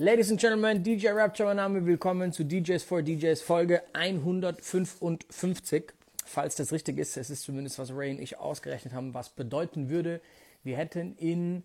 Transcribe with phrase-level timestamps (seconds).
[0.00, 5.86] Ladies and Gentlemen, DJ Rapture, mein Name, willkommen zu DJs for DJs Folge 155.
[6.24, 9.88] Falls das richtig ist, es ist zumindest, was Ray und ich ausgerechnet haben, was bedeuten
[9.88, 10.20] würde,
[10.62, 11.64] wir hätten in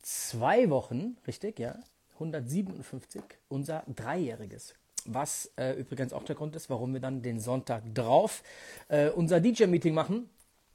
[0.00, 1.78] zwei Wochen, richtig, ja,
[2.14, 3.20] 157,
[3.50, 4.72] unser Dreijähriges.
[5.04, 8.42] Was äh, übrigens auch der Grund ist, warum wir dann den Sonntag drauf
[8.88, 10.30] äh, unser DJ-Meeting machen,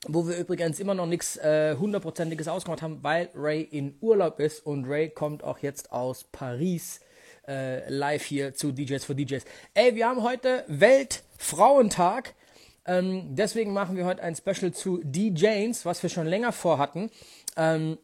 [0.08, 4.66] wo wir übrigens immer noch nichts äh, hundertprozentiges ausgemacht haben, weil Ray in Urlaub ist
[4.66, 7.02] und Ray kommt auch jetzt aus Paris
[7.48, 9.44] äh, live hier zu DJs for DJs.
[9.74, 12.34] Ey, wir haben heute Weltfrauentag.
[12.86, 17.12] Ähm, deswegen machen wir heute ein Special zu DJs, was wir schon länger vorhatten.
[17.56, 17.98] Ähm,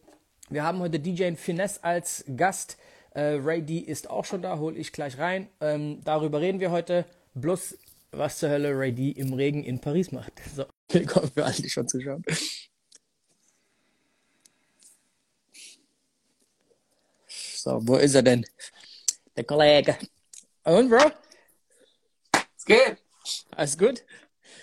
[0.50, 2.78] wir haben heute DJ Finesse als Gast.
[3.16, 5.50] Äh, Ray D ist auch schon da, hole ich gleich rein.
[5.62, 7.06] Ähm, darüber reden wir heute.
[7.34, 7.78] Bloß,
[8.12, 10.34] was zur Hölle Ray D im Regen in Paris macht.
[10.56, 10.66] So.
[10.90, 12.24] Willkommen für alle, die schon zuschauen.
[17.28, 18.46] So, wo ist er denn?
[19.36, 19.98] Der Kollege.
[20.64, 21.12] Und, Bro?
[22.58, 22.98] Es geht.
[23.56, 24.04] Alles gut?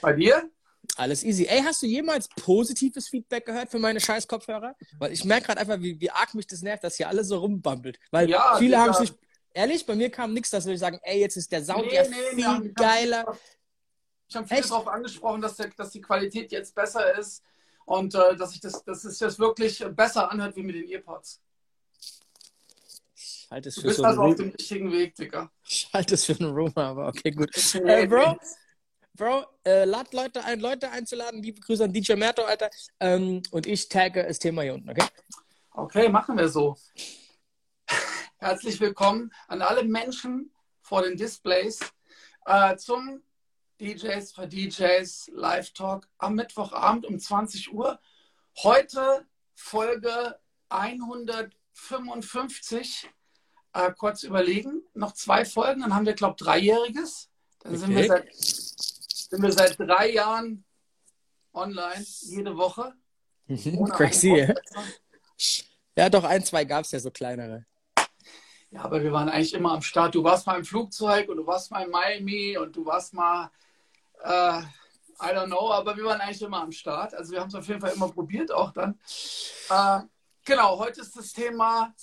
[0.01, 0.51] Bei dir?
[0.97, 1.47] Alles easy.
[1.47, 4.75] Ey, hast du jemals positives Feedback gehört für meine scheiß Kopfhörer?
[4.99, 7.39] Weil ich merke gerade einfach, wie, wie arg mich das nervt, dass hier alles so
[7.39, 7.99] rumbampelt.
[8.11, 9.13] Weil Ja, viele haben sich.
[9.57, 12.03] Ehrlich, bei mir kam nichts, dass wir sagen, ey, jetzt ist der Sound Nee, ja
[12.09, 13.39] nee, viel haben- geiler.
[14.29, 14.71] Ich habe viel Echt?
[14.71, 17.43] darauf angesprochen, dass, der, dass die Qualität jetzt besser ist
[17.85, 21.41] und äh, dass ich das, dass es das wirklich besser anhört wie mit den Earpods.
[23.15, 25.51] Ich halte es Du für bist so ein also auf dem richtigen Weg, Digga.
[25.69, 27.51] ich halte es für einen Rumor, aber okay, gut.
[27.75, 28.39] Äh, Bro,
[29.17, 31.43] Bro, äh, lad Leute ein, Leute einzuladen.
[31.43, 32.71] Liebe Grüße an DJ Merto, Alter.
[32.99, 35.07] Ähm, und ich tagge das Thema hier unten, okay?
[35.71, 36.77] Okay, machen wir so.
[38.39, 40.53] Herzlich willkommen an alle Menschen
[40.83, 41.79] vor den Displays
[42.47, 43.23] äh, zum
[43.81, 47.99] DJs für DJs Live Talk am Mittwochabend um 20 Uhr.
[48.63, 53.09] Heute Folge 155.
[53.73, 57.29] Äh, kurz überlegen, noch zwei Folgen, dann haben wir, glaube ich, Dreijähriges.
[57.61, 58.09] Dann sind, wir Okay.
[58.09, 60.65] seit, sind wir seit drei Jahren
[61.53, 62.95] online, jede Woche.
[63.49, 64.47] Ohne Crazy.
[65.97, 67.67] Ja, doch, ein, zwei gab es ja so kleinere.
[68.71, 70.15] Ja, aber wir waren eigentlich immer am Start.
[70.15, 73.51] Du warst mal im Flugzeug und du warst mal in Miami und du warst mal,
[74.23, 74.63] äh,
[75.21, 77.15] I don't know, aber wir waren eigentlich immer am Start.
[77.15, 78.99] Also wir haben es auf jeden Fall immer probiert auch dann.
[79.71, 80.01] Äh,
[80.45, 81.95] genau, heute ist das Thema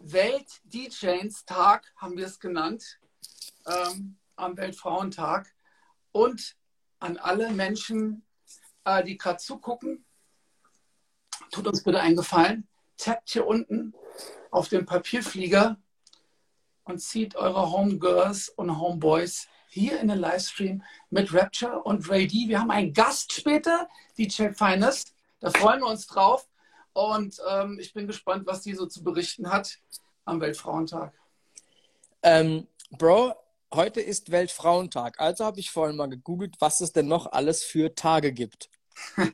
[0.00, 2.98] Welt-DJs-Tag, haben wir es genannt,
[3.66, 5.52] ähm, am Weltfrauentag.
[6.12, 6.56] Und
[6.98, 8.24] an alle Menschen,
[8.84, 10.04] äh, die gerade zugucken,
[11.50, 13.94] tut uns bitte einen Gefallen, tappt hier unten
[14.50, 15.76] auf den Papierflieger
[16.84, 22.48] und zieht eure Homegirls und Homeboys hier in den Livestream mit Rapture und Ray D.
[22.48, 25.14] Wir haben einen Gast später, DJ Finest.
[25.40, 26.48] Da freuen wir uns drauf.
[26.92, 29.78] Und ähm, ich bin gespannt, was die so zu berichten hat
[30.24, 31.12] am Weltfrauentag.
[32.22, 33.34] Ähm, Bro,
[33.72, 35.20] heute ist Weltfrauentag.
[35.20, 38.70] Also habe ich vorhin mal gegoogelt, was es denn noch alles für Tage gibt.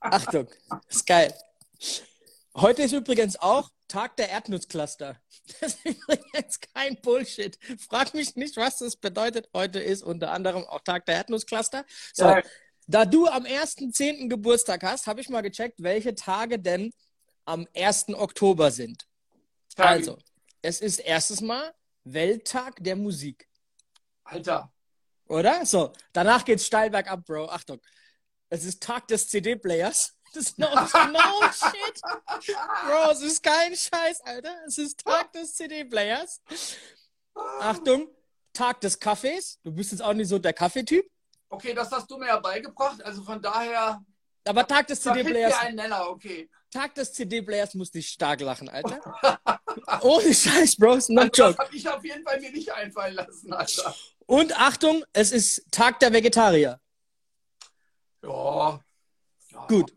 [0.00, 0.46] Achtung,
[0.88, 1.34] ist geil.
[2.56, 5.16] Heute ist übrigens auch Tag der Erdnusscluster.
[5.60, 7.58] Das ist übrigens kein Bullshit.
[7.78, 9.48] Frag mich nicht, was das bedeutet.
[9.52, 11.84] Heute ist unter anderem auch Tag der Erdnusscluster.
[12.14, 12.42] So, Ja.
[12.86, 14.28] da du am 1.10.
[14.28, 16.92] Geburtstag hast, habe ich mal gecheckt, welche Tage denn
[17.44, 18.14] am 1.
[18.14, 19.06] Oktober sind.
[19.76, 20.18] Also,
[20.62, 21.74] es ist erstes Mal
[22.04, 23.48] Welttag der Musik,
[24.24, 24.72] Alter,
[25.26, 25.66] oder?
[25.66, 27.48] So, danach geht's steil bergab, Bro.
[27.48, 27.80] Achtung.
[28.48, 30.13] Es ist Tag des CD-Players.
[30.34, 32.00] Das ist no, no shit.
[32.86, 34.56] Bro, es ist kein Scheiß, Alter.
[34.66, 36.40] Es ist Tag des CD-Players.
[37.60, 38.08] Achtung,
[38.52, 39.60] Tag des Kaffees.
[39.62, 41.08] Du bist jetzt auch nicht so der Kaffeetyp.
[41.48, 43.00] okay, das hast du mir ja beigebracht.
[43.04, 44.04] Also von daher,
[44.44, 45.54] Aber Tag des CD-Players,
[46.08, 46.50] okay.
[46.72, 49.00] Tag des CD-Players musste ich stark lachen, Alter.
[50.02, 53.52] Ohne Scheiß, Bro, no Also das habe ich auf jeden Fall mir nicht einfallen lassen,
[53.52, 53.94] Alter.
[54.26, 56.80] Und Achtung, es ist Tag der Vegetarier.
[58.22, 58.80] Ja.
[59.50, 59.66] ja.
[59.68, 59.92] Gut.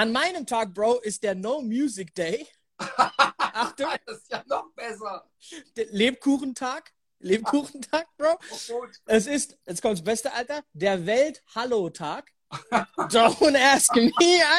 [0.00, 2.46] An meinem Tag, Bro, ist der No Music Day.
[2.78, 5.30] Achtung, Das ist ja noch besser.
[5.76, 6.90] der Lebkuchentag.
[7.18, 8.38] Lebkuchentag, Bro.
[8.70, 8.86] Oh.
[9.04, 12.32] Es ist, jetzt kommt das beste, Alter, der Welt-Hallo-Tag.
[12.96, 14.10] Don't ask me,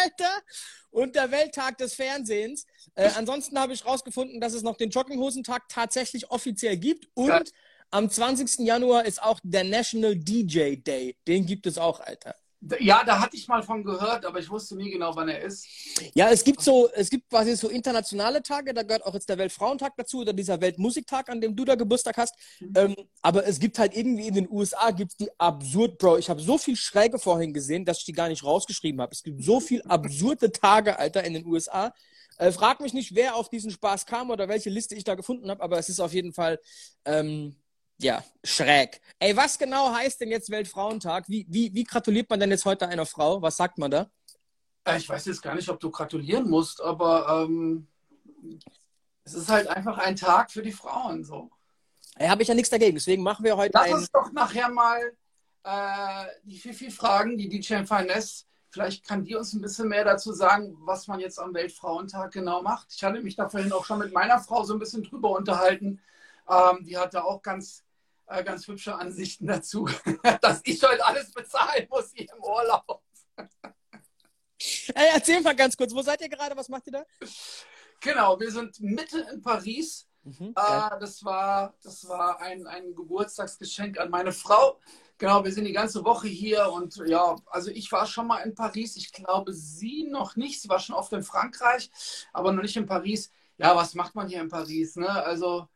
[0.03, 0.43] Alter.
[0.91, 2.67] Und der Welttag des Fernsehens.
[2.93, 7.07] Äh, ansonsten habe ich rausgefunden, dass es noch den Jogginghosentag tatsächlich offiziell gibt.
[7.15, 7.41] Und Ja.
[7.89, 8.63] am 20.
[8.63, 11.17] Januar ist auch der National DJ Day.
[11.27, 12.35] Den gibt es auch, Alter.
[12.79, 15.65] Ja, da hatte ich mal von gehört, aber ich wusste nie genau, wann er ist.
[16.13, 19.39] Ja, es gibt so, es gibt quasi so internationale Tage, da gehört auch jetzt der
[19.39, 22.35] Weltfrauentag dazu oder dieser Weltmusiktag, an dem du da Geburtstag hast.
[22.75, 26.17] Ähm, aber es gibt halt irgendwie in den USA gibt's die absurd, Bro.
[26.19, 29.11] Ich habe so viel Schräge vorhin gesehen, dass ich die gar nicht rausgeschrieben habe.
[29.11, 31.91] Es gibt so viel absurde Tage, Alter, in den USA.
[32.37, 35.49] Äh, frag mich nicht, wer auf diesen Spaß kam oder welche Liste ich da gefunden
[35.49, 36.59] habe, aber es ist auf jeden Fall,
[37.05, 37.55] ähm,
[38.03, 39.01] ja, schräg.
[39.19, 41.29] Ey, was genau heißt denn jetzt Weltfrauentag?
[41.29, 43.41] Wie, wie, wie gratuliert man denn jetzt heute einer Frau?
[43.41, 44.09] Was sagt man da?
[44.85, 47.87] Äh, ich weiß jetzt gar nicht, ob du gratulieren musst, aber ähm,
[49.23, 51.49] es ist halt einfach ein Tag für die Frauen so.
[52.15, 54.99] Ey, habe ich ja nichts dagegen, deswegen machen wir heute Lass uns doch nachher mal
[55.63, 58.45] äh, die Fifi fragen, die DJ Finesse.
[58.69, 62.61] Vielleicht kann die uns ein bisschen mehr dazu sagen, was man jetzt am Weltfrauentag genau
[62.61, 62.87] macht.
[62.95, 66.01] Ich hatte mich da vorhin auch schon mit meiner Frau so ein bisschen drüber unterhalten.
[66.49, 67.83] Ähm, die hatte auch ganz,
[68.31, 69.87] äh, ganz hübsche Ansichten dazu,
[70.41, 73.01] dass ich heute alles bezahlen muss hier im Urlaub.
[74.93, 76.55] Ey, erzähl mal ganz kurz, wo seid ihr gerade?
[76.55, 77.03] Was macht ihr da?
[77.99, 80.07] Genau, wir sind mitten in Paris.
[80.23, 84.79] Mhm, äh, das war, das war ein, ein Geburtstagsgeschenk an meine Frau.
[85.17, 88.55] Genau, wir sind die ganze Woche hier und ja, also ich war schon mal in
[88.55, 88.95] Paris.
[88.95, 90.61] Ich glaube, sie noch nicht.
[90.61, 91.91] Sie war schon oft in Frankreich,
[92.33, 93.31] aber noch nicht in Paris.
[93.57, 94.95] Ja, was macht man hier in Paris?
[94.95, 95.09] Ne?
[95.09, 95.67] Also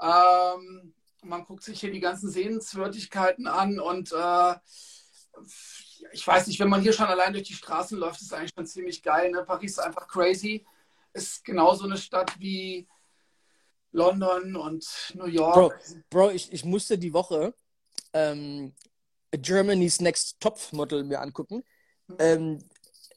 [0.00, 4.54] ähm, man guckt sich hier die ganzen Sehenswürdigkeiten an und äh,
[6.12, 8.66] ich weiß nicht, wenn man hier schon allein durch die Straßen läuft, ist eigentlich schon
[8.66, 9.30] ziemlich geil.
[9.30, 9.44] Ne?
[9.44, 10.64] Paris ist einfach crazy.
[11.12, 12.86] Ist genauso eine Stadt wie
[13.92, 15.54] London und New York.
[15.54, 15.72] Bro,
[16.10, 17.54] Bro ich, ich musste die Woche
[18.12, 18.74] ähm,
[19.32, 21.64] Germany's Next Top Model mir angucken.
[22.18, 22.58] Ähm,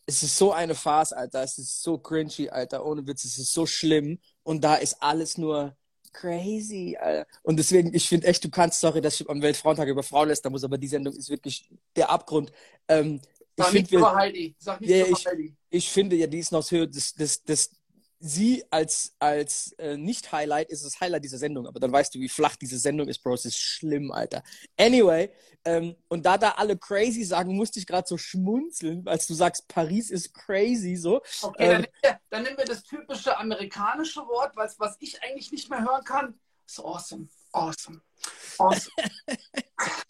[0.06, 1.44] es ist so eine Farce, Alter.
[1.44, 2.86] Es ist so cringy, Alter.
[2.86, 4.20] Ohne Witz, es ist so schlimm.
[4.44, 5.76] Und da ist alles nur
[6.14, 7.28] crazy, Alter.
[7.44, 10.52] Und deswegen, ich finde echt, du kannst, sorry, dass ich am Weltfrauentag über Frauen lästern
[10.52, 12.52] muss, aber die Sendung ist wirklich der Abgrund.
[12.88, 13.20] Ähm,
[13.56, 14.56] Sag ich nicht find, über Heidi.
[14.60, 15.56] Sag nicht über ich- Heidi.
[15.70, 17.72] ich finde ja, die ist noch das, das, das,
[18.20, 22.30] sie als, als äh, Nicht-Highlight ist das Highlight dieser Sendung, aber dann weißt du, wie
[22.30, 23.36] flach diese Sendung ist, Bro.
[23.36, 24.44] Es ist schlimm, Alter.
[24.78, 25.30] Anyway,
[25.66, 29.68] ähm, und da da alle crazy sagen, musste ich gerade so schmunzeln, als du sagst,
[29.68, 31.22] Paris ist crazy, so.
[31.42, 35.22] Okay, Ähm, dann, nehmen wir, dann nehmen wir das typische amerikanische Wort, was, was ich
[35.24, 36.40] eigentlich nicht mehr hören kann.
[36.66, 37.28] Ist awesome.
[37.52, 38.02] Awesome.
[38.58, 38.92] Awesome.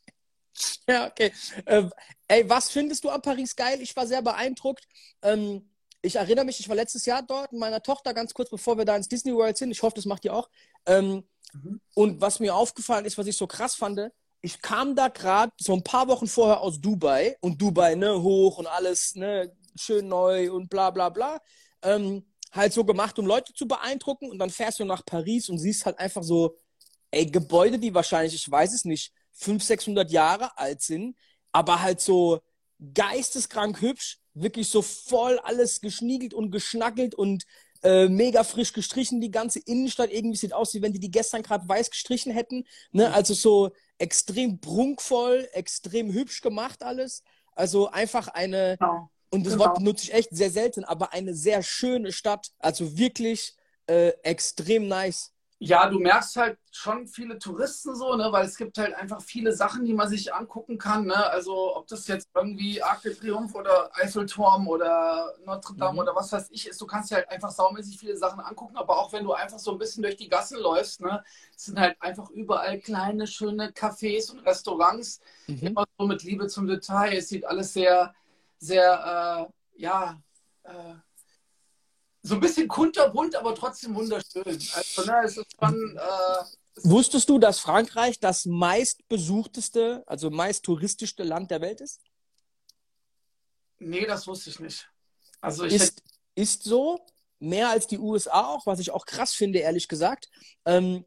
[0.90, 1.32] Ja, okay.
[1.66, 1.92] Ähm,
[2.28, 3.82] ey, was findest du an Paris geil?
[3.82, 4.88] Ich war sehr beeindruckt.
[5.22, 5.70] Ähm,
[6.02, 8.86] ich erinnere mich, ich war letztes Jahr dort mit meiner Tochter, ganz kurz bevor wir
[8.86, 9.72] da ins Disney World sind.
[9.72, 10.50] Ich hoffe, das macht ihr auch.
[10.86, 11.24] Ähm,
[11.54, 11.82] Mhm.
[11.94, 14.00] Und was mir aufgefallen ist, was ich so krass fand,
[14.42, 18.58] ich kam da gerade so ein paar Wochen vorher aus Dubai und Dubai, ne, hoch
[18.58, 21.42] und alles, ne, schön neu und bla bla bla.
[21.82, 25.58] Ähm, halt so gemacht, um Leute zu beeindrucken und dann fährst du nach Paris und
[25.58, 26.56] siehst halt einfach so,
[27.12, 31.16] ey, Gebäude, die wahrscheinlich, ich weiß es nicht, 500, 600 Jahre alt sind,
[31.52, 32.42] aber halt so
[32.94, 37.44] geisteskrank hübsch, wirklich so voll alles geschniegelt und geschnackelt und
[37.84, 40.12] äh, mega frisch gestrichen, die ganze Innenstadt.
[40.12, 42.66] Irgendwie sieht aus, wie wenn die die gestern gerade weiß gestrichen hätten.
[42.92, 43.14] Ne?
[43.14, 47.24] Also so extrem prunkvoll, extrem hübsch gemacht alles.
[47.56, 49.10] Also einfach eine, Genau.
[49.32, 49.66] und das Genau.
[49.66, 52.52] Wort benutze ich echt sehr selten, aber eine sehr schöne Stadt.
[52.60, 53.56] Also wirklich
[53.88, 55.32] äh, extrem nice.
[55.60, 59.52] Ja, du merkst halt schon viele Touristen so, ne, weil es gibt halt einfach viele
[59.54, 61.08] Sachen, die man sich angucken kann.
[61.08, 61.16] Ne?
[61.32, 66.00] Also ob das jetzt irgendwie Arc de Triomphe oder Eiffelturm oder Notre Dame Mhm.
[66.02, 69.00] oder was weiß ich ist, du kannst dir halt einfach saumäßig viele Sachen angucken, aber
[69.00, 71.24] auch wenn du einfach so ein bisschen durch die Gassen läufst, ne,
[71.56, 75.78] es sind halt einfach überall kleine, schöne Cafés und Restaurants, Mhm.
[75.78, 77.14] immer so mit Liebe zum Detail.
[77.18, 78.14] Es sieht alles sehr,
[78.60, 80.22] sehr, äh, ja,
[80.64, 80.94] äh,
[82.28, 84.44] so ein bisschen kunterbunt, aber trotzdem wunderschön.
[84.46, 86.44] Also, ne, es ist schon, äh,
[86.84, 92.02] Wusstest du, dass Frankreich das meistbesuchteste, also meist touristischste Land der Welt ist?
[93.80, 94.88] nee, das wusste ich nicht.
[95.42, 96.04] Also ich Ist,
[96.36, 97.00] ist so,
[97.40, 100.30] mehr als die USA auch, was ich auch krass finde, ehrlich gesagt.
[100.66, 101.06] Ähm,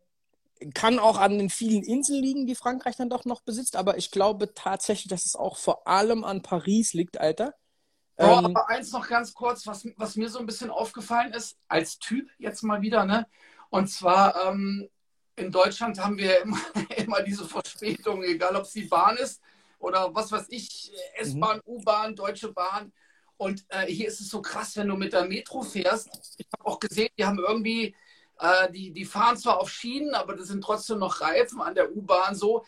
[0.74, 4.10] kann auch an den vielen Inseln liegen, die Frankreich dann doch noch besitzt, aber ich
[4.10, 7.54] glaube tatsächlich, dass es auch vor allem an Paris liegt, Alter.
[8.20, 11.58] Oh, Ähm, aber eins noch ganz kurz, was, was mir so ein bisschen aufgefallen ist,
[11.68, 13.26] als Typ jetzt mal wieder, ne?
[13.70, 14.88] Und zwar ähm,
[15.36, 16.60] in Deutschland haben wir immer,
[16.96, 19.40] immer diese Verspätung, egal ob es die Bahn ist
[19.78, 22.92] oder was weiß ich, S-Bahn, U-Bahn, Deutsche Bahn.
[23.36, 26.10] Und äh, hier ist es so krass, wenn du mit der Metro fährst.
[26.36, 27.96] Ich habe auch gesehen, die haben irgendwie,
[28.38, 31.90] äh, die, die fahren zwar auf Schienen, aber das sind trotzdem noch Reifen an der
[31.96, 32.66] U-Bahn so.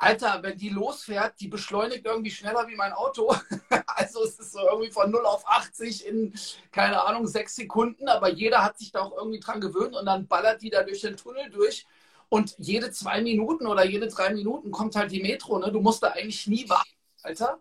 [0.00, 3.34] Alter, wenn die losfährt, die beschleunigt irgendwie schneller wie mein Auto.
[3.86, 6.34] Also es ist so irgendwie von 0 auf 80 in,
[6.72, 10.26] keine Ahnung, sechs Sekunden, aber jeder hat sich da auch irgendwie dran gewöhnt und dann
[10.26, 11.86] ballert die da durch den Tunnel durch.
[12.30, 15.58] Und jede zwei Minuten oder jede drei Minuten kommt halt die Metro.
[15.58, 15.70] Ne?
[15.70, 16.88] Du musst da eigentlich nie warten,
[17.22, 17.60] Alter.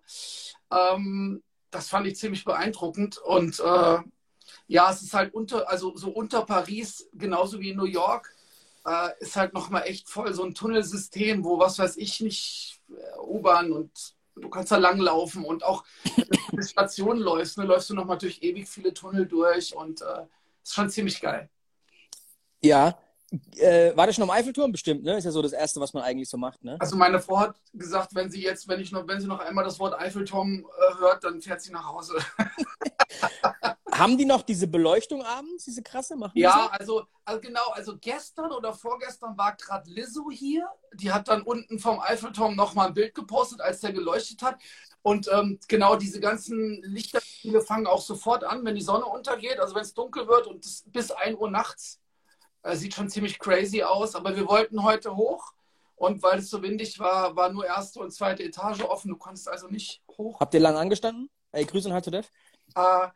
[0.72, 3.18] Ähm, das fand ich ziemlich beeindruckend.
[3.18, 3.98] Und äh,
[4.68, 8.34] ja, es ist halt unter, also so unter Paris, genauso wie in New York,
[8.86, 13.20] äh, ist halt nochmal echt voll so ein Tunnelsystem, wo was weiß ich nicht, äh,
[13.20, 13.92] U-Bahn und
[14.36, 15.84] du kannst da langlaufen und auch
[16.16, 20.02] wenn du eine Station läufst, ne, läufst du nochmal durch ewig viele Tunnel durch und
[20.02, 20.26] äh,
[20.64, 21.50] ist schon ziemlich geil.
[22.62, 22.98] Ja.
[23.58, 25.16] Äh, war das schon am Eiffelturm bestimmt, ne?
[25.18, 26.78] Ist ja so das Erste, was man eigentlich so macht, ne?
[26.80, 29.64] Also meine Frau hat gesagt, wenn sie jetzt, wenn ich noch, wenn sie noch einmal
[29.64, 32.18] das Wort Eiffelturm äh, hört, dann fährt sie nach Hause.
[34.00, 36.16] Haben die noch diese Beleuchtung abends, diese krasse?
[36.16, 36.80] Machen Ja, so?
[36.80, 40.68] also, also genau, also gestern oder vorgestern war gerade Lizzo hier.
[40.94, 44.60] Die hat dann unten vom Eiffelturm nochmal ein Bild gepostet, als der geleuchtet hat.
[45.02, 49.76] Und ähm, genau diese ganzen Lichterspiele fangen auch sofort an, wenn die Sonne untergeht, also
[49.76, 52.00] wenn es dunkel wird und bis 1 Uhr nachts.
[52.64, 55.54] Äh, sieht schon ziemlich crazy aus, aber wir wollten heute hoch.
[55.96, 59.10] Und weil es so windig war, war nur erste und zweite Etage offen.
[59.10, 60.40] Du konntest also nicht hoch.
[60.40, 61.30] Habt ihr lang angestanden?
[61.52, 62.30] Ey, Grüße und Hi to Dev.
[62.76, 63.08] Äh,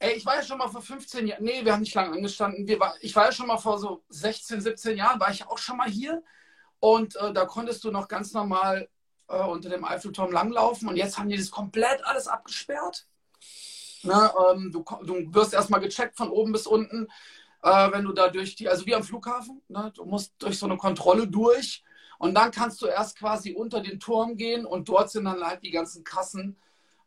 [0.00, 2.66] ey, ich war ja schon mal vor 15 Jahren, nee, wir haben nicht lange angestanden.
[2.66, 5.58] Wir war, ich war ja schon mal vor so 16, 17 Jahren, war ich auch
[5.58, 6.22] schon mal hier.
[6.80, 8.88] Und äh, da konntest du noch ganz normal
[9.28, 10.88] äh, unter dem Eiffelturm langlaufen.
[10.88, 13.06] Und jetzt haben die das komplett alles abgesperrt.
[14.02, 17.06] Ne, ähm, du, du wirst erstmal gecheckt von oben bis unten,
[17.62, 20.64] äh, wenn du da durch die, also wie am Flughafen, ne, du musst durch so
[20.64, 21.84] eine Kontrolle durch.
[22.18, 25.62] Und dann kannst du erst quasi unter den Turm gehen und dort sind dann halt
[25.62, 26.58] die ganzen Kassen.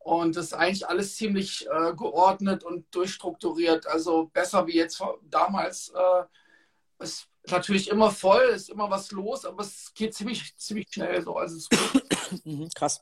[0.04, 3.88] Und das ist eigentlich alles ziemlich äh, geordnet und durchstrukturiert.
[3.88, 5.90] Also besser wie jetzt damals.
[5.96, 11.22] Äh, ist natürlich immer voll, ist immer was los, aber es geht ziemlich, ziemlich schnell
[11.22, 11.36] so.
[11.38, 11.68] Also.
[12.46, 13.00] Mhm, krass.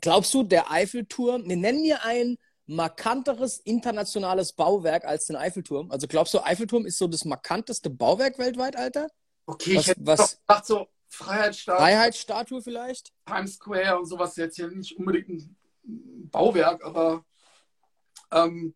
[0.00, 5.90] Glaubst du, der Eiffelturm, wir nennen mir ein markanteres internationales Bauwerk als den Eiffelturm?
[5.90, 9.08] Also glaubst du, Eiffelturm ist so das markanteste Bauwerk weltweit, Alter?
[9.46, 13.12] Okay, Was- ich hätte was- gedacht, so Freiheitsstatue, Freiheitsstatue vielleicht?
[13.26, 17.24] Times Square und sowas jetzt hier nicht unbedingt ein Bauwerk, aber
[18.30, 18.74] ähm,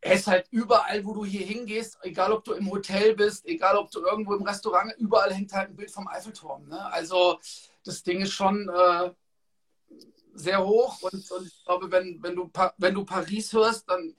[0.00, 3.76] er ist halt überall, wo du hier hingehst, egal ob du im Hotel bist, egal
[3.76, 6.68] ob du irgendwo im Restaurant, überall hängt halt ein Bild vom Eiffelturm.
[6.68, 6.80] Ne?
[6.92, 7.38] Also
[7.84, 9.10] das Ding ist schon äh,
[10.32, 14.14] sehr hoch und, und ich glaube, wenn, wenn, du, Pa- wenn du Paris hörst, dann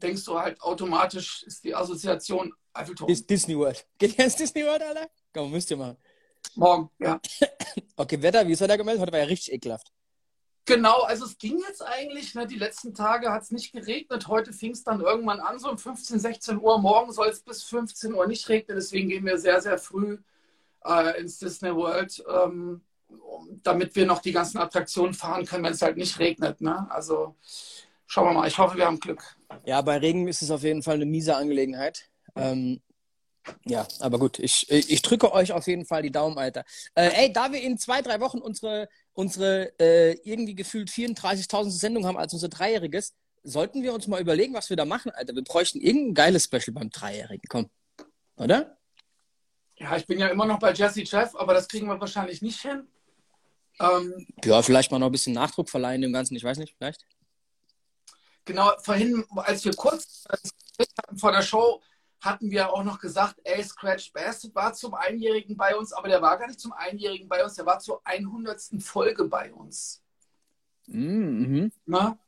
[0.00, 3.08] denkst du halt automatisch, ist die Assoziation Eiffelturm.
[3.08, 3.86] Dis Disney World.
[3.98, 5.10] Geht ihr ins Disney World, Alter?
[5.34, 5.96] Komm, müsst ihr machen.
[6.54, 7.20] Morgen, ja.
[7.96, 9.02] Okay, Wetter, wie ist Wetter gemeldet?
[9.02, 9.90] Heute war ja richtig ekelhaft.
[10.68, 14.28] Genau, also es ging jetzt eigentlich, ne, die letzten Tage hat es nicht geregnet.
[14.28, 16.78] Heute fing es dann irgendwann an, so um 15, 16 Uhr.
[16.78, 18.76] Morgen soll es bis 15 Uhr nicht regnen.
[18.76, 20.18] Deswegen gehen wir sehr, sehr früh
[20.84, 22.82] äh, ins Disney World, ähm,
[23.62, 26.60] damit wir noch die ganzen Attraktionen fahren können, wenn es halt nicht regnet.
[26.60, 26.86] Ne?
[26.90, 27.34] Also
[28.06, 28.46] schauen wir mal.
[28.46, 29.24] Ich hoffe, wir haben Glück.
[29.64, 32.10] Ja, bei Regen ist es auf jeden Fall eine miese Angelegenheit.
[32.36, 32.82] Ähm,
[33.64, 36.64] ja, aber gut, ich, ich drücke euch auf jeden Fall die Daumen, Alter.
[36.94, 42.06] Äh, ey, da wir in zwei, drei Wochen unsere, unsere äh, irgendwie gefühlt 34.000 Sendung
[42.06, 45.34] haben als unser Dreijähriges, sollten wir uns mal überlegen, was wir da machen, Alter.
[45.34, 47.70] Wir bräuchten irgendein geiles Special beim Dreijährigen, komm.
[48.36, 48.78] Oder?
[49.76, 52.60] Ja, ich bin ja immer noch bei Jesse Jeff, aber das kriegen wir wahrscheinlich nicht
[52.60, 52.86] hin.
[53.80, 57.06] Ähm, Ja, vielleicht mal noch ein bisschen Nachdruck verleihen dem Ganzen, ich weiß nicht, vielleicht.
[58.44, 60.84] Genau, vorhin, als wir kurz äh,
[61.16, 61.82] vor der Show,
[62.20, 66.20] hatten wir auch noch gesagt, ey, Scratch Bastard war zum Einjährigen bei uns, aber der
[66.20, 68.60] war gar nicht zum Einjährigen bei uns, der war zur 100.
[68.80, 70.02] Folge bei uns.
[70.86, 71.70] Mhm.
[71.86, 72.18] Ne?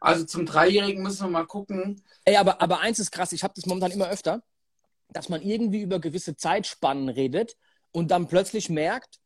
[0.00, 2.02] Also zum Dreijährigen müssen wir mal gucken.
[2.24, 4.42] Ey, aber, aber eins ist krass, ich habe das momentan immer öfter,
[5.10, 7.56] dass man irgendwie über gewisse Zeitspannen redet
[7.92, 9.20] und dann plötzlich merkt,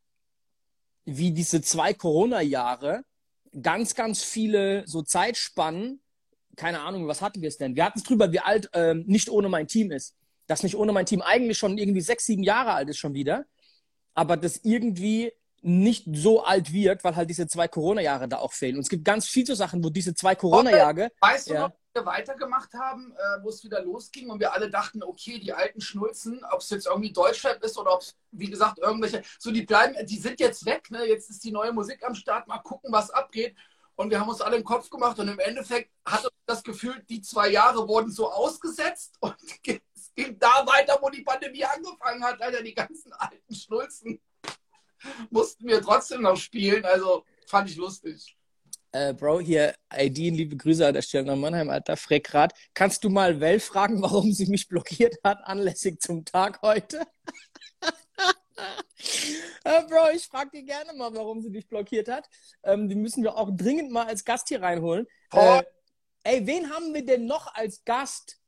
[1.05, 3.03] wie diese zwei Corona-Jahre
[3.61, 6.01] ganz, ganz viele so Zeitspannen,
[6.55, 7.75] keine Ahnung, was hatten wir es denn?
[7.75, 10.15] Wir hatten es drüber, wie alt ähm, nicht ohne mein Team ist.
[10.47, 13.45] Dass nicht ohne mein Team eigentlich schon irgendwie sechs, sieben Jahre alt ist schon wieder,
[14.13, 15.31] aber das irgendwie
[15.61, 18.75] nicht so alt wirkt, weil halt diese zwei Corona-Jahre da auch fehlen.
[18.75, 21.61] Und es gibt ganz viele so Sachen, wo diese zwei Corona-Jahre Weißt du Ja.
[21.61, 25.53] noch, wir weitergemacht haben, äh, wo es wieder losging und wir alle dachten, okay, die
[25.53, 29.51] alten Schnulzen, ob es jetzt irgendwie Deutschrap ist oder ob es, wie gesagt, irgendwelche, so
[29.51, 31.05] die bleiben, die sind jetzt weg, ne?
[31.05, 33.55] jetzt ist die neue Musik am Start, mal gucken, was abgeht.
[33.95, 37.21] Und wir haben uns alle im Kopf gemacht und im Endeffekt hatte das Gefühl, die
[37.21, 39.35] zwei Jahre wurden so ausgesetzt und
[39.95, 42.41] es ging da weiter, wo die Pandemie angefangen hat.
[42.41, 44.19] Alter, die ganzen alten Schnulzen
[45.29, 46.83] mussten wir trotzdem noch spielen.
[46.85, 48.35] Also fand ich lustig.
[48.91, 52.53] Äh, Bro, hier, Aideen, liebe Grüße an der Stelle nach Mannheim, Alter, Freckrad.
[52.75, 57.01] Kannst du mal Well fragen, warum sie mich blockiert hat, anlässig zum Tag heute?
[59.63, 62.29] äh, Bro, ich frag die gerne mal, warum sie dich blockiert hat.
[62.63, 65.07] Ähm, die müssen wir auch dringend mal als Gast hier reinholen.
[65.33, 65.39] Oh.
[65.39, 65.63] Äh,
[66.23, 68.39] ey, wen haben wir denn noch als Gast,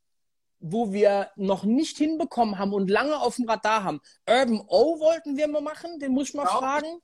[0.59, 4.01] wo wir noch nicht hinbekommen haben und lange auf dem Radar haben?
[4.27, 6.57] Urban O wollten wir mal machen, den muss ich mal Ja.
[6.57, 7.01] fragen.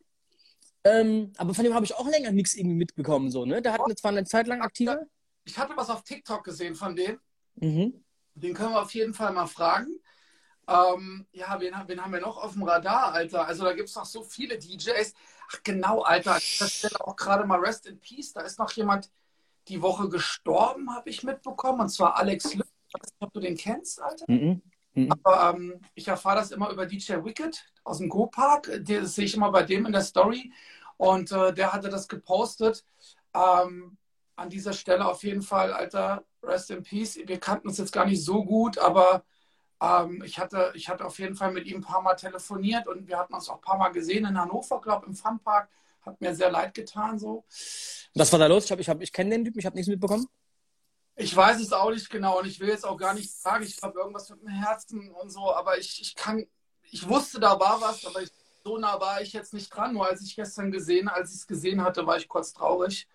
[0.84, 3.62] Ähm, aber von dem habe ich auch länger nichts irgendwie mitbekommen, so, ne?
[3.62, 5.00] Der hat eine, zwar eine Zeit lang aktiver.
[5.44, 7.20] Ich hatte was auf TikTok gesehen von dem.
[7.56, 8.04] Mhm.
[8.34, 10.00] Den können wir auf jeden Fall mal fragen.
[10.68, 13.46] Ähm, ja, wen, wen haben wir noch auf dem Radar, Alter?
[13.48, 15.14] Also da gibt es noch so viele DJs.
[15.52, 16.36] Ach genau, Alter.
[16.36, 18.34] An dieser Stelle auch gerade mal Rest in Peace.
[18.34, 19.10] Da ist noch jemand
[19.68, 21.82] die Woche gestorben, habe ich mitbekommen.
[21.82, 22.68] Und zwar Alex Lütt.
[22.94, 24.26] weiß nicht, ob du den kennst, Alter.
[24.28, 24.62] Mhm.
[24.94, 25.12] Mhm.
[25.12, 28.70] Aber ähm, ich erfahre das immer über DJ Wicked aus dem Go-Park.
[28.84, 30.52] Das sehe ich immer bei dem in der Story.
[30.98, 32.86] Und äh, der hatte das gepostet.
[33.34, 33.98] Ähm,
[34.36, 37.20] an dieser Stelle auf jeden Fall, Alter, rest in peace.
[37.26, 39.24] Wir kannten uns jetzt gar nicht so gut, aber
[39.82, 43.08] ähm, ich, hatte, ich hatte auf jeden Fall mit ihm ein paar Mal telefoniert und
[43.08, 45.70] wir hatten uns auch ein paar Mal gesehen in Hannover, glaube im Funpark.
[46.02, 47.44] Hat mir sehr leid getan so.
[48.16, 48.70] Was war da los?
[48.70, 50.28] Ich, ich, ich kenne den Typen, ich habe nichts mitbekommen.
[51.16, 53.78] Ich weiß es auch nicht genau und ich will jetzt auch gar nicht sagen, ich
[53.78, 56.46] glaube irgendwas mit dem Herzen und so, aber ich, ich kann,
[56.90, 58.32] ich wusste, da war was, aber ich,
[58.64, 59.94] so nah war ich jetzt nicht dran.
[59.94, 63.08] Nur als ich gestern gesehen, als ich es gesehen hatte, war ich kurz traurig.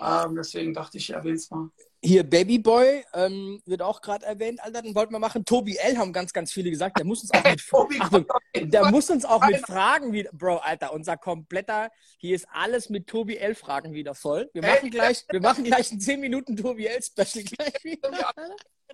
[0.00, 1.70] Ähm, deswegen dachte ich, ich erwähne es mal.
[2.02, 5.44] Hier Babyboy ähm, wird auch gerade erwähnt, Alter, den wollten wir machen.
[5.44, 7.60] Tobi L haben ganz, ganz viele gesagt, der muss uns auch mit,
[8.00, 12.90] Achtung, der muss uns auch mit Fragen wieder, Bro, Alter, unser kompletter, hier ist alles
[12.90, 14.50] mit Tobi L Fragen wieder voll.
[14.52, 18.10] Wir machen gleich, wir machen gleich ein 10 Minuten Tobi L Special gleich wieder.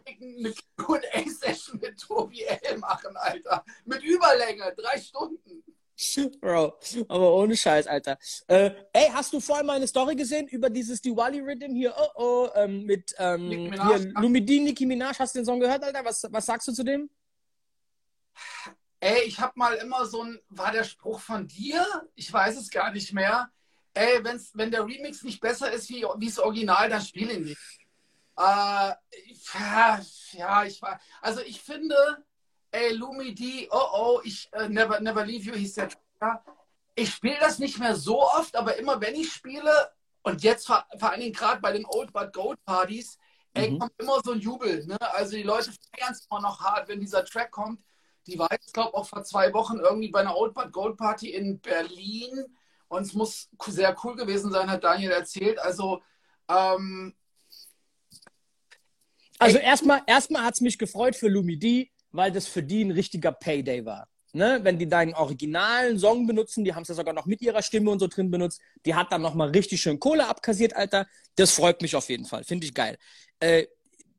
[0.04, 3.64] Eine Q&A-Session mit Tobi L machen, Alter.
[3.84, 5.62] Mit Überlänge, drei Stunden.
[6.40, 6.78] Bro,
[7.08, 8.18] aber ohne Scheiß, Alter.
[8.46, 11.94] Äh, ey, hast du vorhin meine Story gesehen über dieses Diwali-Rhythm hier?
[11.96, 15.18] Oh, oh, ähm, mit ähm, hier, Lumidin, Nicki Minaj.
[15.18, 16.04] Hast du den Song gehört, Alter?
[16.04, 17.08] Was, was sagst du zu dem?
[19.00, 21.84] Ey, ich hab mal immer so ein, war der Spruch von dir?
[22.14, 23.50] Ich weiß es gar nicht mehr.
[23.94, 27.58] Ey, wenn's, wenn der Remix nicht besser ist wie, das Original, dann spiele ihn nicht.
[28.38, 28.92] Äh,
[30.32, 31.96] ja, ich war, also ich finde,
[32.72, 36.44] ey, Lumi D, oh oh, ich uh, never, never leave you, hieß der Tracker.
[36.94, 39.72] Ich spiele das nicht mehr so oft, aber immer wenn ich spiele,
[40.22, 43.18] und jetzt vor, vor allen Dingen gerade bei den Old But Gold Partys,
[43.54, 43.78] ey, mhm.
[43.78, 44.86] kommt immer so ein Jubel.
[44.86, 44.96] Ne?
[45.12, 47.82] Also die Leute feiern es immer noch hart, wenn dieser Track kommt.
[48.26, 50.96] Die war jetzt, glaube ich, auch vor zwei Wochen irgendwie bei einer Old But Gold
[50.96, 52.44] Party in Berlin.
[52.88, 55.58] Und es muss sehr cool gewesen sein, hat Daniel erzählt.
[55.58, 56.02] Also,
[56.48, 57.14] ähm,
[59.38, 62.90] also erstmal, erstmal hat es mich gefreut für Lumi D, weil das für die ein
[62.90, 64.08] richtiger Payday war.
[64.34, 64.60] Ne?
[64.62, 67.90] Wenn die deinen originalen Song benutzen, die haben es ja sogar noch mit ihrer Stimme
[67.90, 71.06] und so drin benutzt, die hat dann nochmal richtig schön Kohle abkassiert, Alter.
[71.36, 72.44] Das freut mich auf jeden Fall.
[72.44, 72.96] Finde ich geil.
[73.40, 73.66] Äh,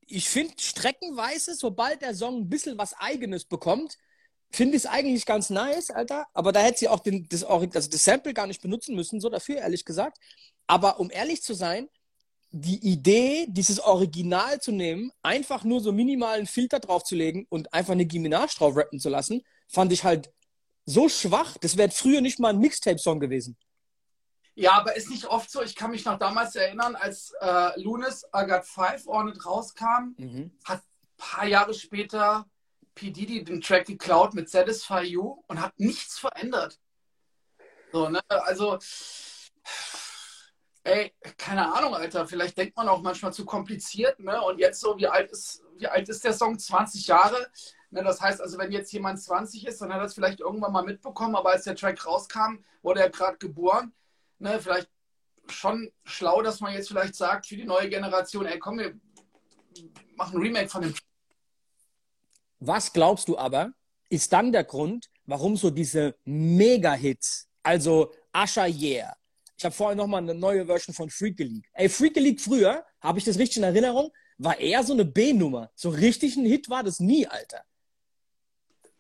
[0.06, 3.98] ich finde streckenweise, sobald der Song ein bisschen was Eigenes bekommt,
[4.52, 6.28] finde ich es eigentlich ganz nice, Alter.
[6.34, 9.30] Aber da hätte sie auch den, das, also das Sample gar nicht benutzen müssen, so
[9.30, 10.20] dafür, ehrlich gesagt.
[10.68, 11.90] Aber um ehrlich zu sein,
[12.56, 18.06] die Idee, dieses Original zu nehmen, einfach nur so minimalen Filter draufzulegen und einfach eine
[18.06, 20.32] Giminage drauf rappen zu lassen, fand ich halt
[20.86, 21.58] so schwach.
[21.58, 23.58] Das wäre früher nicht mal ein Mixtape-Song gewesen.
[24.54, 25.64] Ja, aber ist nicht oft so.
[25.64, 30.52] Ich kann mich noch damals erinnern, als äh, Lunis I Got Five Ornate rauskam, mhm.
[30.64, 32.46] hat ein paar Jahre später
[32.94, 33.10] P.
[33.10, 36.80] Diddy den Track geklaut mit Satisfy You und hat nichts verändert.
[37.92, 38.22] So, ne?
[38.28, 38.78] Also
[40.86, 42.28] Ey, keine Ahnung, Alter.
[42.28, 44.42] Vielleicht denkt man auch manchmal zu kompliziert, ne?
[44.42, 46.60] Und jetzt so, wie alt ist, wie alt ist der Song?
[46.60, 47.48] 20 Jahre.
[47.90, 50.72] Ne, das heißt also, wenn jetzt jemand 20 ist, dann hat er es vielleicht irgendwann
[50.72, 53.94] mal mitbekommen, aber als der Track rauskam, wurde er gerade geboren.
[54.40, 54.90] Ne, vielleicht
[55.48, 59.00] schon schlau, dass man jetzt vielleicht sagt für die neue Generation, ey, komm, wir
[60.16, 60.94] machen ein Remake von dem.
[62.60, 63.74] Was glaubst du aber,
[64.10, 69.14] ist dann der Grund, warum so diese Mega-Hits, also Asha Yeah,
[69.64, 71.70] ich habe vorhin nochmal eine neue Version von Freaky League.
[71.72, 75.72] Ey, Freaky League früher, habe ich das richtig in Erinnerung, war eher so eine B-Nummer.
[75.74, 77.64] So richtig ein Hit war das nie, Alter.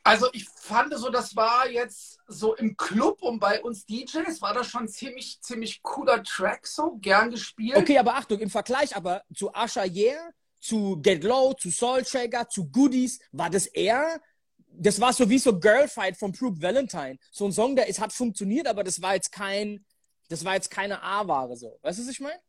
[0.04, 4.54] Also ich fand so, das war jetzt so im Club und bei uns DJs war
[4.54, 7.76] das schon ziemlich, ziemlich cooler Track, so gern gespielt.
[7.76, 10.30] Okay, aber Achtung, im Vergleich aber zu Asha Yeah,
[10.62, 14.21] zu Get Low, zu Soul Shaker, zu Goodies, war das eher,
[14.69, 17.17] das war so wie so Girlfight von Brooke Valentine.
[17.32, 19.86] So ein Song, der ist, hat funktioniert, aber das war jetzt kein,
[20.29, 21.79] das war jetzt keine A-Ware so.
[21.81, 22.39] Weißt du, was ich meine?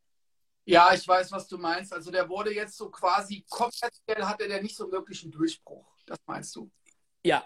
[0.67, 1.93] Ja, ich weiß, was du meinst.
[1.93, 5.87] Also der wurde jetzt so quasi kommerziell hatte der nicht so wirklich einen Durchbruch.
[6.07, 6.71] Das meinst du?
[7.25, 7.45] Ja.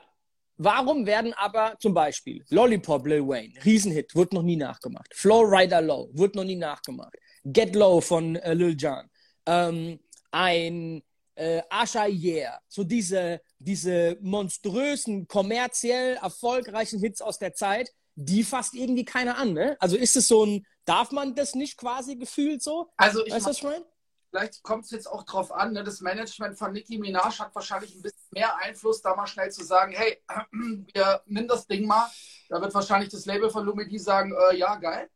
[0.60, 5.14] Warum werden aber zum Beispiel Lollipop Lil Wayne, Riesenhit, wird noch nie nachgemacht.
[5.14, 7.14] Flow Rider Low, wird noch nie nachgemacht.
[7.44, 9.08] Get Low von äh, Lil Jon.
[9.46, 10.00] Ähm,
[10.32, 11.02] ein
[11.36, 18.74] äh, Asha Yeah, so diese, diese monströsen, kommerziell erfolgreichen Hits aus der Zeit, die fasst
[18.74, 19.76] irgendwie keiner an, ne?
[19.78, 22.90] Also ist es so ein, darf man das nicht quasi gefühlt so?
[22.96, 23.84] Also ich weißt du, was ich meine?
[24.30, 25.84] Vielleicht kommt es jetzt auch drauf an, ne?
[25.84, 29.64] das Management von Nicki Minaj hat wahrscheinlich ein bisschen mehr Einfluss, da mal schnell zu
[29.64, 30.20] sagen, hey,
[30.92, 32.10] wir nimm das Ding mal.
[32.48, 35.08] Da wird wahrscheinlich das Label von Lumidi sagen, äh, ja, geil.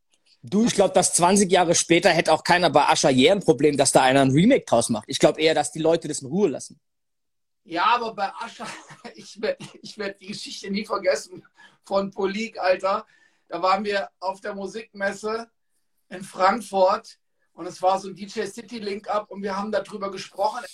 [0.44, 3.90] Du, ich glaube, dass 20 Jahre später hätte auch keiner bei Asha ein Problem, dass
[3.90, 5.04] da einer ein Remake draus macht.
[5.08, 6.80] Ich glaube eher, dass die Leute das in Ruhe lassen.
[7.64, 8.66] Ja, aber bei Ascha,
[9.14, 11.44] ich werde ich werd die Geschichte nie vergessen
[11.84, 13.06] von Polik, Alter.
[13.48, 15.50] Da waren wir auf der Musikmesse
[16.08, 17.18] in Frankfurt
[17.54, 20.64] und es war so ein DJ City Link Up und wir haben darüber gesprochen.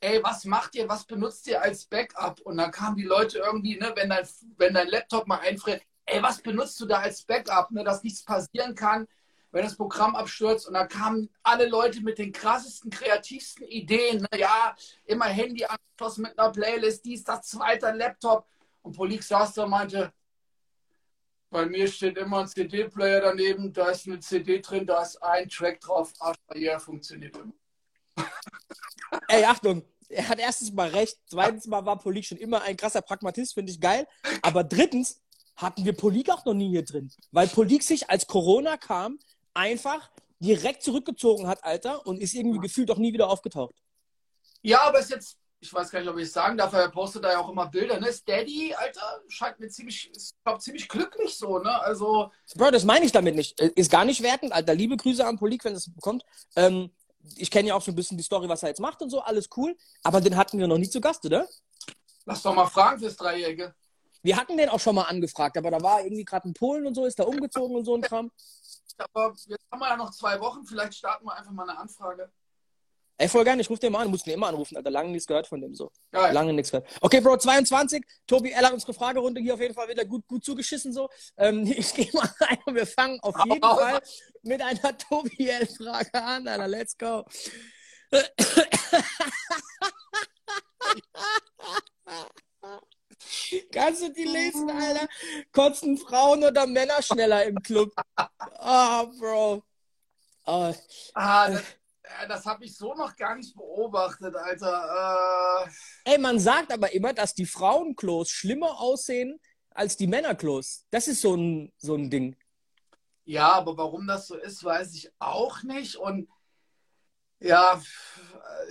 [0.00, 2.40] ey, was macht ihr, was benutzt ihr als Backup?
[2.42, 6.22] Und dann kamen die Leute irgendwie, ne, wenn dein, wenn dein Laptop mal einfriert, ey,
[6.22, 9.08] was benutzt du da als Backup, ne, dass nichts passieren kann,
[9.50, 10.68] wenn das Programm abstürzt.
[10.68, 14.26] Und dann kamen alle Leute mit den krassesten, kreativsten Ideen.
[14.30, 18.46] Ne, ja, immer Handy angeschlossen mit einer Playlist, dies, das, zweiter Laptop.
[18.88, 20.10] Und Polix saß da und meinte,
[21.50, 25.46] bei mir steht immer ein CD-Player daneben, da ist eine CD drin, da ist ein
[25.50, 26.10] Track drauf,
[26.54, 27.52] ja, funktioniert immer.
[29.28, 33.02] Ey, Achtung, er hat erstens mal recht, zweitens mal war Polik schon immer ein krasser
[33.02, 34.08] Pragmatist, finde ich geil.
[34.40, 35.20] Aber drittens
[35.56, 39.18] hatten wir Polik auch noch nie hier drin, weil Polik sich als Corona kam
[39.52, 43.74] einfach direkt zurückgezogen hat, Alter, und ist irgendwie gefühlt auch nie wieder aufgetaucht.
[44.62, 47.24] Ja, aber ist jetzt ich weiß gar nicht, ob ich es sagen darf, er postet
[47.24, 48.12] da ja auch immer Bilder, ne?
[48.12, 51.80] Steady, Alter, scheint mir ziemlich, ich glaube, ziemlich glücklich so, ne?
[51.82, 52.30] Also.
[52.54, 53.60] Bro, das meine ich damit nicht.
[53.60, 54.74] Äh, ist gar nicht wertend, Alter.
[54.74, 56.24] Liebe Grüße an Polik, wenn es bekommt.
[56.54, 56.90] Ähm,
[57.36, 59.20] ich kenne ja auch so ein bisschen die Story, was er jetzt macht und so,
[59.20, 59.76] alles cool.
[60.02, 61.48] Aber den hatten wir noch nie zu Gast, oder?
[62.24, 63.74] Lass doch mal fragen fürs Dreijährige.
[64.22, 66.94] Wir hatten den auch schon mal angefragt, aber da war irgendwie gerade in Polen und
[66.94, 68.30] so, ist da umgezogen und so ein Kram.
[68.98, 72.30] Aber jetzt haben wir ja noch zwei Wochen, vielleicht starten wir einfach mal eine Anfrage.
[73.20, 74.90] Ey, voll gerne, ich rufe den mal an, du musst ihn immer anrufen, Alter.
[74.90, 75.90] Lange nichts gehört von dem so.
[76.12, 76.32] Geil.
[76.32, 76.88] Lange nichts gehört.
[77.00, 78.04] Okay, Bro, 22.
[78.28, 81.08] Tobi L hat unsere Fragerunde hier auf jeden Fall wieder gut, gut zugeschissen so.
[81.36, 84.00] Ähm, ich gehe mal rein und wir fangen auf jeden oh, Fall
[84.42, 86.68] mit einer Tobi L-Frage an, Alter.
[86.68, 87.24] Let's go.
[93.72, 95.08] Kannst du die lesen, Alter?
[95.50, 97.90] Kotzen Frauen oder Männer schneller im Club?
[98.60, 99.64] Oh, Bro.
[100.46, 100.72] Oh.
[101.14, 101.62] Ah, das,
[102.28, 105.66] das habe ich so noch gar nicht beobachtet, Alter.
[106.04, 106.12] Äh...
[106.12, 109.40] Ey, man sagt aber immer, dass die Frauenklos schlimmer aussehen
[109.70, 110.84] als die Männerklos.
[110.90, 112.36] Das ist so ein, so ein Ding.
[113.24, 115.96] Ja, aber warum das so ist, weiß ich auch nicht.
[115.96, 116.28] Und
[117.40, 117.80] ja,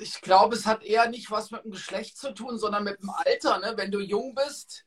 [0.01, 3.09] ich glaube, es hat eher nicht was mit dem Geschlecht zu tun, sondern mit dem
[3.09, 3.59] Alter.
[3.59, 3.73] Ne?
[3.75, 4.85] Wenn du jung bist,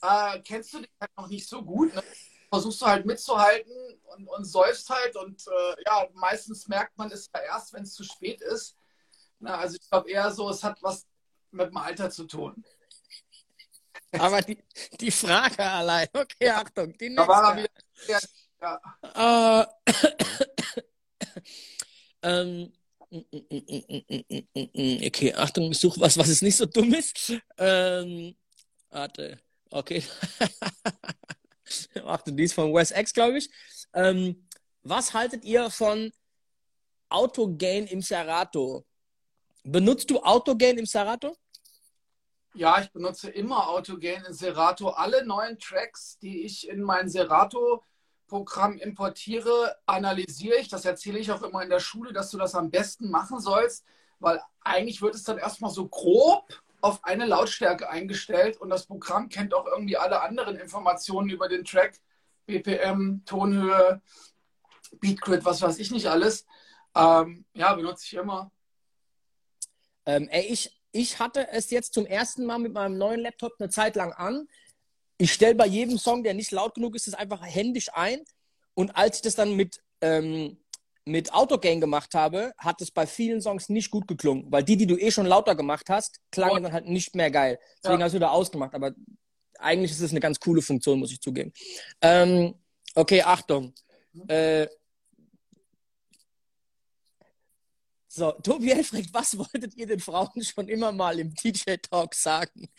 [0.00, 1.94] äh, kennst du dich halt noch nicht so gut.
[1.94, 2.02] Ne?
[2.48, 5.16] Versuchst du halt mitzuhalten und, und säufst halt.
[5.16, 8.76] Und äh, ja, meistens merkt man es ja erst, wenn es zu spät ist.
[9.38, 11.06] Na, also ich glaube eher so, es hat was
[11.50, 12.64] mit dem Alter zu tun.
[14.12, 14.58] Aber die,
[15.00, 17.26] die Frage allein, okay, Achtung, die nächste.
[17.26, 17.70] Da war er wieder,
[18.08, 18.80] ja.
[19.16, 19.64] Uh,
[22.22, 22.72] ähm,
[25.06, 27.32] okay, Achtung, ich suche was, was es nicht so dumm ist.
[27.56, 28.36] Ähm,
[28.90, 30.02] warte, okay.
[32.04, 33.48] Achtung, die ist von Wes X, glaube ich.
[33.92, 34.46] Ähm,
[34.82, 36.12] was haltet ihr von
[37.08, 38.84] Autogain im Serato?
[39.64, 41.36] Benutzt du Autogain im Serato?
[42.54, 44.88] Ja, ich benutze immer Autogain in Serato.
[44.88, 50.68] Alle neuen Tracks, die ich in mein Serato-Programm importiere, analysiere ich.
[50.68, 53.84] Das erzähle ich auch immer in der Schule, dass du das am besten machen sollst,
[54.18, 56.48] weil eigentlich wird es dann erstmal so grob
[56.80, 61.64] auf eine Lautstärke eingestellt und das Programm kennt auch irgendwie alle anderen Informationen über den
[61.64, 62.00] Track.
[62.50, 64.02] BPM, Tonhöhe,
[65.00, 66.46] Beatgrid, was weiß ich nicht alles.
[66.94, 68.50] Ähm, ja, benutze ich immer.
[70.06, 73.68] Ähm, ey, ich, ich hatte es jetzt zum ersten Mal mit meinem neuen Laptop eine
[73.68, 74.48] Zeit lang an.
[75.18, 78.24] Ich stelle bei jedem Song, der nicht laut genug ist, es einfach händisch ein.
[78.74, 80.58] Und als ich das dann mit, ähm,
[81.04, 84.50] mit Autogang gemacht habe, hat es bei vielen Songs nicht gut geklungen.
[84.50, 87.58] Weil die, die du eh schon lauter gemacht hast, klangen dann halt nicht mehr geil.
[87.82, 88.06] Deswegen ja.
[88.06, 88.74] hast du da ausgemacht.
[88.74, 88.92] Aber
[89.60, 91.52] eigentlich ist es eine ganz coole Funktion, muss ich zugeben.
[92.00, 92.54] Ähm,
[92.94, 93.74] okay, Achtung.
[94.26, 94.66] Äh,
[98.08, 102.68] so, Tobi Elfried, was wolltet ihr den Frauen schon immer mal im DJ-Talk sagen?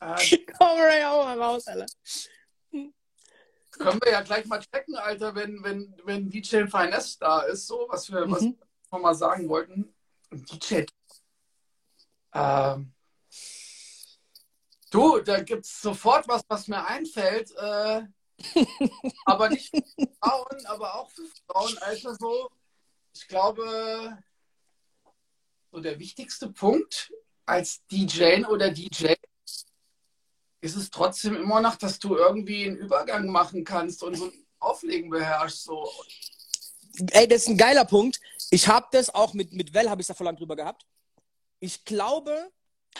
[0.00, 1.86] Komm, Ray, hau mal raus, Alter.
[3.70, 7.86] Können wir ja gleich mal checken, Alter, wenn, wenn, wenn DJ Finesse da ist, so,
[7.88, 8.32] was wir, mhm.
[8.32, 9.94] was wir mal sagen wollten.
[10.30, 10.84] DJ
[12.32, 12.92] ähm,
[14.90, 17.50] du, da gibt es sofort was, was mir einfällt.
[17.56, 18.02] Äh,
[19.26, 21.76] aber nicht für Frauen, aber auch für Frauen.
[21.78, 22.50] Also so,
[23.14, 24.18] ich glaube,
[25.70, 27.12] so der wichtigste Punkt
[27.46, 29.14] als DJ oder DJ
[30.62, 34.46] ist es trotzdem immer noch, dass du irgendwie einen Übergang machen kannst und so ein
[34.58, 35.64] Auflegen beherrschst.
[35.64, 35.90] So.
[37.12, 38.20] Ey, das ist ein geiler Punkt.
[38.50, 40.86] Ich habe das auch mit, mit Well, habe ich da vor lang drüber gehabt
[41.60, 42.50] ich glaube,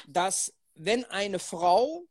[0.07, 2.05] dass wenn eine Frau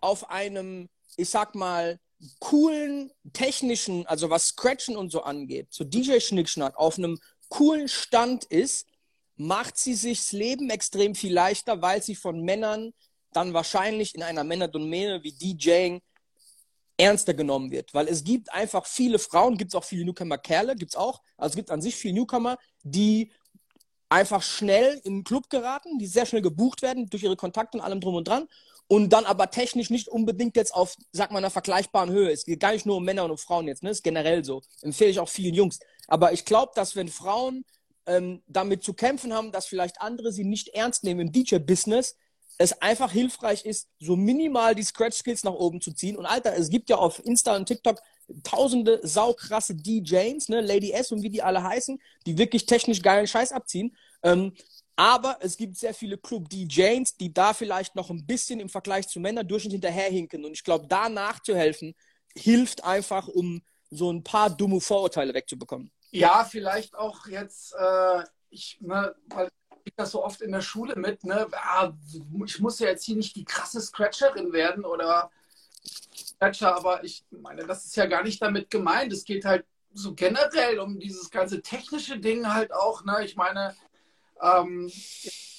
[0.00, 1.98] auf einem, ich sag mal,
[2.38, 7.18] coolen technischen, also was Scratchen und so angeht, so DJ-Schnickschnack, auf einem
[7.48, 8.86] coolen Stand ist,
[9.36, 12.92] macht sie sich das Leben extrem viel leichter, weil sie von Männern
[13.32, 16.00] dann wahrscheinlich in einer Männerdomäne wie DJing
[16.96, 17.92] ernster genommen wird.
[17.94, 21.22] Weil es gibt einfach viele Frauen, gibt es auch viele Newcomer-Kerle, gibt es auch.
[21.36, 23.32] Also es gibt an sich viele Newcomer, die
[24.12, 27.84] einfach schnell in den Club geraten, die sehr schnell gebucht werden durch ihre Kontakte und
[27.84, 28.46] allem drum und dran
[28.88, 32.30] und dann aber technisch nicht unbedingt jetzt auf, sag mal, einer vergleichbaren Höhe.
[32.30, 33.90] Es geht gar nicht nur um Männer und um Frauen jetzt, ne?
[33.90, 34.60] Ist generell so.
[34.82, 35.78] Empfehle ich auch vielen Jungs.
[36.08, 37.64] Aber ich glaube, dass wenn Frauen
[38.06, 42.16] ähm, damit zu kämpfen haben, dass vielleicht andere sie nicht ernst nehmen im DJ-Business,
[42.62, 46.16] es einfach hilfreich ist, so minimal die Scratch-Skills nach oben zu ziehen.
[46.16, 48.00] Und Alter, es gibt ja auf Insta und TikTok
[48.44, 53.26] tausende saukrasse DJs, ne, Lady S und wie die alle heißen, die wirklich technisch geilen
[53.26, 53.96] Scheiß abziehen.
[54.22, 54.54] Ähm,
[54.94, 59.20] aber es gibt sehr viele Club-DJs, die da vielleicht noch ein bisschen im Vergleich zu
[59.20, 60.44] Männern durch und hinterherhinken.
[60.44, 61.94] Und ich glaube, da nachzuhelfen,
[62.36, 65.90] hilft einfach, um so ein paar dumme Vorurteile wegzubekommen.
[66.10, 69.48] Ja, vielleicht auch jetzt, äh, ich, ne, weil
[69.86, 71.92] ich das so oft in der Schule mit, ne, ah,
[72.44, 75.30] ich muss ja jetzt hier nicht die krasse Scratcherin werden oder
[76.14, 79.12] Scratcher, aber ich meine, das ist ja gar nicht damit gemeint.
[79.12, 83.74] Es geht halt so generell um dieses ganze technische Ding halt auch, ne, ich meine,
[84.40, 84.90] ähm,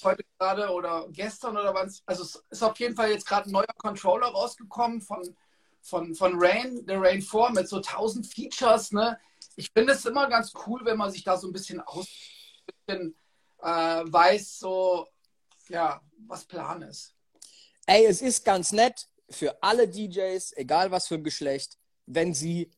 [0.02, 3.52] heute gerade oder gestern oder wann, also es ist auf jeden Fall jetzt gerade ein
[3.52, 5.36] neuer Controller rausgekommen von,
[5.80, 9.18] von, von Rain, der Rain 4 mit so 1000 Features, ne,
[9.56, 12.74] ich finde es immer ganz cool, wenn man sich da so ein bisschen aus, ein
[12.86, 13.14] bisschen,
[13.64, 15.08] äh, weiß, so,
[15.68, 17.14] ja, was Plan ist.
[17.86, 22.70] Ey, es ist ganz nett für alle DJs, egal was für ein Geschlecht, wenn sie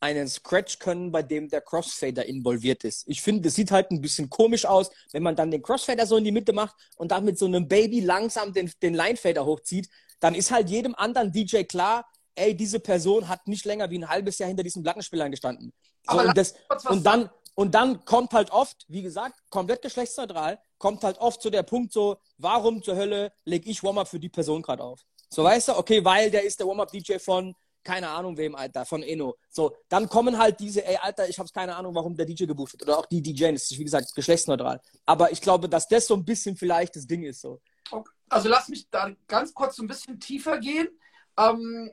[0.00, 3.02] einen Scratch können, bei dem der Crossfader involviert ist.
[3.08, 6.16] Ich finde, das sieht halt ein bisschen komisch aus, wenn man dann den Crossfader so
[6.16, 9.88] in die Mitte macht und dann mit so einem Baby langsam den, den Linefader hochzieht,
[10.20, 14.08] dann ist halt jedem anderen DJ klar, ey, diese Person hat nicht länger wie ein
[14.08, 15.72] halbes Jahr hinter diesen Plattenspielern gestanden.
[16.08, 16.54] So, und, das,
[16.88, 21.50] und, dann, und dann kommt halt oft, wie gesagt, komplett geschlechtsneutral, kommt halt oft so
[21.50, 25.04] der Punkt so, warum zur Hölle lege ich Warm-Up für die Person gerade auf?
[25.28, 29.02] So, weißt du, okay, weil der ist der Warm-Up-DJ von, keine Ahnung wem, Alter, von
[29.02, 29.36] Eno.
[29.50, 32.74] So, dann kommen halt diese, ey, Alter, ich habe keine Ahnung, warum der DJ gebucht
[32.74, 32.84] wird.
[32.84, 34.80] Oder auch die DJ, das ist, wie gesagt, geschlechtsneutral.
[35.04, 37.60] Aber ich glaube, dass das so ein bisschen vielleicht das Ding ist, so.
[37.90, 38.12] Okay.
[38.28, 40.90] Also lass mich da ganz kurz so ein bisschen tiefer gehen.
[41.36, 41.90] Ähm,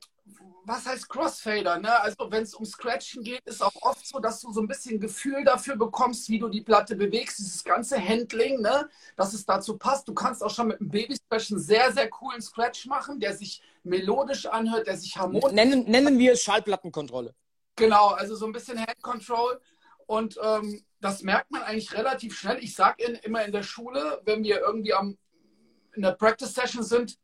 [0.65, 1.79] was heißt Crossfader?
[1.79, 1.99] Ne?
[2.01, 4.99] Also wenn es um Scratchen geht, ist auch oft so, dass du so ein bisschen
[4.99, 8.89] Gefühl dafür bekommst, wie du die Platte bewegst, dieses ganze Handling, ne?
[9.15, 10.07] dass es dazu passt.
[10.07, 13.61] Du kannst auch schon mit einem Baby-Scratch einen sehr, sehr coolen Scratch machen, der sich
[13.83, 15.51] melodisch anhört, der sich harmonisch...
[15.51, 17.35] Nennen, nennen wir es Schallplattenkontrolle.
[17.75, 19.59] Genau, also so ein bisschen Hand-Control.
[20.07, 22.57] Und ähm, das merkt man eigentlich relativ schnell.
[22.63, 25.17] Ich sage immer in der Schule, wenn wir irgendwie am,
[25.93, 27.17] in der Practice-Session sind,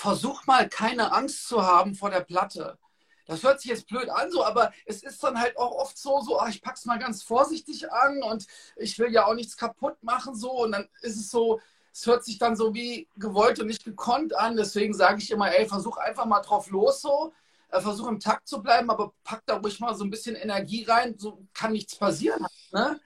[0.00, 2.78] versuch mal keine Angst zu haben vor der Platte.
[3.26, 6.20] Das hört sich jetzt blöd an, so, aber es ist dann halt auch oft so,
[6.20, 10.02] so, ach, ich pack's mal ganz vorsichtig an und ich will ja auch nichts kaputt
[10.02, 10.62] machen, so.
[10.62, 11.60] Und dann ist es so,
[11.92, 14.56] es hört sich dann so wie gewollt und nicht gekonnt an.
[14.56, 17.32] Deswegen sage ich immer, ey, versuch einfach mal drauf los, so.
[17.68, 20.84] Äh, versuch im Takt zu bleiben, aber pack da ruhig mal so ein bisschen Energie
[20.84, 22.46] rein, so kann nichts passieren.
[22.72, 22.98] Ne?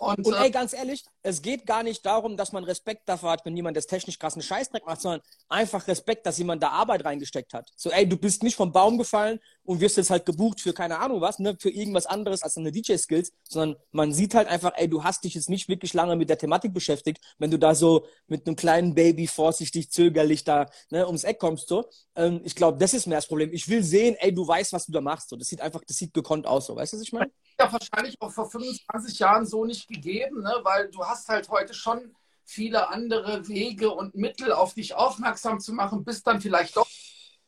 [0.00, 3.30] Und, und, ey, äh, ganz ehrlich, es geht gar nicht darum, dass man Respekt dafür
[3.30, 7.04] hat, wenn jemand das technisch krassen Scheißdreck macht, sondern einfach Respekt, dass jemand da Arbeit
[7.04, 7.68] reingesteckt hat.
[7.76, 10.98] So, ey, du bist nicht vom Baum gefallen und wirst jetzt halt gebucht für keine
[10.98, 14.88] Ahnung was, ne, für irgendwas anderes als deine DJ-Skills, sondern man sieht halt einfach, ey,
[14.88, 18.06] du hast dich jetzt nicht wirklich lange mit der Thematik beschäftigt, wenn du da so
[18.26, 21.68] mit einem kleinen Baby vorsichtig, zögerlich da ne, ums Eck kommst.
[21.68, 21.88] So.
[22.16, 23.52] Ähm, ich glaube, das ist mehr das Problem.
[23.52, 25.28] Ich will sehen, ey, du weißt, was du da machst.
[25.28, 25.36] So.
[25.36, 26.76] Das sieht einfach, das sieht gekonnt aus, so.
[26.76, 27.30] Weißt du, was ich meine?
[27.60, 30.60] Ja, wahrscheinlich auch vor 25 Jahren so nicht gegeben, ne?
[30.62, 35.72] weil du hast halt heute schon viele andere Wege und Mittel auf dich aufmerksam zu
[35.72, 36.88] machen, bist dann vielleicht doch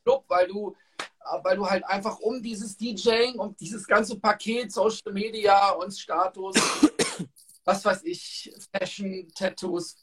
[0.05, 0.77] Club, weil du,
[1.43, 6.57] weil du halt einfach um dieses DJing, um dieses ganze Paket Social Media und Status,
[7.65, 9.97] was weiß ich, Fashion, Tattoos,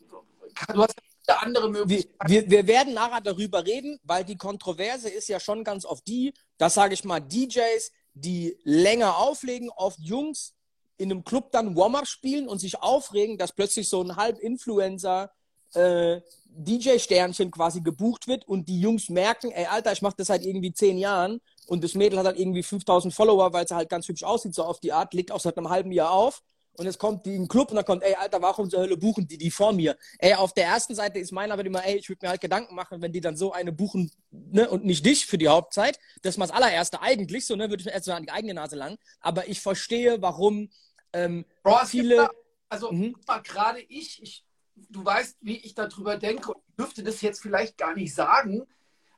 [0.74, 0.95] du hast
[1.28, 2.30] andere Möglichkeiten.
[2.30, 6.02] Wir, wir, wir, werden nachher darüber reden, weil die Kontroverse ist ja schon ganz auf
[6.02, 10.54] die, das sage ich mal, DJs, die länger auflegen, oft Jungs,
[11.00, 15.32] in einem Club dann Warm-up spielen und sich aufregen, dass plötzlich so ein Halb-Influencer
[15.74, 20.44] äh, DJ-Sternchen quasi gebucht wird und die Jungs merken, ey Alter, ich mache das seit
[20.44, 24.08] irgendwie zehn Jahren und das Mädel hat halt irgendwie 5000 Follower, weil sie halt ganz
[24.08, 26.42] hübsch aussieht, so auf die Art, legt auch seit einem halben Jahr auf
[26.74, 29.28] und jetzt kommt die im Club und dann kommt, ey, Alter, warum zur Hölle buchen
[29.28, 29.98] die die vor mir?
[30.18, 32.74] Ey, auf der ersten Seite ist meiner aber immer, ey, ich würde mir halt Gedanken
[32.74, 36.00] machen, wenn die dann so eine buchen, ne, und nicht dich für die Hauptzeit.
[36.22, 38.32] Das ist mal das allererste eigentlich, so, ne, würde ich mir erst so an die
[38.32, 38.98] eigene Nase lang.
[39.20, 40.70] Aber ich verstehe, warum
[41.13, 42.30] ähm, Bro, viele.
[42.69, 43.15] Also mhm.
[43.43, 44.45] gerade ich, ich,
[44.76, 48.67] du weißt, wie ich darüber denke und ich dürfte das jetzt vielleicht gar nicht sagen,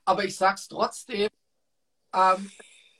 [0.05, 1.29] aber ich sag's trotzdem.
[2.13, 2.51] Ähm,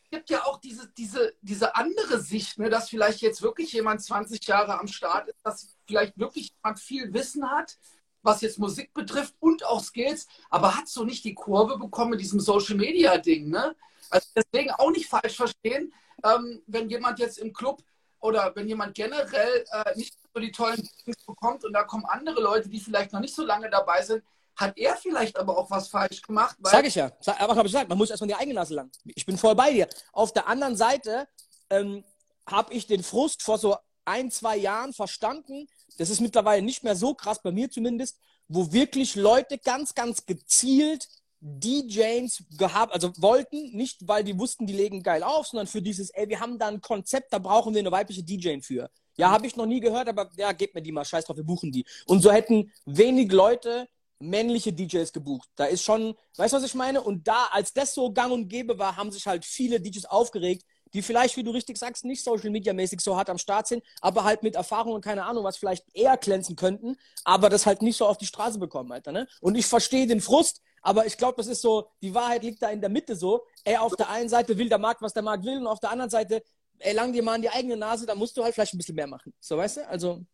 [0.04, 4.04] es gibt ja auch diese, diese, diese andere Sicht, ne, dass vielleicht jetzt wirklich jemand
[4.04, 7.77] 20 Jahre am Start ist, dass vielleicht wirklich jemand viel Wissen hat,
[8.21, 12.21] was jetzt Musik betrifft und auch Skills, aber hat so nicht die Kurve bekommen mit
[12.21, 13.75] diesem Social Media Ding, ne?
[14.10, 17.82] Also deswegen auch nicht falsch verstehen, ähm, wenn jemand jetzt im Club
[18.21, 22.39] oder wenn jemand generell äh, nicht so die tollen Dings bekommt und da kommen andere
[22.41, 24.23] Leute, die vielleicht noch nicht so lange dabei sind,
[24.55, 26.55] hat er vielleicht aber auch was falsch gemacht.
[26.63, 27.12] Sag ich ja.
[27.19, 28.91] Sag, aber habe ich gesagt, man muss erstmal die eigene Nase lang.
[29.05, 29.88] Ich bin voll bei dir.
[30.12, 31.27] Auf der anderen Seite
[31.69, 32.03] ähm,
[32.47, 35.67] habe ich den Frust vor so ein, zwei Jahren verstanden.
[35.97, 40.25] Das ist mittlerweile nicht mehr so krass, bei mir zumindest, wo wirklich Leute ganz, ganz
[40.25, 41.07] gezielt
[41.41, 46.12] DJs gehabt, also wollten, nicht weil die wussten, die legen geil auf, sondern für dieses,
[46.12, 48.89] ey, wir haben da ein Konzept, da brauchen wir eine weibliche DJ für.
[49.17, 51.43] Ja, habe ich noch nie gehört, aber ja, gebt mir die mal, scheiß drauf, wir
[51.43, 51.84] buchen die.
[52.06, 53.88] Und so hätten wenig Leute
[54.19, 55.49] männliche DJs gebucht.
[55.56, 57.01] Da ist schon, weißt du, was ich meine?
[57.01, 60.63] Und da, als das so gang und gäbe war, haben sich halt viele DJs aufgeregt,
[60.93, 63.84] die vielleicht, wie du richtig sagst, nicht Social Media mäßig so hart am Start sind,
[64.01, 67.82] aber halt mit Erfahrung und keine Ahnung was vielleicht eher glänzen könnten, aber das halt
[67.82, 69.27] nicht so auf die Straße bekommen, Alter, ne?
[69.39, 72.70] Und ich verstehe den Frust, aber ich glaube, das ist so, die Wahrheit liegt da
[72.70, 73.46] in der Mitte so.
[73.63, 75.91] Er auf der einen Seite will der Markt, was der Markt will, und auf der
[75.91, 76.44] anderen Seite,
[76.80, 78.96] ey, lang dir mal an die eigene Nase, da musst du halt vielleicht ein bisschen
[78.96, 79.34] mehr machen.
[79.39, 79.88] So, weißt du?
[79.88, 80.26] Also.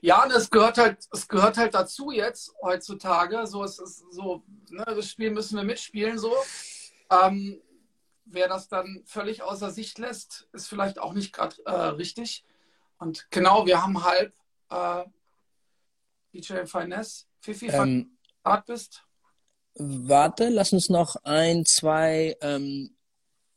[0.00, 3.46] Ja, das gehört halt, es gehört halt dazu jetzt heutzutage.
[3.46, 6.34] So, es ist so, ne, das Spiel müssen wir mitspielen, so.
[7.10, 7.60] Ähm,
[8.24, 12.44] wer das dann völlig außer Sicht lässt, ist vielleicht auch nicht gerade äh, richtig.
[12.98, 14.32] Und genau, wir haben halb
[14.70, 15.04] äh,
[16.32, 17.26] DJ Finesse.
[17.40, 19.04] Fifi, ähm, Art bist.
[19.74, 22.96] Warte, lass uns noch ein, zwei ähm,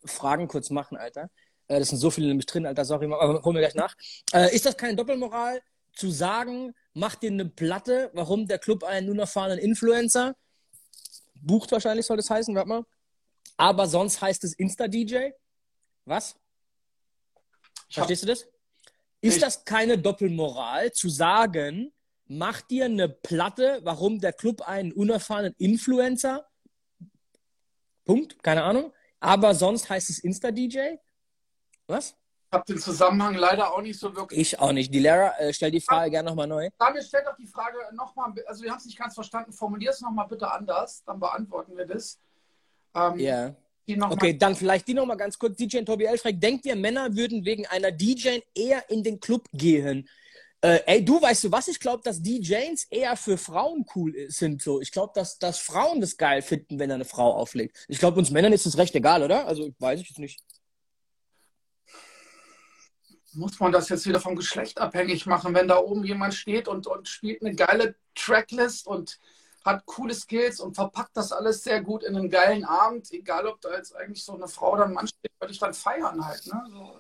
[0.06, 1.30] Fragen kurz machen, Alter.
[1.68, 3.96] Äh, das sind so viele nämlich drin, Alter, sorry, aber holen wir gleich nach.
[4.34, 5.62] Äh, ist das keine Doppelmoral,
[5.94, 10.36] zu sagen, mach dir eine Platte, warum der Club einen nun erfahrenen Influencer
[11.44, 12.86] bucht wahrscheinlich, soll das heißen, warte mal.
[13.58, 15.32] Aber sonst heißt es Insta-DJ.
[16.06, 16.36] Was?
[17.90, 18.48] Verstehst du das?
[19.22, 21.94] Ist das keine Doppelmoral, zu sagen,
[22.28, 26.48] mach dir eine Platte, warum der Club einen unerfahrenen Influencer,
[28.06, 30.98] Punkt, keine Ahnung, aber sonst heißt es Insta-DJ?
[31.88, 32.16] Was?
[32.54, 34.40] Ich habe den Zusammenhang leider auch nicht so wirklich.
[34.40, 34.94] Ich auch nicht.
[34.94, 36.70] Die Lehrer, äh, stell die Frage gerne nochmal neu.
[36.78, 40.02] Damit stell doch die Frage nochmal, also wir haben es nicht ganz verstanden, formulier es
[40.02, 42.20] nochmal bitte anders, dann beantworten wir das.
[42.94, 43.56] Ähm, ja.
[43.88, 45.58] Okay, dann vielleicht die nochmal ganz kurz.
[45.58, 50.08] DJ Tobi Elfreck, denkt ihr, Männer würden wegen einer DJ eher in den Club gehen?
[50.64, 51.68] Äh, ey, du, weißt du was?
[51.68, 54.62] Ich glaube, dass DJs eher für Frauen cool sind.
[54.62, 54.80] So.
[54.80, 57.84] Ich glaube, dass, dass Frauen das geil finden, wenn eine Frau auflegt.
[57.90, 59.46] Ich glaube, uns Männern ist das recht egal, oder?
[59.46, 60.40] Also, weiß ich jetzt nicht.
[63.34, 66.88] Muss man das jetzt wieder vom Geschlecht abhängig machen, wenn da oben jemand steht und,
[66.88, 69.20] und spielt eine geile Tracklist und
[69.66, 73.60] hat coole Skills und verpackt das alles sehr gut in einen geilen Abend, egal ob
[73.60, 76.46] da jetzt eigentlich so eine Frau oder ein Mann steht, würde ich dann feiern halt.
[76.48, 76.64] Ne?
[76.70, 77.00] So.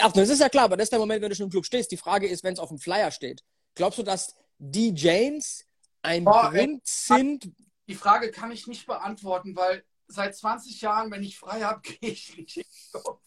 [0.00, 1.66] Ach, das ist ja klar, aber das ist der Moment, wenn du schon im Club
[1.66, 1.90] stehst.
[1.90, 3.42] Die Frage ist, wenn es auf dem Flyer steht.
[3.74, 5.66] Glaubst du, dass die Janes
[6.02, 7.50] ein Boah, Grund sind?
[7.88, 12.10] Die Frage kann ich nicht beantworten, weil seit 20 Jahren, wenn ich frei habe, gehe
[12.10, 13.20] ich nicht in Club.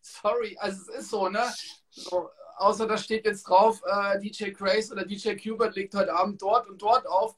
[0.00, 1.44] Sorry, also es ist so, ne?
[1.90, 6.42] So, außer da steht jetzt drauf, äh, DJ Grace oder DJ Qbert legt heute Abend
[6.42, 7.36] dort und dort auf,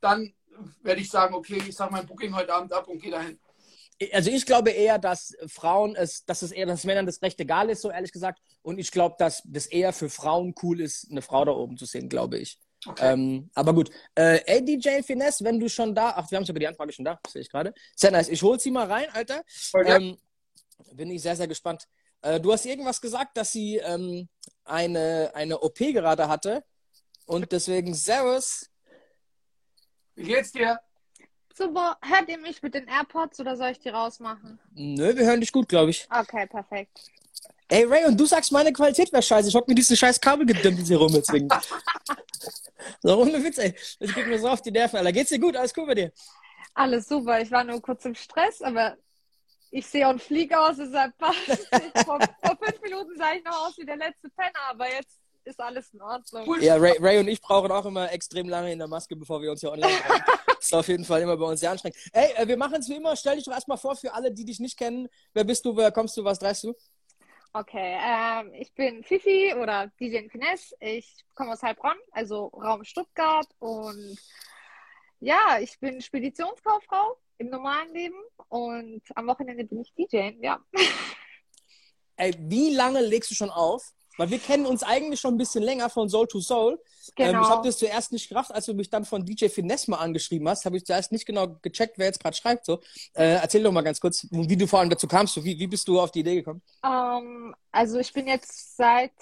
[0.00, 0.34] dann
[0.82, 3.38] werde ich sagen, okay, ich sage mein Booking heute Abend ab und gehe dahin
[4.12, 7.70] also ich glaube eher, dass Frauen es, dass es eher, dass Männern das recht egal
[7.70, 8.40] ist, so ehrlich gesagt.
[8.62, 11.86] Und ich glaube, dass das eher für Frauen cool ist, eine Frau da oben zu
[11.86, 12.58] sehen, glaube ich.
[12.86, 13.12] Okay.
[13.12, 13.90] Ähm, aber gut.
[14.14, 17.04] Äh, ey, DJ Finesse, wenn du schon da, ach, wir haben sogar die Anfrage schon
[17.04, 17.72] da, sehe ich gerade.
[17.94, 18.28] Sehr nice.
[18.28, 19.42] Ich hole sie mal rein, Alter.
[19.84, 20.18] Ähm,
[20.92, 21.84] bin ich sehr, sehr gespannt.
[22.22, 24.28] Äh, du hast irgendwas gesagt, dass sie ähm,
[24.64, 26.64] eine, eine OP gerade hatte.
[27.24, 28.70] Und deswegen Servus.
[30.14, 30.78] Wie geht's dir?
[31.56, 31.96] Super.
[32.02, 34.58] Hört ihr mich mit den AirPods oder soll ich die rausmachen?
[34.74, 36.06] Nö, wir hören dich gut, glaube ich.
[36.10, 37.10] Okay, perfekt.
[37.68, 39.48] Ey, Ray, und du sagst, meine Qualität wäre scheiße.
[39.48, 41.48] Ich hab mir diese scheiß Kabel gedümpelt hier rum deswegen.
[43.02, 43.74] so, ohne Witz, ey.
[43.98, 45.12] Das geht mir so auf die Nerven, Alter.
[45.12, 45.56] Geht's dir gut?
[45.56, 46.12] Alles cool bei dir?
[46.74, 47.40] Alles super.
[47.40, 48.96] Ich war nur kurz im Stress, aber
[49.70, 51.38] ich sehe und fliege aus, deshalb passt
[52.04, 55.58] vor, vor fünf Minuten sah ich noch aus wie der letzte Penner, aber jetzt ist
[55.58, 56.60] alles in Ordnung.
[56.60, 59.50] Ja, Ray, Ray, und ich brauchen auch immer extrem lange in der Maske, bevor wir
[59.50, 59.92] uns hier online.
[60.66, 61.98] ist auf jeden Fall immer bei uns sehr anstrengend.
[62.12, 63.16] Ey, äh, wir machen es wie immer.
[63.16, 65.08] Stell dich doch erstmal vor für alle, die dich nicht kennen.
[65.32, 66.74] Wer bist du, wer kommst du, was dreist du?
[67.52, 70.76] Okay, ähm, ich bin Fifi oder DJ Finesse.
[70.80, 73.48] Ich komme aus Heilbronn, also Raum Stuttgart.
[73.60, 74.18] Und
[75.20, 78.18] ja, ich bin Speditionskauffrau im normalen Leben.
[78.48, 80.60] Und am Wochenende bin ich DJ, ja.
[82.16, 83.92] Ey, wie lange legst du schon auf?
[84.16, 86.80] Weil wir kennen uns eigentlich schon ein bisschen länger von Soul to Soul.
[87.14, 87.28] Genau.
[87.28, 87.62] Ähm, ich habe genau.
[87.64, 90.76] das zuerst nicht gerafft, als du mich dann von DJ Finesse mal angeschrieben hast, habe
[90.76, 92.64] ich zuerst nicht genau gecheckt, wer jetzt gerade schreibt.
[92.64, 92.80] So.
[93.14, 95.42] Äh, erzähl doch mal ganz kurz, wie du vor allem dazu kamst.
[95.44, 96.62] Wie, wie bist du auf die Idee gekommen?
[96.82, 99.12] Um, ähm, also ich bin jetzt seit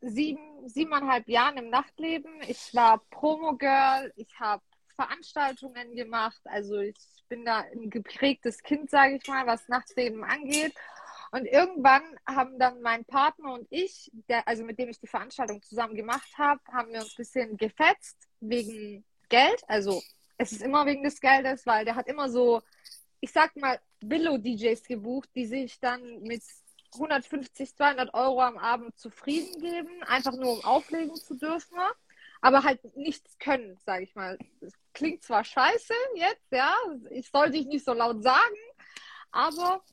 [0.00, 2.32] sieben, siebeneinhalb Jahren im Nachtleben.
[2.48, 4.62] Ich war Promo-Girl, ich habe
[4.94, 6.40] Veranstaltungen gemacht.
[6.44, 6.96] Also ich
[7.28, 10.74] bin da ein geprägtes Kind, sage ich mal, was Nachtleben angeht.
[11.32, 15.62] Und irgendwann haben dann mein Partner und ich, der, also mit dem ich die Veranstaltung
[15.62, 19.62] zusammen gemacht habe, haben wir uns ein bisschen gefetzt wegen Geld.
[19.68, 20.02] Also
[20.38, 22.62] es ist immer wegen des Geldes, weil der hat immer so,
[23.20, 26.42] ich sag mal, Billo-DJs gebucht, die sich dann mit
[26.94, 31.78] 150, 200 Euro am Abend zufrieden geben, einfach nur um auflegen zu dürfen,
[32.40, 34.38] aber halt nichts können, sage ich mal.
[34.60, 36.74] Das klingt zwar scheiße jetzt, ja,
[37.10, 38.56] ich sollte ich nicht so laut sagen,
[39.30, 39.84] aber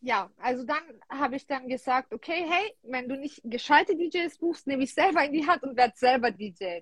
[0.00, 4.66] ja, also dann habe ich dann gesagt, okay, hey, wenn du nicht gescheite DJs buchst,
[4.66, 6.80] nehme ich selber in die Hand und werde selber DJ.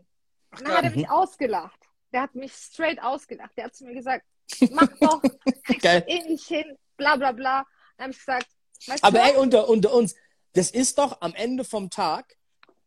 [0.52, 1.78] Und dann hat er mich ausgelacht.
[2.12, 3.50] Der hat mich straight ausgelacht.
[3.56, 4.24] Der hat zu mir gesagt,
[4.70, 5.20] mach doch,
[5.64, 7.66] kriegst du eh nicht hin, bla bla bla.
[7.96, 8.46] Dann habe ich gesagt,
[8.86, 10.14] weißt Aber ey, unter, unter uns,
[10.54, 12.36] das ist doch am Ende vom Tag,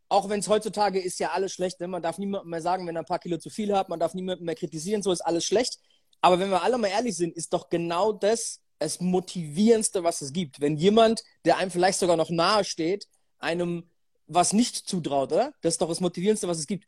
[0.07, 1.87] auch wenn es heutzutage ist ja alles schlecht, ne?
[1.87, 4.13] man darf niemandem mehr sagen, wenn er ein paar Kilo zu viel hat, man darf
[4.13, 5.79] niemandem mehr kritisieren, so ist alles schlecht.
[6.21, 10.33] Aber wenn wir alle mal ehrlich sind, ist doch genau das das Motivierendste, was es
[10.33, 10.59] gibt.
[10.59, 13.07] Wenn jemand, der einem vielleicht sogar noch nahe steht,
[13.37, 13.87] einem
[14.25, 15.53] was nicht zutraut, oder?
[15.61, 16.87] Das ist doch das Motivierendste, was es gibt.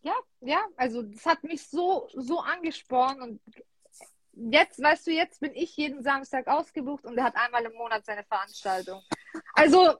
[0.00, 3.40] Ja, ja, also das hat mich so, so angespornt und
[4.32, 8.06] jetzt, weißt du, jetzt bin ich jeden Samstag ausgebucht und er hat einmal im Monat
[8.06, 9.02] seine Veranstaltung.
[9.52, 9.96] Also,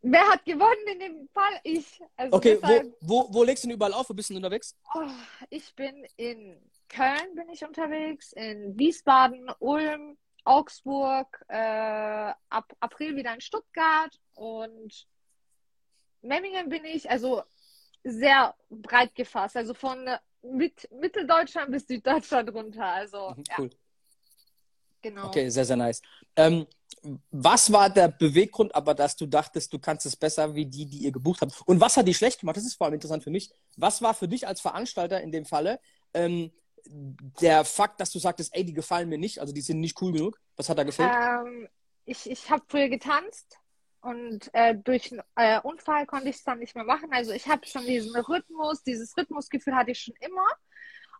[0.00, 1.60] wer hat gewonnen in dem Fall?
[1.62, 2.00] Ich.
[2.16, 4.08] Also okay, deshalb, wo, wo, wo legst du denn überall auf?
[4.08, 4.74] Wo bist du denn unterwegs?
[4.94, 5.10] Oh,
[5.50, 6.58] ich bin in
[6.88, 15.06] Köln bin ich unterwegs, in Wiesbaden, Ulm, Augsburg, äh, ab April wieder in Stuttgart und
[16.22, 17.42] Memmingen bin ich, also
[18.02, 20.08] sehr breit gefasst, also von
[20.42, 22.84] mit, Mitteldeutschland bis Süddeutschland runter.
[22.84, 23.70] Also, mhm, cool.
[23.70, 23.78] Ja.
[25.02, 25.26] Genau.
[25.26, 26.00] Okay, sehr, sehr nice.
[26.34, 26.66] Ähm,
[27.30, 30.98] was war der Beweggrund aber, dass du dachtest, du kannst es besser wie die, die
[30.98, 31.60] ihr gebucht habt?
[31.66, 32.56] Und was hat die schlecht gemacht?
[32.56, 33.50] Das ist vor allem interessant für mich.
[33.76, 35.78] Was war für dich als Veranstalter in dem Falle
[36.14, 36.50] ähm,
[36.86, 40.12] der Fakt, dass du sagtest, ey, die gefallen mir nicht, also die sind nicht cool
[40.12, 40.40] genug?
[40.56, 41.10] Was hat da gefehlt?
[41.12, 41.68] Ähm,
[42.04, 43.58] ich ich habe früher getanzt
[44.00, 47.08] und äh, durch einen äh, Unfall konnte ich es dann nicht mehr machen.
[47.10, 50.46] Also ich habe schon diesen Rhythmus, dieses Rhythmusgefühl hatte ich schon immer.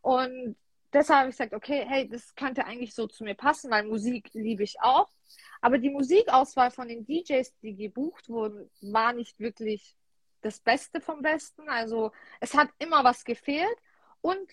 [0.03, 0.57] Und
[0.93, 4.29] deshalb habe ich gesagt, okay, hey, das könnte eigentlich so zu mir passen, weil Musik
[4.35, 5.09] liebe ich auch.
[5.63, 9.97] Aber die Musikauswahl von den DJs, die gebucht wurden, war nicht wirklich
[10.43, 11.67] das Beste vom Besten.
[11.71, 13.79] Also es hat immer was gefehlt.
[14.21, 14.47] Und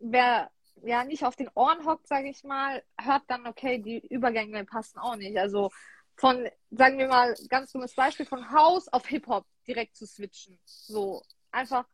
[0.00, 0.50] wer
[0.82, 4.98] ja nicht auf den Ohren hockt, sage ich mal, hört dann, okay, die Übergänge passen
[4.98, 5.36] auch nicht.
[5.38, 5.70] Also
[6.16, 10.58] von, sagen wir mal, ganz dummes Beispiel, von House auf Hip-Hop direkt zu switchen.
[10.64, 11.86] So, einfach,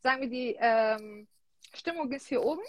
[0.00, 1.28] sagen wir, die ähm,
[1.74, 2.62] Stimmung ist hier oben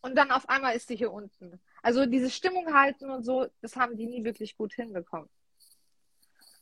[0.00, 1.60] und dann auf einmal ist sie hier unten.
[1.82, 5.28] Also diese Stimmung halten und so, das haben die nie wirklich gut hinbekommen.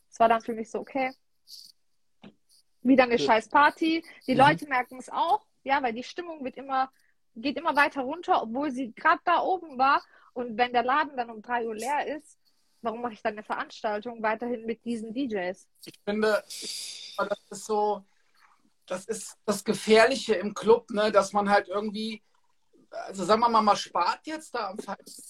[0.09, 1.13] Es war dann für mich so, okay,
[2.81, 3.25] wieder eine ja.
[3.25, 4.03] scheiß Party.
[4.27, 4.39] Die mhm.
[4.39, 6.91] Leute merken es auch, ja, weil die Stimmung wird immer
[7.41, 10.03] geht immer weiter runter, obwohl sie gerade da oben war.
[10.33, 12.37] Und wenn der Laden dann um 3 Uhr leer ist,
[12.81, 15.67] warum mache ich dann eine Veranstaltung weiterhin mit diesen DJs?
[15.85, 16.43] Ich finde,
[17.17, 18.03] das ist so,
[18.85, 22.21] das ist das Gefährliche im Club, ne, dass man halt irgendwie,
[22.89, 24.77] also sagen wir mal, man spart jetzt da am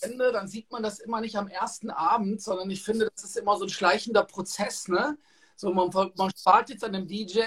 [0.01, 3.38] Ende, dann sieht man das immer nicht am ersten Abend, sondern ich finde, das ist
[3.38, 5.18] immer so ein schleichender Prozess, ne?
[5.55, 7.41] So, man, man spart jetzt an dem DJ,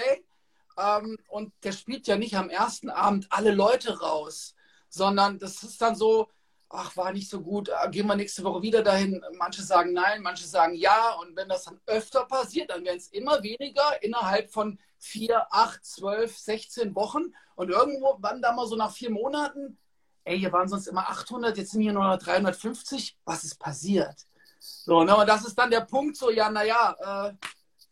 [0.77, 4.55] ähm, und der spielt ja nicht am ersten Abend alle Leute raus,
[4.89, 6.29] sondern das ist dann so,
[6.73, 9.23] ach, war nicht so gut, äh, gehen wir nächste Woche wieder dahin.
[9.37, 11.13] Manche sagen nein, manche sagen ja.
[11.21, 15.85] Und wenn das dann öfter passiert, dann werden es immer weniger innerhalb von vier, acht,
[15.85, 17.33] zwölf, 16 Wochen.
[17.55, 19.77] Und irgendwo, wann da mal so nach vier Monaten,
[20.23, 23.17] ey, hier waren sonst immer 800, jetzt sind hier nur noch 350.
[23.25, 24.25] Was ist passiert?
[24.59, 27.33] So, ne, und das ist dann der Punkt, so, ja, naja, äh,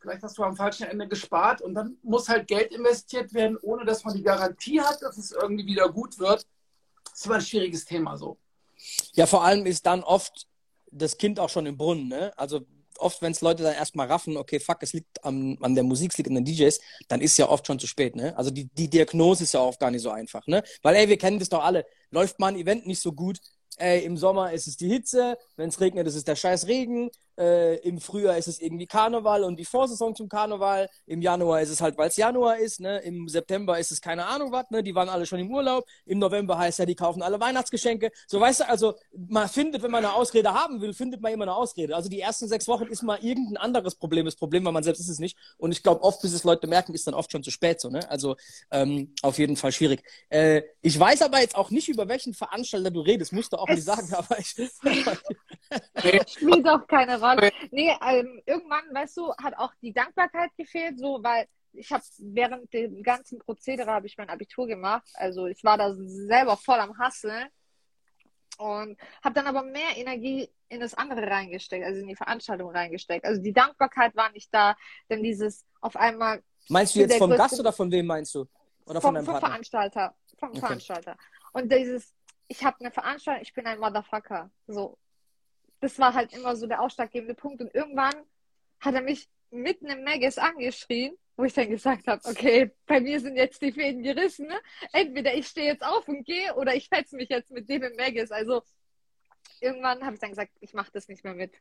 [0.02, 3.86] vielleicht hast du am falschen Ende gespart und dann muss halt Geld investiert werden, ohne
[3.86, 6.46] dass man die Garantie hat, dass es irgendwie wieder gut wird.
[7.06, 8.38] Das ist immer ein schwieriges Thema so.
[9.14, 10.48] Ja, vor allem ist dann oft
[10.92, 12.08] das Kind auch schon im Brunnen.
[12.08, 12.34] Ne?
[12.36, 12.62] Also
[12.98, 16.12] oft, wenn es Leute dann erstmal raffen, okay, fuck, es liegt am, an der Musik,
[16.12, 18.16] es liegt an den DJs, dann ist ja oft schon zu spät.
[18.16, 18.36] Ne?
[18.38, 20.46] Also die, die Diagnose ist ja oft gar nicht so einfach.
[20.48, 20.64] Ne?
[20.82, 21.86] Weil, ey, wir kennen das doch alle.
[22.10, 23.40] Läuft mal ein Event nicht so gut,
[23.78, 27.10] ey, im Sommer ist es die Hitze, wenn es regnet, ist es der scheiß Regen,
[27.42, 31.70] äh, im Frühjahr ist es irgendwie Karneval und die Vorsaison zum Karneval, im Januar ist
[31.70, 33.00] es halt, weil es Januar ist, ne?
[33.00, 34.84] im September ist es keine Ahnung was, ne?
[34.84, 38.40] die waren alle schon im Urlaub, im November heißt ja, die kaufen alle Weihnachtsgeschenke, so
[38.40, 38.94] weißt du, also
[39.28, 41.96] man findet, wenn man eine Ausrede haben will, findet man immer eine Ausrede.
[41.96, 45.00] Also die ersten sechs Wochen ist mal irgendein anderes Problem das Problem, weil man selbst
[45.00, 47.42] ist es nicht und ich glaube oft, bis es Leute merken, ist dann oft schon
[47.42, 48.08] zu spät so, ne?
[48.10, 48.36] also
[48.70, 50.04] ähm, auf jeden Fall schwierig.
[50.30, 53.68] Äh, ich weiß aber jetzt auch nicht, über welchen Veranstalter du redest, musst du auch
[53.68, 54.56] nicht sagen, aber ich...
[56.28, 57.52] Spielt auch keine Rolle.
[57.72, 62.74] Nee, ähm, irgendwann, weißt du, hat auch die Dankbarkeit gefehlt, so, weil ich habe während
[62.74, 65.08] dem ganzen Prozedere habe ich mein Abitur gemacht.
[65.16, 67.48] Also ich war da selber voll am Hasseln
[68.58, 73.26] und habe dann aber mehr Energie in das andere reingesteckt, also in die Veranstaltung reingesteckt.
[73.26, 74.76] Also die Dankbarkeit war nicht da,
[75.10, 76.44] denn dieses auf einmal.
[76.70, 78.48] Meinst du jetzt vom Gast oder von wem meinst du?
[78.86, 80.16] Oder vom, von vom Veranstalter.
[80.38, 80.60] Vom okay.
[80.60, 81.18] Veranstalter.
[81.54, 82.14] Und dieses,
[82.48, 84.52] ich habe eine Veranstaltung, ich bin ein Motherfucker.
[84.68, 84.98] So.
[85.82, 87.62] Das war halt immer so der ausschlaggebende Punkt.
[87.62, 88.16] Und irgendwann
[88.80, 93.20] hat er mich mitten im Magus angeschrien, wo ich dann gesagt habe, okay, bei mir
[93.20, 94.48] sind jetzt die Fäden gerissen.
[94.48, 94.60] Ne?
[94.94, 97.96] Entweder ich stehe jetzt auf und gehe oder ich fetze mich jetzt mit dem im
[97.96, 98.32] Magus.
[98.32, 98.64] Also
[99.60, 101.54] irgendwann habe ich dann gesagt, ich mache das nicht mehr mit.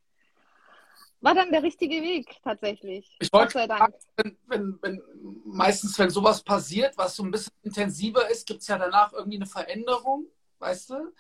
[1.23, 3.17] War dann der richtige Weg tatsächlich.
[3.21, 5.03] Ich wollte sagen, wenn, wenn, wenn,
[5.45, 9.37] meistens, wenn sowas passiert, was so ein bisschen intensiver ist, gibt es ja danach irgendwie
[9.37, 10.27] eine Veränderung,
[10.61, 11.13] weißt du?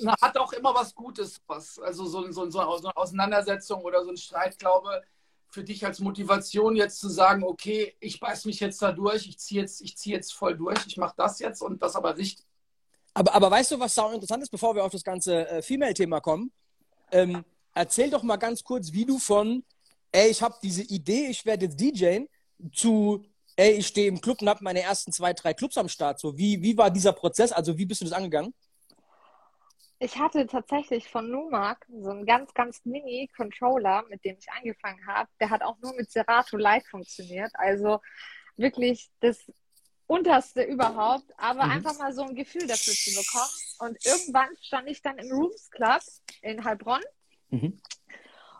[0.00, 4.10] Und hat auch immer was Gutes, was, also so, so, so eine Auseinandersetzung oder so
[4.10, 5.02] ein Streit, glaube
[5.56, 9.38] für dich als Motivation jetzt zu sagen, okay, ich beiß mich jetzt da durch, ich
[9.38, 12.44] ziehe jetzt, zieh jetzt voll durch, ich mache das jetzt und das aber richtig.
[13.14, 16.20] Aber, aber weißt du, was sau interessant ist, bevor wir auf das ganze äh, Female-Thema
[16.20, 16.52] kommen?
[17.10, 17.42] Ähm,
[17.72, 19.64] erzähl doch mal ganz kurz, wie du von,
[20.12, 22.28] ey, ich habe diese Idee, ich werde jetzt DJen,
[22.72, 23.24] zu,
[23.56, 26.20] ey, ich stehe im Club und habe meine ersten zwei, drei Clubs am Start.
[26.20, 27.52] So, wie, wie war dieser Prozess?
[27.52, 28.54] Also, wie bist du das angegangen?
[29.98, 35.28] ich hatte tatsächlich von Numark so einen ganz, ganz mini-Controller, mit dem ich angefangen habe.
[35.40, 37.50] Der hat auch nur mit Serato Lite funktioniert.
[37.54, 38.00] Also
[38.56, 39.38] wirklich das
[40.06, 41.70] unterste überhaupt, aber mhm.
[41.72, 43.50] einfach mal so ein Gefühl dafür zu bekommen.
[43.78, 46.02] Und irgendwann stand ich dann im Rooms Club
[46.42, 47.02] in Heilbronn
[47.48, 47.80] mhm.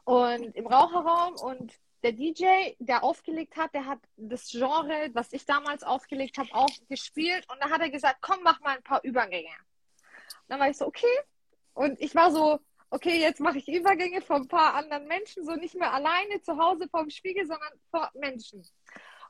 [0.04, 1.72] und im Raucherraum und
[2.06, 6.70] der DJ, der aufgelegt hat, der hat das Genre, was ich damals aufgelegt habe, auch
[6.88, 9.50] gespielt und da hat er gesagt, komm, mach mal ein paar Übergänge.
[10.46, 11.18] Dann war ich so, okay.
[11.74, 15.56] Und ich war so, okay, jetzt mache ich Übergänge von ein paar anderen Menschen, so
[15.56, 18.62] nicht mehr alleine zu Hause vor dem Spiegel, sondern vor Menschen.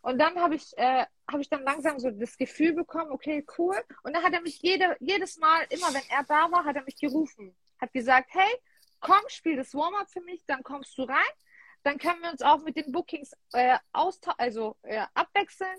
[0.03, 3.77] Und dann habe ich, äh, hab ich dann langsam so das Gefühl bekommen, okay, cool.
[4.03, 6.85] Und dann hat er mich jede, jedes Mal, immer wenn er da war, hat er
[6.85, 7.57] mich gerufen.
[7.81, 8.53] Hat gesagt, hey,
[9.01, 11.33] komm, spiel das Warm-up für mich, dann kommst du rein.
[11.87, 15.78] Dann können wir uns auch mit den Bookings äh, also äh, abwechseln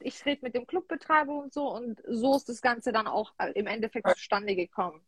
[0.00, 3.52] ich rede mit dem Clubbetreiber und so und so ist das Ganze dann auch äh,
[3.52, 5.00] im Endeffekt zustande gekommen.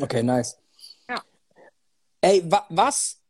[0.00, 0.58] Okay, nice.
[1.08, 1.22] Ja.
[2.20, 3.20] Ey, wa was,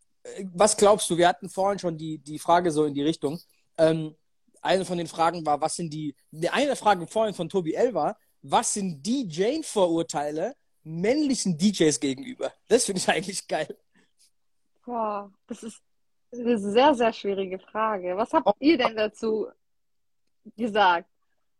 [0.52, 1.16] was glaubst du?
[1.16, 3.40] Wir hatten vorhin schon die, die Frage so in die Richtung.
[3.78, 4.14] Ähm,
[4.62, 7.74] eine von den Fragen war, was sind die, die eine der Fragen vorhin von Tobi
[7.74, 12.52] L war, was sind die Jane-Vorurteile männlichen DJs gegenüber?
[12.68, 13.76] Das finde ich eigentlich geil.
[14.90, 15.80] Boah, das ist
[16.32, 18.16] eine sehr, sehr schwierige Frage.
[18.16, 19.46] Was habt ihr denn dazu
[20.56, 21.08] gesagt.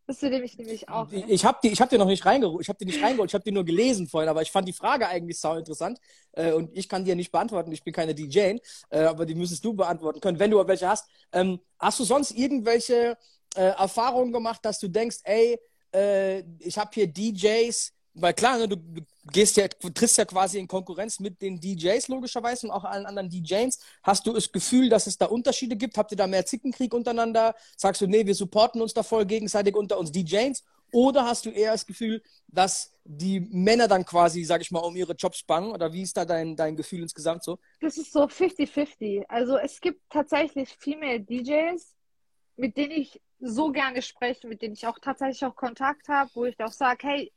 [0.07, 1.07] Das würde mich nämlich auch.
[1.13, 2.63] Ich habe die, ich hab die noch nicht reingeholt.
[2.63, 3.31] Ich habe die nicht reingeholt.
[3.31, 6.01] Ich habe die nur gelesen vorhin, aber ich fand die Frage eigentlich sau interessant.
[6.33, 7.71] Äh, und ich kann die ja nicht beantworten.
[7.71, 8.57] Ich bin keine DJ,
[8.89, 11.09] äh, aber die müsstest du beantworten können, wenn du welche hast.
[11.31, 13.17] Ähm, hast du sonst irgendwelche
[13.55, 15.57] äh, Erfahrungen gemacht, dass du denkst, ey,
[15.95, 19.03] äh, ich habe hier DJs, weil klar, ne, du, du
[19.33, 23.29] gehst ja, trittst ja quasi in Konkurrenz mit den DJs logischerweise und auch allen anderen
[23.29, 23.79] DJs.
[24.03, 25.97] Hast du das Gefühl, dass es da Unterschiede gibt?
[25.97, 27.55] Habt ihr da mehr Zickenkrieg untereinander?
[27.77, 30.63] Sagst du, nee, wir supporten uns da voll gegenseitig unter uns DJs?
[30.93, 34.97] Oder hast du eher das Gefühl, dass die Männer dann quasi, sag ich mal, um
[34.97, 35.71] ihre Jobs bangen?
[35.71, 37.59] Oder wie ist da dein, dein Gefühl insgesamt so?
[37.81, 39.25] Das ist so 50-50.
[39.29, 41.95] Also es gibt tatsächlich Female DJs,
[42.57, 46.45] mit denen ich so gerne spreche, mit denen ich auch tatsächlich auch Kontakt habe, wo
[46.45, 47.33] ich auch sage, hey,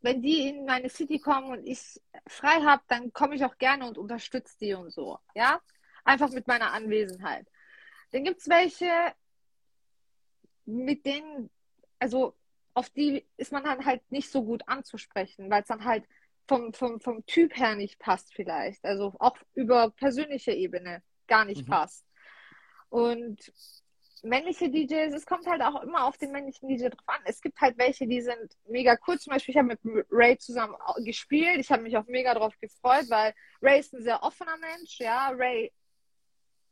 [0.00, 3.86] wenn die in meine City kommen und ich frei habe, dann komme ich auch gerne
[3.86, 5.18] und unterstütze die und so.
[5.34, 5.60] Ja,
[6.04, 7.46] einfach mit meiner Anwesenheit.
[8.12, 8.90] Dann gibt es welche,
[10.64, 11.50] mit denen,
[11.98, 12.34] also
[12.74, 16.04] auf die ist man dann halt nicht so gut anzusprechen, weil es dann halt
[16.46, 18.84] vom, vom, vom Typ her nicht passt vielleicht.
[18.84, 21.70] Also auch über persönliche Ebene gar nicht mhm.
[21.70, 22.06] passt.
[22.88, 23.52] Und
[24.22, 27.20] männliche DJs, es kommt halt auch immer auf den männlichen DJ drauf an.
[27.24, 29.18] Es gibt halt welche, die sind mega cool.
[29.18, 31.58] Zum Beispiel, ich habe mit Ray zusammen gespielt.
[31.58, 34.98] Ich habe mich auch mega drauf gefreut, weil Ray ist ein sehr offener Mensch.
[34.98, 35.72] Ja, Ray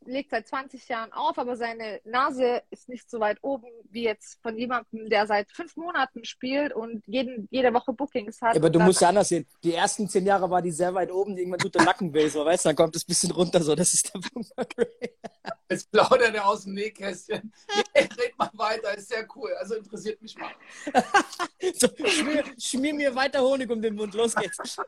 [0.04, 4.40] legt seit 20 Jahren auf, aber seine Nase ist nicht so weit oben wie jetzt
[4.42, 8.54] von jemandem, der seit fünf Monaten spielt und jeden, jede Woche Bookings hat.
[8.54, 9.46] Ja, aber du musst ja anders sehen.
[9.62, 12.44] Die ersten zehn Jahre war die sehr weit oben, irgendwann tut der Nacken weh, so,
[12.44, 14.50] weißt du, dann kommt es ein bisschen runter, so, das ist der Punkt.
[15.70, 17.52] Jetzt plaudert er aus dem Nähkästchen.
[17.94, 20.52] Red mal weiter, ist sehr cool, also interessiert mich mal.
[21.74, 24.78] so, schmier, schmier mir weiter Honig um den Mund, los geht's.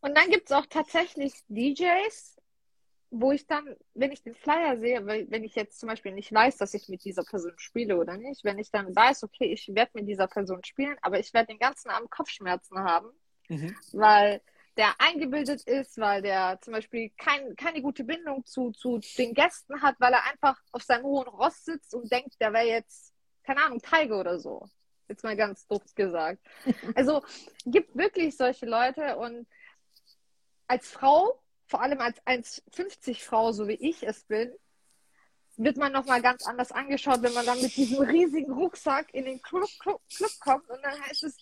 [0.00, 2.39] Und dann gibt es auch tatsächlich DJs,
[3.10, 6.56] wo ich dann, wenn ich den Flyer sehe, wenn ich jetzt zum Beispiel nicht weiß,
[6.58, 9.90] dass ich mit dieser Person spiele oder nicht, wenn ich dann weiß, okay, ich werde
[9.94, 13.08] mit dieser Person spielen, aber ich werde den ganzen Abend Kopfschmerzen haben,
[13.48, 13.74] mhm.
[13.92, 14.40] weil
[14.76, 19.82] der eingebildet ist, weil der zum Beispiel kein, keine gute Bindung zu, zu den Gästen
[19.82, 23.64] hat, weil er einfach auf seinem hohen Ross sitzt und denkt, der wäre jetzt, keine
[23.64, 24.68] Ahnung, Tiger oder so.
[25.08, 26.40] Jetzt mal ganz doof gesagt.
[26.94, 27.22] Also
[27.66, 29.48] gibt wirklich solche Leute und
[30.68, 34.52] als Frau, vor allem als 1,50 Frau, so wie ich es bin,
[35.56, 39.40] wird man nochmal ganz anders angeschaut, wenn man dann mit diesem riesigen Rucksack in den
[39.40, 41.36] Club, Club, Club kommt und dann heißt es,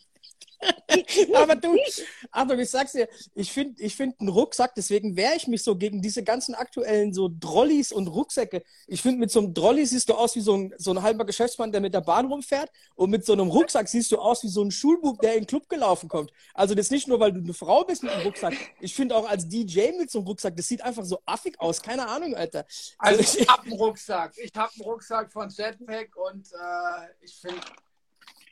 [1.35, 1.77] aber du,
[2.31, 5.77] Achtung, ich sag's dir, ich finde ich find einen Rucksack, deswegen wehre ich mich so
[5.77, 8.63] gegen diese ganzen aktuellen so Drollis und Rucksäcke.
[8.87, 11.25] Ich finde, mit so einem Drolli siehst du aus wie so ein, so ein halber
[11.25, 14.49] Geschäftsmann, der mit der Bahn rumfährt und mit so einem Rucksack siehst du aus wie
[14.49, 16.33] so ein Schulbub, der in den Club gelaufen kommt.
[16.55, 18.55] Also das nicht nur, weil du eine Frau bist mit einem Rucksack.
[18.81, 21.83] Ich finde auch als DJ mit so einem Rucksack, das sieht einfach so affig aus.
[21.83, 22.67] Keine Ahnung, Alter.
[22.99, 24.33] Also, also ich habe einen Rucksack.
[24.39, 27.61] Ich habe einen Rucksack von Jetpack und äh, ich finde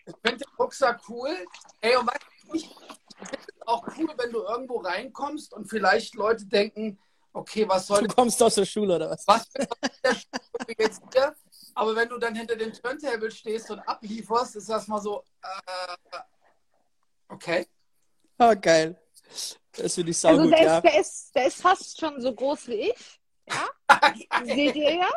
[0.06, 1.34] ich finde den Rucksack cool.
[1.80, 2.68] Ey, und weißt du, ich
[3.18, 6.98] finde es auch cool, wenn du irgendwo reinkommst und vielleicht Leute denken,
[7.32, 9.26] okay, was soll Du kommst aus der Schule oder was?
[9.26, 9.68] Was ist
[10.04, 11.34] der Schule jetzt hier?
[11.74, 16.18] Aber wenn du dann hinter dem Turntable stehst und ablieferst, ist das mal so, äh,
[17.28, 17.66] okay.
[18.38, 18.98] Ah, geil.
[19.72, 20.76] Das finde ich also saugut, der ja.
[20.76, 23.20] Ist, der, ist, der ist fast schon so groß wie ich.
[23.46, 23.68] Ja?
[24.44, 25.08] Seht ihr ja?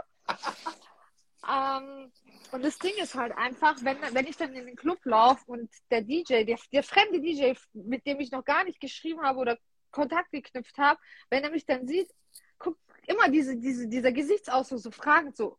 [1.48, 2.12] Ähm,
[2.52, 5.70] und das Ding ist halt einfach, wenn, wenn ich dann in den Club laufe und
[5.92, 9.58] der DJ, der, der fremde DJ, mit dem ich noch gar nicht geschrieben habe oder
[9.92, 12.10] Kontakt geknüpft habe, wenn er mich dann sieht,
[12.58, 15.58] guckt immer diese, diese, dieser Gesichtsausdruck so fragend so,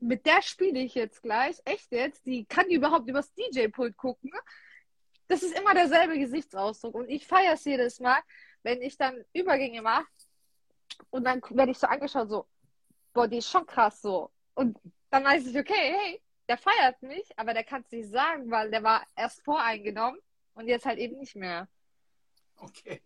[0.00, 4.30] mit der spiele ich jetzt gleich, echt jetzt, die kann die überhaupt übers DJ-Pult gucken.
[5.28, 8.20] Das ist immer derselbe Gesichtsausdruck und ich feiere es jedes Mal,
[8.62, 10.06] wenn ich dann Übergänge mache
[11.10, 12.46] und dann werde ich so angeschaut, so,
[13.12, 14.30] boah, die ist schon krass so.
[14.54, 14.78] Und
[15.16, 18.70] dann weiß ich, okay, hey, der feiert mich, aber der kann es nicht sagen, weil
[18.70, 20.20] der war erst voreingenommen
[20.54, 21.68] und jetzt halt eben nicht mehr.
[22.58, 23.00] Okay.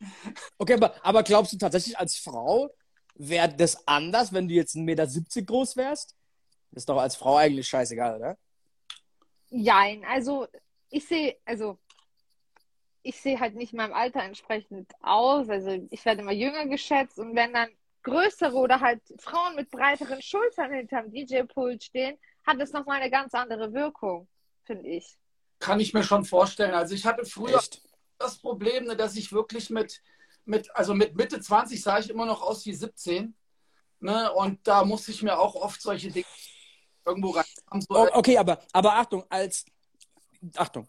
[0.58, 2.70] Okay, aber, aber glaubst du tatsächlich als Frau
[3.14, 5.06] wäre das anders, wenn du jetzt 1,70 Meter
[5.42, 6.16] groß wärst?
[6.72, 8.38] Ist doch als Frau eigentlich scheißegal, oder?
[9.50, 10.46] Jein, also
[10.88, 11.78] ich sehe, also
[13.02, 15.48] ich sehe halt nicht meinem Alter entsprechend aus.
[15.48, 17.70] Also ich werde immer jünger geschätzt und wenn dann
[18.02, 23.34] größere oder halt Frauen mit breiteren Schultern hinterm DJ-Pult stehen, hat es nochmal eine ganz
[23.34, 24.28] andere Wirkung,
[24.64, 25.16] finde ich.
[25.58, 26.74] Kann ich mir schon vorstellen.
[26.74, 27.82] Also ich hatte früher Echt?
[28.18, 30.02] das Problem, ne, dass ich wirklich mit,
[30.46, 33.34] mit, also mit Mitte 20 sah ich immer noch aus wie 17.
[34.00, 34.32] Ne?
[34.32, 36.24] Und da musste ich mir auch oft solche Dinge
[37.04, 37.44] irgendwo rein.
[37.80, 39.66] So, O- Okay, aber, aber Achtung, als
[40.56, 40.88] Achtung,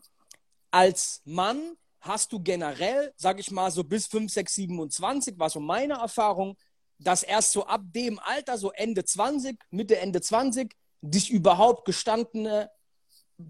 [0.72, 5.60] als Mann hast du generell, sag ich mal, so bis 5, 6, 27, war so
[5.60, 6.58] meine Erfahrung,
[7.04, 12.70] dass erst so ab dem Alter, so Ende 20, Mitte, Ende 20, dich überhaupt gestandene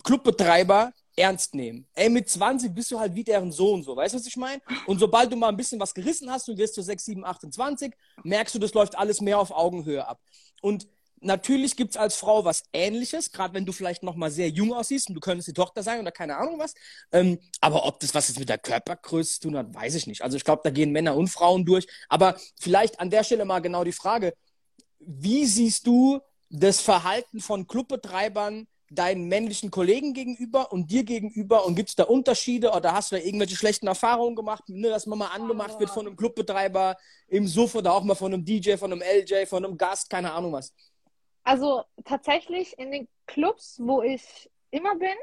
[0.04, 1.86] Clubbetreiber ernst nehmen.
[1.93, 4.62] Ey, mit 20 bist du halt wie deren Sohn, so, weißt du, was ich meine?
[4.88, 7.93] Und sobald du mal ein bisschen was gerissen hast, du wirst zu 6, 7, 28,
[8.24, 10.22] merkst du, das läuft alles mehr auf Augenhöhe ab.
[10.62, 10.88] Und
[11.22, 14.74] natürlich gibt es als Frau was Ähnliches, gerade wenn du vielleicht noch mal sehr jung
[14.74, 16.74] aussiehst und du könntest die Tochter sein oder keine Ahnung was.
[17.12, 20.22] Ähm, aber ob das was jetzt mit der Körpergröße zu tun hat, weiß ich nicht.
[20.24, 21.88] Also ich glaube, da gehen Männer und Frauen durch.
[22.10, 24.34] Aber vielleicht an der Stelle mal genau die Frage,
[25.00, 26.20] wie siehst du
[26.50, 32.04] das Verhalten von Clubbetreibern deinen männlichen Kollegen gegenüber und dir gegenüber und gibt es da
[32.04, 35.90] Unterschiede oder hast du da irgendwelche schlechten Erfahrungen gemacht, ne, dass man mal angemacht wird
[35.90, 36.98] von einem Clubbetreiber
[37.30, 40.34] im Suff oder auch mal von einem DJ, von einem LJ, von einem Gast, keine
[40.34, 40.74] Ahnung was?
[41.44, 45.16] Also tatsächlich in den Clubs, wo ich immer bin,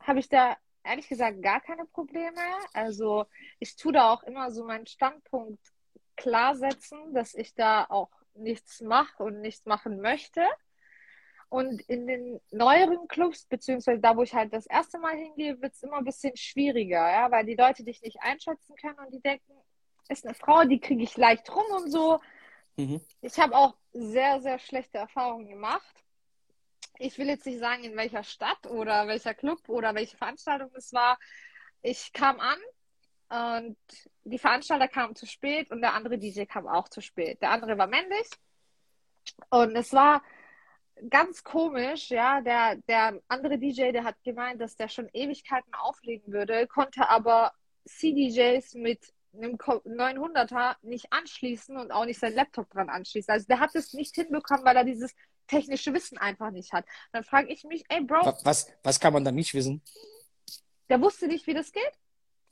[0.00, 2.40] habe ich da ehrlich gesagt gar keine Probleme.
[2.72, 3.26] Also
[3.58, 5.60] ich tue da auch immer so meinen Standpunkt
[6.16, 10.42] klar setzen, dass ich da auch nichts mache und nichts machen möchte.
[11.48, 15.72] Und in den neueren Clubs, beziehungsweise da, wo ich halt das erste Mal hingehe, wird
[15.72, 19.20] es immer ein bisschen schwieriger, ja, weil die Leute dich nicht einschätzen können und die
[19.20, 19.52] denken,
[20.08, 22.20] ist eine Frau, die kriege ich leicht rum und so.
[22.76, 23.00] Mhm.
[23.20, 26.04] Ich habe auch sehr, sehr schlechte Erfahrungen gemacht.
[26.98, 30.92] Ich will jetzt nicht sagen, in welcher Stadt oder welcher Club oder welche Veranstaltung es
[30.92, 31.18] war.
[31.82, 32.58] Ich kam an
[33.28, 33.76] und
[34.24, 37.40] die Veranstalter kamen zu spät und der andere DJ kam auch zu spät.
[37.40, 38.28] Der andere war männlich
[39.50, 40.22] und es war
[41.08, 42.40] ganz komisch, ja.
[42.40, 47.52] Der, der andere DJ, der hat gemeint, dass der schon Ewigkeiten auflegen würde, konnte aber
[47.86, 53.32] CDJs mit einem 900er nicht anschließen und auch nicht sein Laptop dran anschließen.
[53.32, 55.14] Also der hat es nicht hinbekommen, weil er dieses
[55.46, 56.86] technische Wissen einfach nicht hat.
[57.12, 59.82] Dann frage ich mich, ey Bro, Wa- Was, was kann man da nicht wissen?
[60.88, 61.92] der wusste nicht, wie das geht.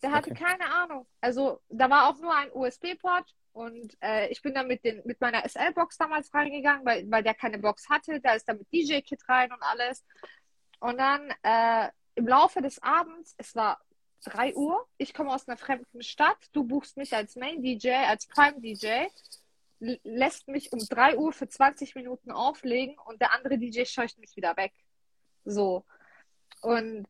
[0.03, 0.43] Der hatte Okay.
[0.45, 1.07] keine Ahnung.
[1.21, 5.21] Also da war auch nur ein USB-Port und äh, ich bin dann mit, den, mit
[5.21, 8.21] meiner SL-Box damals reingegangen, weil, weil der keine Box hatte.
[8.21, 10.05] Da ist dann mit DJ-Kit rein und alles.
[10.81, 13.81] Und dann äh, im Laufe des Abends, es war
[14.25, 18.27] 3 Uhr, ich komme aus einer fremden Stadt, du buchst mich als Main DJ, als
[18.27, 19.07] Prime DJ,
[20.05, 24.37] lässt mich um 3 Uhr für 20 Minuten auflegen und der andere DJ scheucht mich
[24.37, 24.73] wieder weg.
[25.45, 25.85] So.
[26.61, 27.07] Und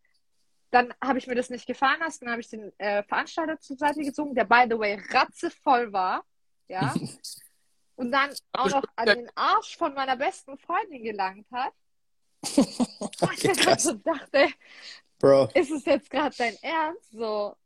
[0.70, 3.76] dann habe ich mir das nicht gefallen lassen, dann habe ich den äh, Veranstalter zur
[3.76, 6.24] Seite gezogen, der by the way ratzevoll war.
[6.68, 6.94] Ja.
[7.96, 11.72] Und dann auch noch an den Arsch von meiner besten Freundin gelangt hat.
[13.20, 14.48] okay, ich dachte,
[15.22, 15.50] Bro.
[15.54, 17.12] ist es jetzt gerade dein Ernst?
[17.12, 17.56] So.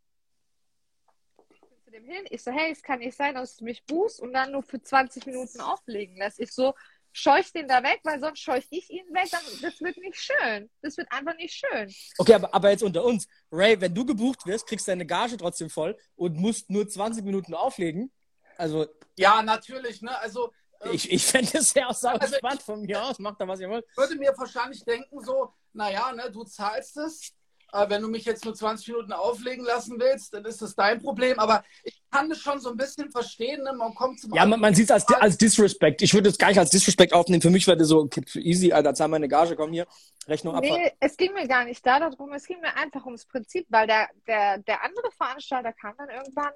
[1.85, 4.35] Zu dem hin, ich so, hey, es kann nicht sein, dass du mich buchst und
[4.35, 6.39] dann nur für 20 Minuten auflegen lässt.
[6.39, 6.75] Ich so,
[7.13, 9.31] scheuch den da weg, weil sonst scheuch ich ihn weg.
[9.31, 10.71] Dann, das wird nicht schön.
[10.83, 11.91] Das wird einfach nicht schön.
[12.19, 13.27] Okay, aber, aber jetzt unter uns.
[13.51, 17.25] Ray, wenn du gebucht wirst, kriegst du deine Gage trotzdem voll und musst nur 20
[17.25, 18.13] Minuten auflegen.
[18.59, 18.87] Also.
[19.17, 20.17] Ja, natürlich, ne?
[20.19, 20.53] Also.
[20.83, 23.19] Ähm, ich, ich fände es ja auch sau also spannend von mir aus.
[23.19, 23.87] Macht da, was ihr wollt.
[23.91, 27.33] Ich würde mir wahrscheinlich denken, so, naja, ne, du zahlst es
[27.73, 31.39] wenn du mich jetzt nur 20 Minuten auflegen lassen willst, dann ist das dein Problem.
[31.39, 33.63] Aber ich kann das schon so ein bisschen verstehen.
[33.63, 33.73] Ne?
[33.73, 34.33] Man kommt zum.
[34.35, 36.03] Ja, man, man sieht es als, als Disrespect.
[36.03, 37.43] Ich würde es gar nicht als Disrespect aufnehmen.
[37.43, 39.87] Für mich wäre das so okay, easy, Alter, zahl meine Gage, komm hier,
[40.27, 40.63] Rechnung ab.
[40.63, 42.33] Nee, es ging mir gar nicht darum.
[42.33, 46.53] Es ging mir einfach ums Prinzip, weil der, der, der andere Veranstalter kam dann irgendwann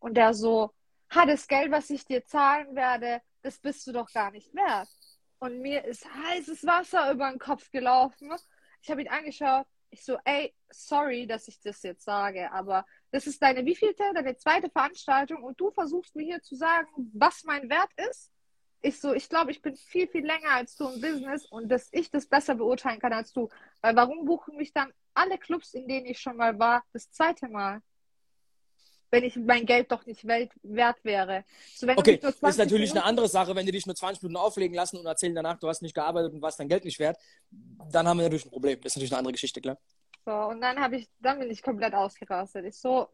[0.00, 0.70] und der so,
[1.10, 4.88] ha, das Geld, was ich dir zahlen werde, das bist du doch gar nicht wert.
[5.38, 8.32] Und mir ist heißes Wasser über den Kopf gelaufen.
[8.80, 13.26] Ich habe ihn angeschaut ich so, ey, sorry, dass ich das jetzt sage, aber das
[13.26, 17.70] ist deine wievielte, deine zweite Veranstaltung und du versuchst mir hier zu sagen, was mein
[17.70, 18.30] Wert ist.
[18.82, 21.88] Ich so, ich glaube, ich bin viel, viel länger als du im Business und dass
[21.92, 23.48] ich das besser beurteilen kann als du.
[23.80, 27.48] Weil warum buchen mich dann alle Clubs, in denen ich schon mal war, das zweite
[27.48, 27.80] Mal?
[29.14, 31.44] Wenn ich mein Geld doch nicht wert wäre.
[31.74, 32.98] So, okay, ist natürlich Minuten...
[32.98, 35.68] eine andere Sache, wenn die dich nur 20 Minuten auflegen lassen und erzählen danach, du
[35.68, 37.16] hast nicht gearbeitet und warst dein Geld nicht wert,
[37.90, 38.80] dann haben wir natürlich ein Problem.
[38.80, 39.78] Das ist natürlich eine andere Geschichte, klar.
[40.24, 42.64] So, und dann habe ich, dann bin ich komplett ausgerastet.
[42.64, 43.08] Ich so,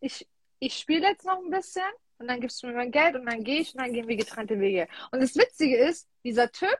[0.00, 0.28] ich,
[0.58, 1.84] ich spiele jetzt noch ein bisschen
[2.18, 4.16] und dann gibst du mir mein Geld und dann gehe ich und dann gehen wir
[4.16, 4.88] getrennte Wege.
[5.12, 6.76] Und das Witzige ist, dieser Typ,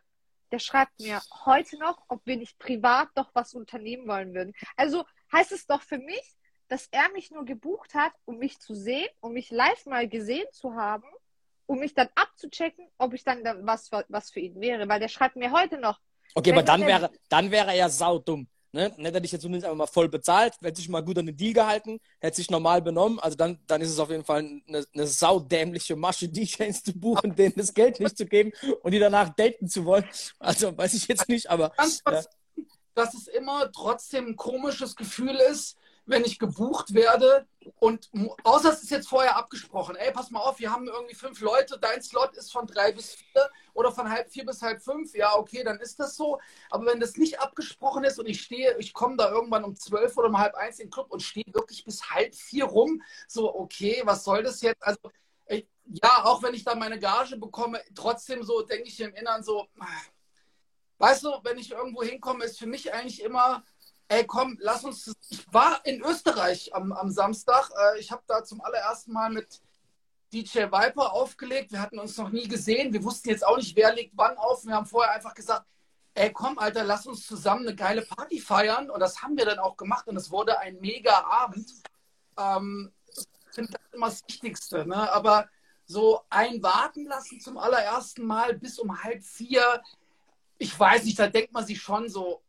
[0.50, 4.54] der schreibt mir heute noch, ob wir nicht privat doch was unternehmen wollen würden.
[4.76, 6.36] Also heißt es doch für mich,
[6.68, 10.46] dass er mich nur gebucht hat, um mich zu sehen, um mich live mal gesehen
[10.52, 11.06] zu haben,
[11.66, 14.88] um mich dann abzuchecken, ob ich dann was, was für ihn wäre.
[14.88, 16.00] Weil der schreibt mir heute noch.
[16.34, 18.46] Okay, aber dann wäre, dann wäre er ja saudumm.
[18.76, 18.92] Ne?
[18.94, 21.36] Dann hätte ich jetzt zumindest einfach mal voll bezahlt, hätte sich mal gut an den
[21.36, 23.18] Deal gehalten, hätte sich normal benommen.
[23.20, 27.34] Also dann, dann ist es auf jeden Fall eine, eine saudämliche Masche, DJs zu buchen,
[27.34, 28.52] denen das Geld nicht zu geben
[28.82, 30.04] und die danach daten zu wollen.
[30.38, 31.72] Also weiß ich jetzt nicht, aber.
[31.78, 32.22] Ja.
[32.94, 35.76] Dass es immer trotzdem ein komisches Gefühl ist,
[36.06, 37.46] wenn ich gebucht werde
[37.80, 38.08] und
[38.44, 41.78] außer es ist jetzt vorher abgesprochen, ey, pass mal auf, wir haben irgendwie fünf Leute,
[41.80, 45.34] dein Slot ist von drei bis vier oder von halb vier bis halb fünf, ja,
[45.36, 46.40] okay, dann ist das so.
[46.70, 50.16] Aber wenn das nicht abgesprochen ist und ich stehe, ich komme da irgendwann um zwölf
[50.16, 53.54] oder um halb eins in den Club und stehe wirklich bis halb vier rum, so,
[53.54, 54.82] okay, was soll das jetzt?
[54.82, 55.00] Also,
[55.48, 59.42] ich, ja, auch wenn ich da meine Gage bekomme, trotzdem so denke ich im Innern
[59.42, 59.66] so,
[60.98, 63.64] weißt du, wenn ich irgendwo hinkomme, ist für mich eigentlich immer
[64.08, 65.14] ey komm, lass uns.
[65.30, 67.70] Ich war in Österreich am, am Samstag.
[67.70, 69.60] Äh, ich habe da zum allerersten Mal mit
[70.32, 71.72] DJ Viper aufgelegt.
[71.72, 72.92] Wir hatten uns noch nie gesehen.
[72.92, 74.64] Wir wussten jetzt auch nicht, wer legt wann auf.
[74.64, 75.66] Wir haben vorher einfach gesagt,
[76.14, 78.90] ey komm, Alter, lass uns zusammen eine geile Party feiern.
[78.90, 80.06] Und das haben wir dann auch gemacht.
[80.08, 81.70] Und es wurde ein mega Abend.
[82.38, 84.86] Ähm, ich finde das immer das Wichtigste.
[84.86, 85.12] Ne?
[85.12, 85.48] Aber
[85.86, 89.82] so ein Warten lassen zum allerersten Mal bis um halb vier.
[90.58, 92.42] Ich weiß nicht, da denkt man sich schon so,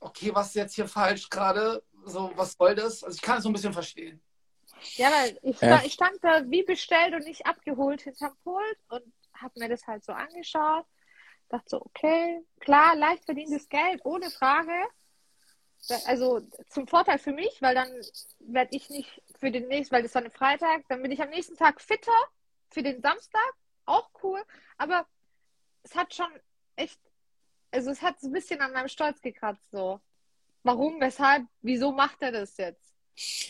[0.00, 1.82] okay, was ist jetzt hier falsch gerade?
[2.04, 3.04] So, was soll das?
[3.04, 4.20] Also ich kann es so ein bisschen verstehen.
[4.94, 5.82] Ja, weil ich, ja.
[5.84, 10.04] ich stand da wie bestellt und nicht abgeholt hinterm Pult und habe mir das halt
[10.04, 10.86] so angeschaut.
[11.48, 14.72] Dachte so, okay, klar, leicht verdientes Geld, ohne Frage.
[16.06, 17.88] Also zum Vorteil für mich, weil dann
[18.40, 21.30] werde ich nicht für den nächsten, weil das war ein Freitag, dann bin ich am
[21.30, 22.12] nächsten Tag fitter
[22.68, 23.54] für den Samstag,
[23.86, 24.42] auch cool.
[24.76, 25.06] Aber
[25.84, 26.28] es hat schon
[26.76, 27.00] echt
[27.70, 30.00] also es hat so ein bisschen an meinem Stolz gekratzt, so.
[30.62, 32.88] Warum, weshalb, wieso macht er das jetzt?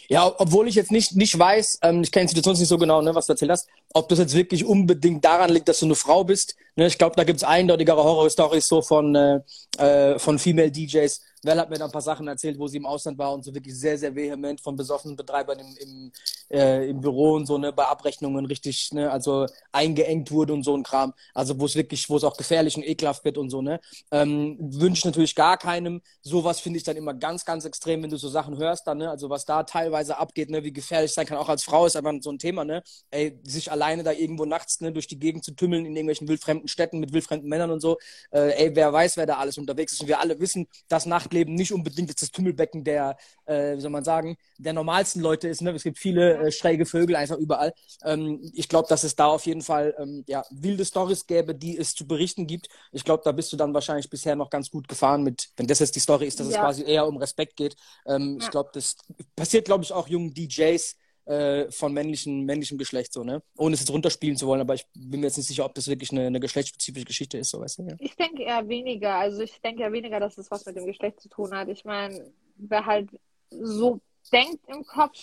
[0.09, 3.03] Ja, obwohl ich jetzt nicht, nicht weiß, ähm, ich kenne die Situation nicht so genau,
[3.03, 5.95] ne, was du erzählt hast, ob das jetzt wirklich unbedingt daran liegt, dass du eine
[5.95, 6.57] Frau bist.
[6.77, 6.87] Ne?
[6.87, 9.41] Ich glaube, da gibt es eindeutigere Horror-Stories so von, äh,
[9.79, 12.87] äh, von Female DJs, Vel hat mir da ein paar Sachen erzählt, wo sie im
[12.87, 16.13] Ausland war und so wirklich sehr, sehr vehement von besoffenen Betreibern im, im,
[16.51, 20.77] äh, im Büro und so, ne, bei Abrechnungen richtig, ne, also eingeengt wurde und so
[20.77, 21.15] ein Kram.
[21.35, 23.81] Also wo es wirklich, wo es auch gefährlich und ekelhaft wird und so, ne.
[24.11, 26.03] Ähm, Wünsche natürlich gar keinem.
[26.23, 29.11] Sowas finde ich dann immer ganz, ganz extrem, wenn du so Sachen hörst dann, ne,
[29.11, 32.13] also was da teilweise abgeht, ne, wie gefährlich sein kann, auch als Frau ist einfach
[32.21, 32.83] so ein Thema, ne.
[33.11, 36.69] Ey, sich alleine da irgendwo nachts ne, durch die Gegend zu tümmeln in irgendwelchen wildfremden
[36.69, 37.99] Städten mit wildfremden Männern und so.
[38.31, 40.01] Äh, ey, wer weiß, wer da alles unterwegs ist.
[40.01, 43.17] Und wir alle wissen, dass Nachtleben nicht unbedingt jetzt das Tümmelbecken der,
[43.47, 45.63] äh, wie soll man sagen, der normalsten Leute ist.
[45.63, 45.71] Ne?
[45.71, 47.73] Es gibt viele äh, schräge Vögel einfach überall.
[48.05, 51.79] Ähm, ich glaube, dass es da auf jeden Fall ähm, ja, wilde Stories gäbe, die
[51.79, 52.69] es zu berichten gibt.
[52.93, 55.79] Ich glaube, da bist du dann wahrscheinlich bisher noch ganz gut gefahren mit, wenn das
[55.79, 56.55] jetzt die Story ist, dass ja.
[56.55, 57.77] es quasi eher um Respekt geht.
[58.07, 58.45] Ähm, ja.
[58.45, 58.97] Ich glaube, das
[59.37, 60.97] passiert, glaube ich, auch jungen DJs
[61.29, 63.43] äh, von männlichen, männlichem Geschlecht, so, ne?
[63.57, 65.87] Ohne es jetzt runterspielen zu wollen, aber ich bin mir jetzt nicht sicher, ob das
[65.87, 67.83] wirklich eine, eine geschlechtsspezifische Geschichte ist, so weißt du?
[67.83, 67.97] Ja.
[67.99, 69.15] Ich denke eher weniger.
[69.15, 71.69] Also ich denke eher weniger, dass es was mit dem Geschlecht zu tun hat.
[71.69, 73.11] Ich meine, wer halt
[73.51, 74.01] so
[74.33, 75.19] denkt im Kopf,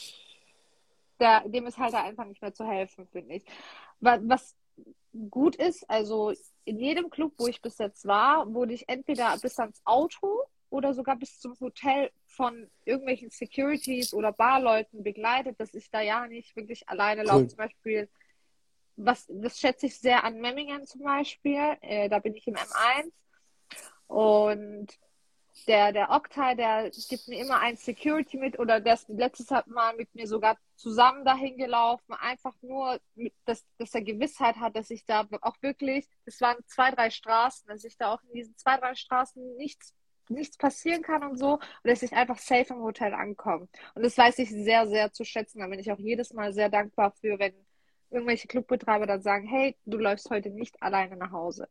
[1.19, 3.45] der, dem ist halt da einfach nicht mehr zu helfen, finde ich.
[3.99, 4.55] Was
[5.31, 6.33] gut ist, also
[6.65, 10.93] in jedem Club, wo ich bis jetzt war, wurde ich entweder bis ans Auto oder
[10.93, 16.55] sogar bis zum Hotel von irgendwelchen Securities oder Barleuten begleitet, dass ich da ja nicht
[16.55, 17.27] wirklich alleine cool.
[17.27, 17.47] laufe.
[17.47, 18.09] Zum Beispiel,
[18.97, 21.77] was, das schätze ich sehr an Memmingen zum Beispiel.
[21.81, 23.11] Äh, da bin ich im M1.
[24.07, 24.87] Und
[25.67, 29.95] der, der Oktay, der gibt mir immer ein Security mit oder der ist letztes Mal
[29.95, 32.13] mit mir sogar zusammen dahin gelaufen.
[32.13, 32.99] Einfach nur,
[33.45, 37.67] dass, dass er Gewissheit hat, dass ich da auch wirklich, es waren zwei, drei Straßen,
[37.67, 39.93] dass ich da auch in diesen zwei, drei Straßen nichts
[40.29, 43.67] nichts passieren kann und so, und dass ich einfach safe im Hotel ankomme.
[43.93, 45.59] Und das weiß ich sehr, sehr zu schätzen.
[45.59, 47.53] Da bin ich auch jedes Mal sehr dankbar für, wenn
[48.09, 51.67] irgendwelche Clubbetreiber dann sagen, hey, du läufst heute nicht alleine nach Hause.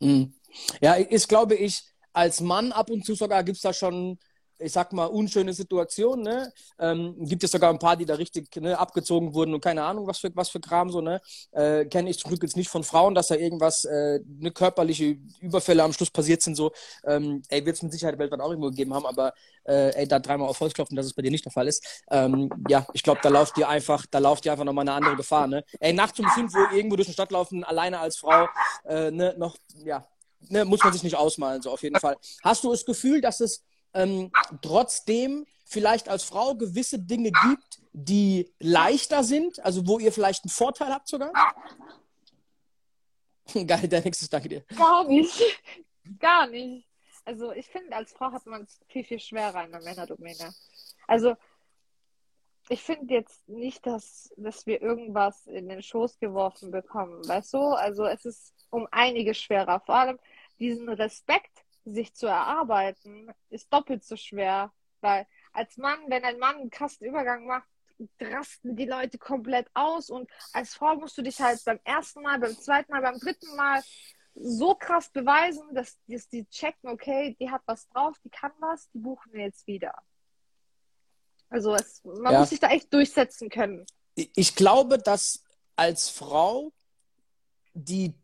[0.00, 0.34] Mhm.
[0.80, 1.82] Ja, ist, glaube ich,
[2.12, 4.18] als Mann ab und zu sogar gibt es da schon
[4.58, 6.52] ich sag mal, unschöne Situation, ne?
[6.78, 10.06] Ähm, gibt es sogar ein paar, die da richtig ne, abgezogen wurden und keine Ahnung,
[10.06, 11.20] was für, was für Kram so, ne?
[11.52, 15.16] Äh, Kenne ich zum Glück jetzt nicht von Frauen, dass da irgendwas, äh, ne, körperliche
[15.40, 16.72] Überfälle am Schluss passiert sind, so.
[17.04, 19.32] Ähm, ey, wird es mit Sicherheit weltweit auch irgendwo gegeben haben, aber
[19.64, 22.04] äh, ey, da dreimal auf Holz klopfen, dass es bei dir nicht der Fall ist.
[22.10, 25.16] Ähm, ja, ich glaube, da lauft dir einfach, da lauft dir einfach nochmal eine andere
[25.16, 25.64] Gefahr, ne?
[25.80, 28.48] Ey, nachts um fünf Uhr irgendwo durch die Stadt laufen, alleine als Frau,
[28.84, 30.06] äh, ne, noch, ja,
[30.48, 32.16] ne, muss man sich nicht ausmalen, so auf jeden Fall.
[32.42, 33.62] Hast du das Gefühl, dass es
[33.94, 34.30] ähm,
[34.62, 40.50] trotzdem vielleicht als Frau gewisse Dinge gibt, die leichter sind, also wo ihr vielleicht einen
[40.50, 41.32] Vorteil habt sogar?
[43.66, 44.64] Geil, der nächste, danke dir.
[44.76, 45.42] Gar nicht.
[46.18, 46.86] Gar nicht.
[47.24, 50.54] Also ich finde, als Frau hat man es viel, viel schwerer in der Männerdomäne.
[51.06, 51.36] Also
[52.70, 57.58] ich finde jetzt nicht, dass, dass wir irgendwas in den Schoß geworfen bekommen, weißt du?
[57.58, 59.80] Also es ist um einiges schwerer.
[59.80, 60.18] Vor allem
[60.58, 61.64] diesen Respekt
[61.94, 64.72] sich zu erarbeiten, ist doppelt so schwer.
[65.00, 67.68] Weil als Mann, wenn ein Mann einen krassen Übergang macht,
[68.20, 70.10] rasten die Leute komplett aus.
[70.10, 73.54] Und als Frau musst du dich halt beim ersten Mal, beim zweiten Mal, beim dritten
[73.56, 73.82] Mal
[74.34, 78.88] so krass beweisen, dass, dass die checken, okay, die hat was drauf, die kann was,
[78.90, 79.94] die buchen wir jetzt wieder.
[81.50, 82.40] Also es, man ja.
[82.40, 83.86] muss sich da echt durchsetzen können.
[84.14, 85.42] Ich glaube, dass
[85.76, 86.72] als Frau
[87.72, 88.14] die,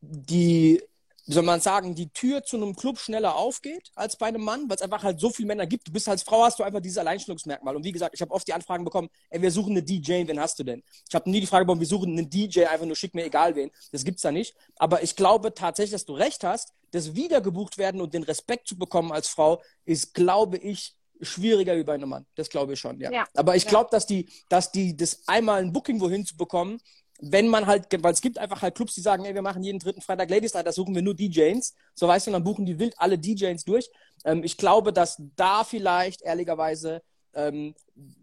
[0.00, 0.82] die
[1.26, 4.68] wie soll man sagen, die Tür zu einem Club schneller aufgeht als bei einem Mann,
[4.68, 5.88] weil es einfach halt so viele Männer gibt.
[5.88, 7.76] Du bist als Frau, hast du einfach dieses Alleinstellungsmerkmal.
[7.76, 10.38] Und wie gesagt, ich habe oft die Anfragen bekommen, ey, wir suchen eine DJ, wen
[10.38, 10.82] hast du denn?
[11.08, 13.56] Ich habe nie die Frage bekommen, wir suchen einen DJ, einfach nur schick mir egal
[13.56, 13.70] wen.
[13.92, 14.54] Das gibt's da nicht.
[14.76, 18.78] Aber ich glaube tatsächlich, dass du recht hast, das wiedergebucht werden und den Respekt zu
[18.78, 22.26] bekommen als Frau, ist, glaube ich, schwieriger wie bei einem Mann.
[22.34, 23.10] Das glaube ich schon, ja.
[23.10, 23.26] ja.
[23.34, 26.80] Aber ich glaube, dass die, dass die, das einmal ein Booking wohin zu bekommen,
[27.20, 29.78] wenn man halt, weil es gibt einfach halt Clubs, die sagen, ey, wir machen jeden
[29.78, 31.74] dritten Freitag Ladies Night, da suchen wir nur DJs.
[31.94, 33.88] So weißt du, dann buchen die wild alle DJs durch.
[34.24, 37.02] Ähm, ich glaube, dass da vielleicht ehrlicherweise
[37.34, 37.74] ähm,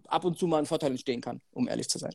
[0.07, 2.13] ab und zu mal ein Vorteil entstehen kann, um ehrlich zu sein.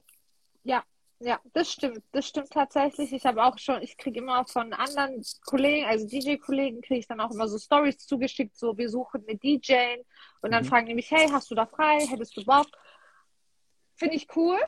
[0.65, 0.85] Ja,
[1.21, 2.03] ja, das stimmt.
[2.13, 3.11] Das stimmt tatsächlich.
[3.13, 7.21] Ich habe auch schon, ich kriege immer von anderen Kollegen, also DJ-Kollegen, kriege ich dann
[7.21, 10.03] auch immer so Stories zugeschickt, so wir suchen eine DJ
[10.43, 10.69] und dann mhm.
[10.69, 12.07] fragen die mich, hey, hast du da frei?
[12.07, 12.67] Hättest du Bock?
[13.95, 14.59] Finde ich cool,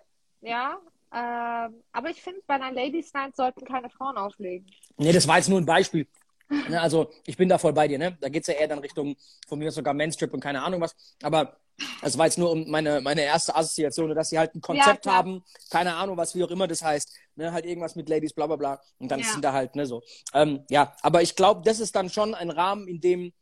[0.40, 0.80] ja.
[1.12, 4.66] Ähm, aber ich finde, bei einer Ladies Night sollten keine Frauen auflegen.
[4.96, 6.06] Nee, das war jetzt nur ein Beispiel.
[6.50, 8.16] Ne, also ich bin da voll bei dir, ne?
[8.20, 10.96] Da geht es ja eher dann Richtung von mir sogar Menstrip und keine Ahnung was.
[11.22, 11.58] Aber
[12.02, 15.12] es war jetzt nur um meine, meine erste Assoziation, dass sie halt ein Konzept ja,
[15.12, 17.52] haben, keine Ahnung, was wie auch immer das heißt, ne?
[17.52, 18.80] Halt irgendwas mit Ladies, bla bla bla.
[18.98, 19.26] Und dann ja.
[19.26, 20.02] sind da halt, ne, so.
[20.32, 23.32] Ähm, ja, aber ich glaube, das ist dann schon ein Rahmen, in dem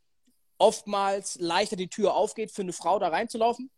[0.59, 3.71] oftmals leichter die Tür aufgeht, für eine Frau da reinzulaufen.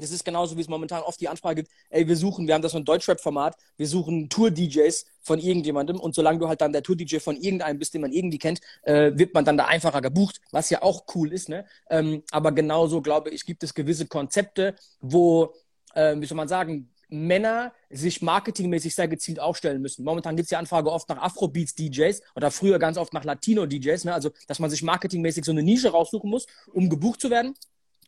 [0.00, 2.62] Das ist genauso, wie es momentan oft die Anfrage gibt, ey, wir suchen, wir haben
[2.62, 6.82] das so ein Deutschrap-Format, wir suchen Tour-DJs von irgendjemandem und solange du halt dann der
[6.82, 10.40] Tour-DJ von irgendeinem bist, den man irgendwie kennt, äh, wird man dann da einfacher gebucht,
[10.50, 11.64] was ja auch cool ist, ne?
[11.88, 15.54] Ähm, aber genauso, glaube ich, gibt es gewisse Konzepte, wo,
[15.94, 20.04] äh, wie soll man sagen, Männer sich marketingmäßig sehr gezielt aufstellen müssen.
[20.04, 24.14] Momentan gibt es ja Anfrage oft nach Afrobeats-DJs oder früher ganz oft nach Latino-DJs, ne?
[24.14, 27.54] also dass man sich marketingmäßig so eine Nische raussuchen muss, um gebucht zu werden.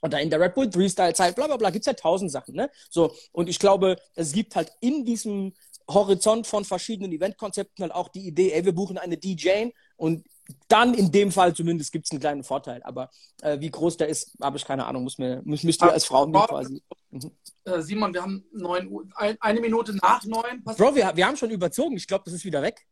[0.03, 2.55] Und da in der Red Bull 3-Style-Zeit, bla bla bla, gibt's ja tausend Sachen.
[2.55, 2.71] Ne?
[2.91, 5.55] So, und ich glaube, es gibt halt in diesem
[5.89, 10.25] Horizont von verschiedenen Eventkonzepten halt auch die Idee, ey, wir buchen eine DJ und
[10.69, 12.83] dann in dem Fall zumindest gibt es einen kleinen Vorteil.
[12.83, 13.11] Aber
[13.43, 15.05] äh, wie groß der ist, habe ich keine Ahnung.
[15.05, 16.83] Muss mir, müsst, müsst ihr als Frau nicht quasi.
[17.11, 17.31] Mhm.
[17.65, 20.65] Äh, Simon, wir haben neun Uhr, ein, eine Minute nach neun.
[20.65, 21.97] Pass Bro, wir, wir haben schon überzogen.
[21.97, 22.87] Ich glaube, das ist wieder weg.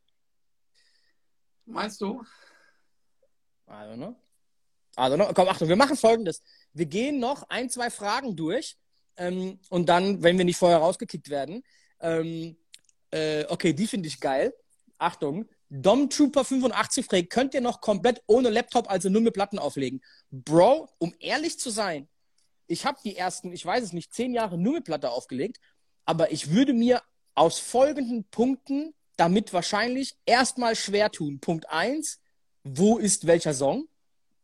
[1.66, 2.22] Meinst du?
[3.68, 4.16] I don't know.
[4.96, 5.32] I don't know.
[5.34, 6.42] Komm, Achtung, wir machen folgendes.
[6.72, 8.76] Wir gehen noch ein, zwei Fragen durch.
[9.16, 11.62] Ähm, und dann, wenn wir nicht vorher rausgekickt werden,
[12.00, 12.56] ähm,
[13.10, 14.54] äh, okay, die finde ich geil.
[14.98, 19.58] Achtung, Dom Trooper 85 fragt, könnt ihr noch komplett ohne Laptop, also nur mit Platten
[19.58, 20.02] auflegen?
[20.30, 22.08] Bro, um ehrlich zu sein,
[22.66, 25.58] ich habe die ersten, ich weiß es nicht, zehn Jahre nur mit Platte aufgelegt,
[26.04, 27.02] aber ich würde mir
[27.34, 31.40] aus folgenden Punkten damit wahrscheinlich erstmal schwer tun.
[31.40, 32.20] Punkt eins,
[32.64, 33.88] wo ist welcher Song?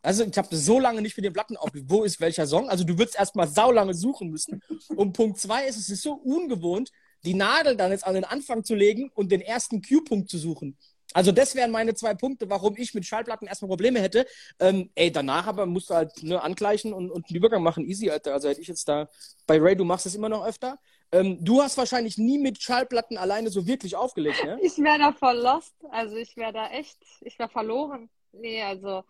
[0.06, 1.90] Also ich habe so lange nicht mit den Platten aufgelegt.
[1.90, 2.68] Wo ist welcher Song?
[2.68, 4.62] Also du würdest erstmal saulange suchen müssen.
[4.94, 6.92] Und Punkt zwei ist, es ist so ungewohnt,
[7.24, 10.78] die Nadel dann jetzt an den Anfang zu legen und den ersten Q-Punkt zu suchen.
[11.12, 14.26] Also das wären meine zwei Punkte, warum ich mit Schallplatten erstmal Probleme hätte.
[14.60, 17.84] Ähm, ey, danach aber musst du halt ne, angleichen und, und einen Übergang machen.
[17.84, 18.32] Easy, Alter.
[18.32, 19.08] Also hätte ich jetzt da
[19.44, 20.78] bei Ray, du machst es immer noch öfter.
[21.10, 24.56] Ähm, du hast wahrscheinlich nie mit Schallplatten alleine so wirklich aufgelegt, ne?
[24.62, 25.74] Ich wäre da voll lost.
[25.90, 28.08] Also ich wäre da echt, ich wäre verloren.
[28.30, 29.02] Nee, also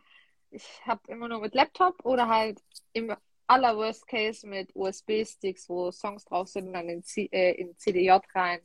[0.51, 3.14] ich habe immer nur mit Laptop oder halt im
[3.47, 7.76] aller Worst Case mit USB-Sticks, wo Songs drauf sind und dann in, C äh, in
[7.78, 8.61] CDJ rein.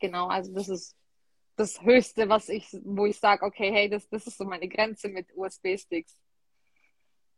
[0.00, 0.96] Genau, also das ist
[1.56, 5.08] das Höchste, was ich, wo ich sage, okay, hey, das, das ist so meine Grenze
[5.08, 6.16] mit USB-Sticks.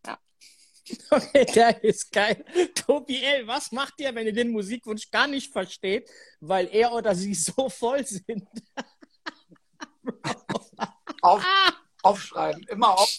[0.07, 0.19] Ja.
[1.11, 2.45] Okay, der ist geil.
[2.75, 7.15] Tobi L., was macht ihr, wenn ihr den Musikwunsch gar nicht versteht, weil er oder
[7.15, 8.47] sie so voll sind?
[11.23, 11.43] Auf,
[12.05, 13.11] aufschreiben, immer auf.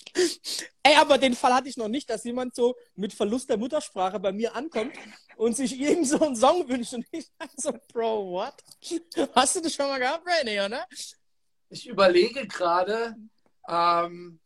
[0.84, 4.20] Ey, aber den Fall hatte ich noch nicht, dass jemand so mit Verlust der Muttersprache
[4.20, 4.96] bei mir ankommt
[5.38, 7.26] und sich irgend so einen Song wünscht und ich
[7.58, 8.54] so, Bro, what?
[9.36, 10.86] Hast du das schon mal gehabt, Randy, oder?
[11.70, 13.16] Ich überlege gerade,
[13.68, 14.40] ähm,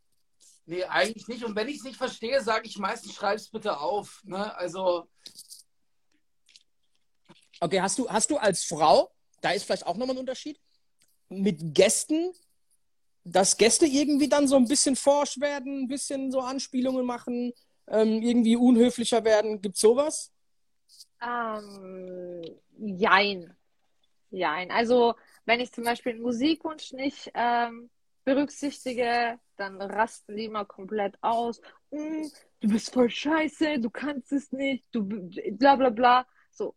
[0.66, 1.44] nee, eigentlich nicht.
[1.44, 4.22] Und wenn ich es nicht verstehe, sage ich meistens, schreib es bitte auf.
[4.24, 4.56] Ne?
[4.56, 5.10] Also.
[7.60, 9.12] Okay, hast du, hast du als Frau,
[9.42, 10.60] da ist vielleicht auch nochmal ein Unterschied,
[11.28, 12.32] mit Gästen
[13.32, 17.54] dass Gäste irgendwie dann so ein bisschen forsch werden, ein bisschen so Anspielungen machen,
[17.88, 19.62] ähm, irgendwie unhöflicher werden.
[19.62, 20.32] Gibt sowas?
[21.22, 22.42] Ähm,
[22.78, 23.56] jein.
[24.32, 24.72] Jein.
[24.72, 25.16] Also,
[25.46, 27.90] wenn ich zum Beispiel einen Musikwunsch nicht ähm,
[28.24, 31.62] berücksichtige, dann rasten die immer komplett aus.
[31.92, 32.28] Mm,
[32.60, 36.28] du bist voll scheiße, du kannst es nicht, du bla bla bla.
[36.52, 36.76] So,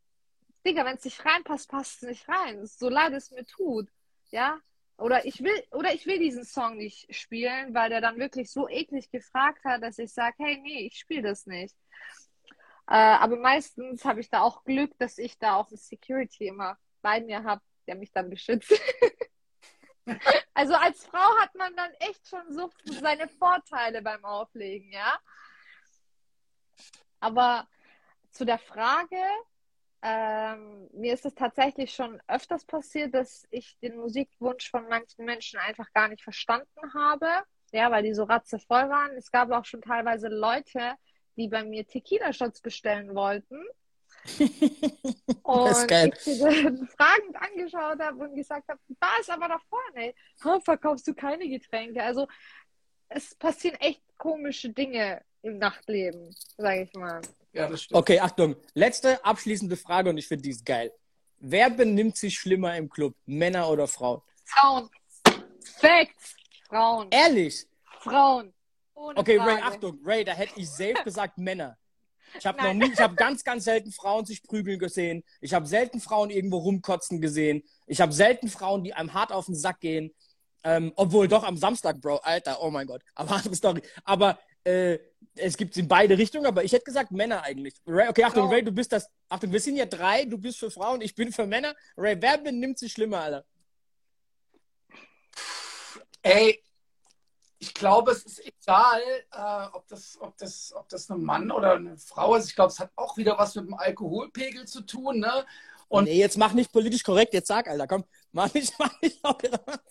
[0.64, 2.64] Digga, wenn es nicht reinpasst, passt es nicht rein.
[2.66, 3.88] So leid es mir tut.
[4.30, 4.59] Ja,
[5.03, 8.68] oder ich will, oder ich will diesen Song nicht spielen, weil der dann wirklich so
[8.68, 11.76] eklig gefragt hat, dass ich sage, hey, nee, ich spiele das nicht.
[12.86, 16.78] Äh, aber meistens habe ich da auch Glück, dass ich da auch eine Security immer
[17.00, 18.72] bei mir habe, der mich dann beschützt.
[20.55, 25.18] also als Frau hat man dann echt schon so seine Vorteile beim Auflegen, ja.
[27.20, 27.68] Aber
[28.30, 29.20] zu der Frage,
[30.03, 35.61] ähm, mir ist es tatsächlich schon öfters passiert, dass ich den Musikwunsch von manchen Menschen
[35.61, 37.28] einfach gar nicht verstanden habe.
[37.72, 39.16] Ja, weil die so ratzevoll waren.
[39.16, 40.94] Es gab auch schon teilweise Leute,
[41.36, 43.64] die bei mir Tequila-Shots bestellen wollten.
[45.42, 46.38] und ich sie
[46.96, 50.14] fragend angeschaut habe und gesagt habe, was aber da vorne?
[50.62, 52.03] Verkaufst du keine Getränke?
[52.03, 52.28] Also
[53.09, 57.20] es passieren echt komische Dinge im Nachtleben, sage ich mal.
[57.53, 57.99] Ja, das stimmt.
[57.99, 58.57] Okay, Achtung.
[58.74, 60.93] Letzte abschließende Frage und ich finde die ist geil.
[61.38, 63.14] Wer benimmt sich schlimmer im Club?
[63.26, 64.22] Männer oder Frauen?
[64.45, 64.88] Frauen.
[65.78, 66.36] Facts.
[66.68, 67.09] Frauen.
[67.11, 67.66] Ehrlich?
[68.01, 68.55] Frauen.
[68.95, 69.51] Ohne okay, Frage.
[69.51, 69.99] Ray, Achtung.
[70.05, 71.76] Ray, da hätte ich selbst gesagt Männer.
[72.38, 75.22] Ich habe noch nie, ich habe ganz, ganz selten Frauen sich prügeln gesehen.
[75.40, 77.62] Ich habe selten Frauen irgendwo rumkotzen gesehen.
[77.86, 80.14] Ich habe selten Frauen, die einem hart auf den Sack gehen.
[80.64, 83.03] Ähm, obwohl doch am Samstag, Bro, Alter, oh mein Gott.
[83.14, 83.82] Aber andere Story.
[84.05, 84.98] Aber äh,
[85.34, 87.74] es gibt in beide Richtungen, aber ich hätte gesagt Männer eigentlich.
[87.86, 89.08] Ray, okay, Achtung, Ray, du bist das.
[89.28, 91.74] Achtung, wir sind ja drei, du bist für Frauen, ich bin für Männer.
[91.96, 93.44] Ray, wer benimmt sich schlimmer, Alter?
[96.22, 96.62] Ey,
[97.58, 99.00] ich glaube, es ist egal,
[99.32, 102.48] äh, ob, das, ob, das, ob das ein Mann oder eine Frau ist.
[102.48, 105.20] Ich glaube, es hat auch wieder was mit dem Alkoholpegel zu tun.
[105.20, 105.46] Ne?
[105.88, 109.20] Und nee, jetzt mach nicht politisch korrekt, jetzt sag, Alter, komm, mach nicht, mach nicht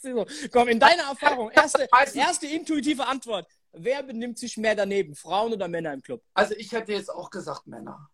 [0.01, 0.25] so.
[0.51, 3.47] Komm, in deiner Erfahrung, erste, erste intuitive Antwort.
[3.73, 6.21] Wer benimmt sich mehr daneben, Frauen oder Männer im Club?
[6.33, 8.09] Also ich hätte jetzt auch gesagt Männer.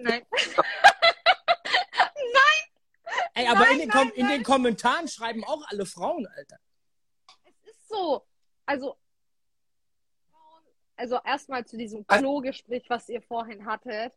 [0.00, 0.22] Nein.
[2.14, 2.64] Nein!
[3.34, 6.58] Ey, aber nein, in, den nein, in den Kommentaren schreiben auch alle Frauen, Alter.
[7.44, 8.26] Es ist so.
[8.66, 8.96] Also,
[10.96, 14.12] also erstmal zu diesem Klo-Gespräch, was ihr vorhin hattet.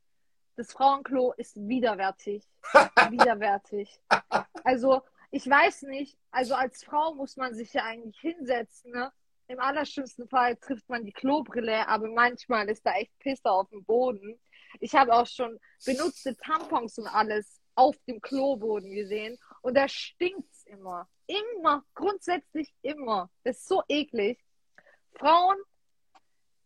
[0.56, 2.46] Das Frauenklo ist widerwärtig.
[3.10, 4.00] widerwärtig.
[4.64, 9.12] Also, ich weiß nicht, also als Frau muss man sich ja eigentlich hinsetzen, ne?
[9.48, 13.84] Im allerschlimmsten Fall trifft man die Klobrille, aber manchmal ist da echt Pisse auf dem
[13.84, 14.39] Boden.
[14.80, 20.64] Ich habe auch schon benutzte Tampons und alles auf dem Kloboden gesehen und da stinkt's
[20.66, 21.10] immer.
[21.28, 23.30] Immer, grundsätzlich immer.
[23.44, 24.39] Das ist so eklig.
[25.16, 25.58] Frauen,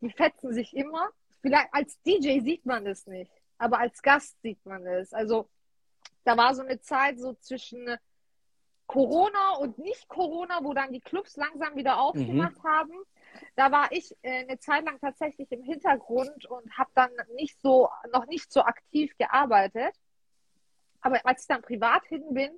[0.01, 1.09] die fetzen sich immer.
[1.41, 5.13] Vielleicht als DJ sieht man das nicht, aber als Gast sieht man es.
[5.13, 5.49] Also
[6.23, 7.97] da war so eine Zeit so zwischen
[8.87, 12.67] Corona und nicht Corona, wo dann die Clubs langsam wieder aufgemacht mhm.
[12.67, 12.93] haben.
[13.55, 17.89] Da war ich äh, eine Zeit lang tatsächlich im Hintergrund und habe dann nicht so,
[18.11, 19.93] noch nicht so aktiv gearbeitet.
[21.01, 22.49] Aber als ich dann privat hin bin,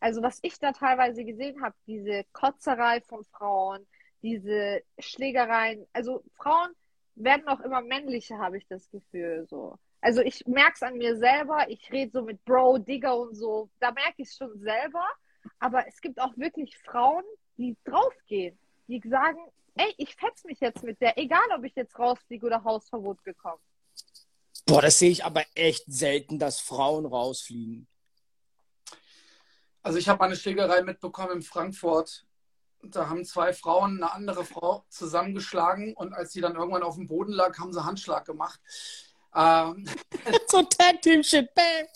[0.00, 3.86] also was ich da teilweise gesehen habe, diese Kotzerei von Frauen,
[4.22, 6.70] diese Schlägereien, also Frauen
[7.14, 9.46] werden auch immer männlicher, habe ich das Gefühl.
[9.48, 9.78] So.
[10.00, 13.70] Also ich merke es an mir selber, ich rede so mit Bro, Digger und so,
[13.78, 15.06] da merke ich es schon selber.
[15.58, 17.24] Aber es gibt auch wirklich Frauen,
[17.56, 19.38] die draufgehen, die sagen,
[19.74, 23.60] ey, ich fetz mich jetzt mit der, egal ob ich jetzt rausfliege oder Hausverbot bekomme.
[24.66, 27.86] Boah, das sehe ich aber echt selten, dass Frauen rausfliegen.
[29.82, 32.26] Also ich habe eine Schlägerei mitbekommen in Frankfurt.
[32.82, 37.06] Da haben zwei Frauen eine andere Frau zusammengeschlagen und als sie dann irgendwann auf dem
[37.06, 38.60] Boden lag, haben sie Handschlag gemacht.
[39.34, 39.84] Ähm,
[40.48, 41.86] so Tag Team Shit, bam.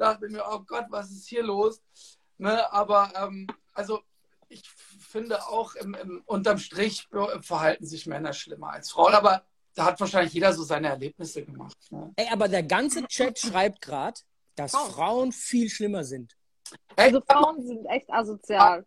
[0.00, 1.82] Dachte mir, oh Gott, was ist hier los?
[2.38, 4.00] Ne, aber ähm, also
[4.48, 7.08] ich finde auch im, im, unterm Strich
[7.40, 9.44] verhalten sich Männer schlimmer als Frauen, aber
[9.74, 11.76] da hat wahrscheinlich jeder so seine Erlebnisse gemacht.
[11.90, 12.12] Ne?
[12.16, 14.20] Ey, aber der ganze Chat schreibt gerade,
[14.56, 14.90] dass Frauen.
[14.90, 16.36] Frauen viel schlimmer sind.
[16.96, 18.86] Also Frauen sind echt asozial.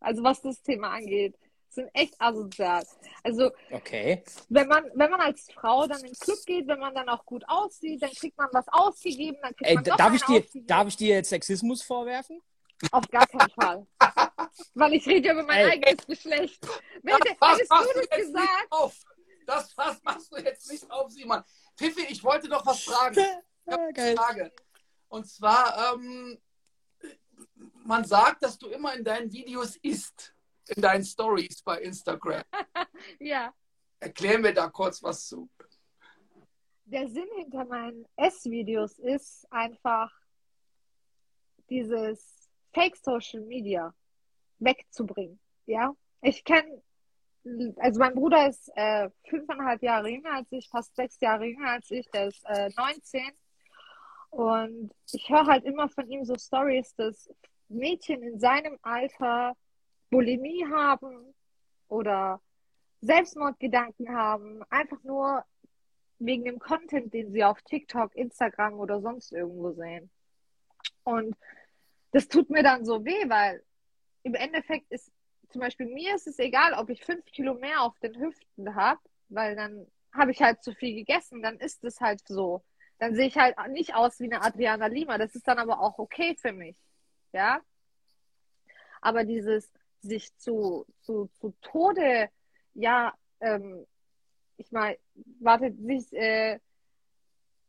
[0.00, 1.36] Also was das Thema angeht
[1.78, 2.84] sind echt asozial.
[3.22, 4.22] Also, okay.
[4.48, 7.24] wenn man, wenn man als Frau dann in den Club geht, wenn man dann auch
[7.24, 10.88] gut aussieht, dann kriegt man was ausgegeben, dann kriegt Ey, man darf ich dir, Darf
[10.88, 12.40] ich dir jetzt Sexismus vorwerfen?
[12.90, 13.86] Auf gar keinen Fall.
[14.74, 15.70] Weil ich rede ja über mein Ey.
[15.72, 16.66] eigenes Geschlecht.
[17.02, 18.66] Wenn, das hättest du das gesagt.
[18.70, 18.96] Auf.
[19.46, 21.42] Das was machst du jetzt nicht auf, Simon.
[21.76, 23.18] Piffi, ich wollte noch was fragen.
[23.66, 24.52] Ich habe eine Frage.
[25.08, 26.38] Und zwar, ähm,
[27.84, 30.34] man sagt, dass du immer in deinen Videos isst
[30.70, 32.42] in deinen Stories bei Instagram.
[33.20, 33.52] ja.
[34.00, 35.48] Erklär mir da kurz was zu.
[36.84, 40.10] Der Sinn hinter meinen S-Videos ist einfach
[41.68, 43.94] dieses Fake Social Media
[44.58, 45.38] wegzubringen.
[45.66, 46.82] Ja, ich kenne,
[47.76, 51.90] also mein Bruder ist äh, fünfeinhalb Jahre jünger als ich, fast sechs Jahre jünger als
[51.90, 53.22] ich, der ist äh, 19.
[54.30, 57.30] Und ich höre halt immer von ihm so Stories, dass
[57.68, 59.54] Mädchen in seinem Alter
[60.10, 61.34] Bulimie haben
[61.88, 62.40] oder
[63.00, 65.44] Selbstmordgedanken haben, einfach nur
[66.18, 70.10] wegen dem Content, den sie auf TikTok, Instagram oder sonst irgendwo sehen.
[71.04, 71.36] Und
[72.12, 73.62] das tut mir dann so weh, weil
[74.22, 75.12] im Endeffekt ist
[75.50, 79.00] zum Beispiel mir ist es egal, ob ich fünf Kilo mehr auf den Hüften habe,
[79.28, 82.62] weil dann habe ich halt zu viel gegessen, dann ist es halt so.
[82.98, 85.18] Dann sehe ich halt nicht aus wie eine Adriana Lima.
[85.18, 86.76] Das ist dann aber auch okay für mich.
[87.32, 87.60] Ja.
[89.00, 92.30] Aber dieses, sich zu, zu, zu Tode,
[92.74, 93.86] ja, ähm,
[94.56, 94.98] ich meine,
[95.40, 96.58] wartet, sich äh,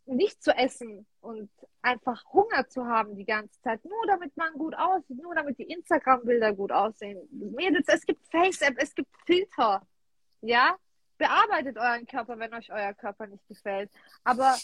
[0.06, 1.50] nicht zu essen und
[1.82, 5.72] einfach Hunger zu haben die ganze Zeit, nur damit man gut aussieht, nur damit die
[5.72, 7.20] Instagram-Bilder gut aussehen.
[7.32, 9.86] Mädels, es gibt Face-App, es gibt Filter,
[10.42, 10.76] ja,
[11.18, 13.92] bearbeitet euren Körper, wenn euch euer Körper nicht gefällt.
[14.24, 14.56] Aber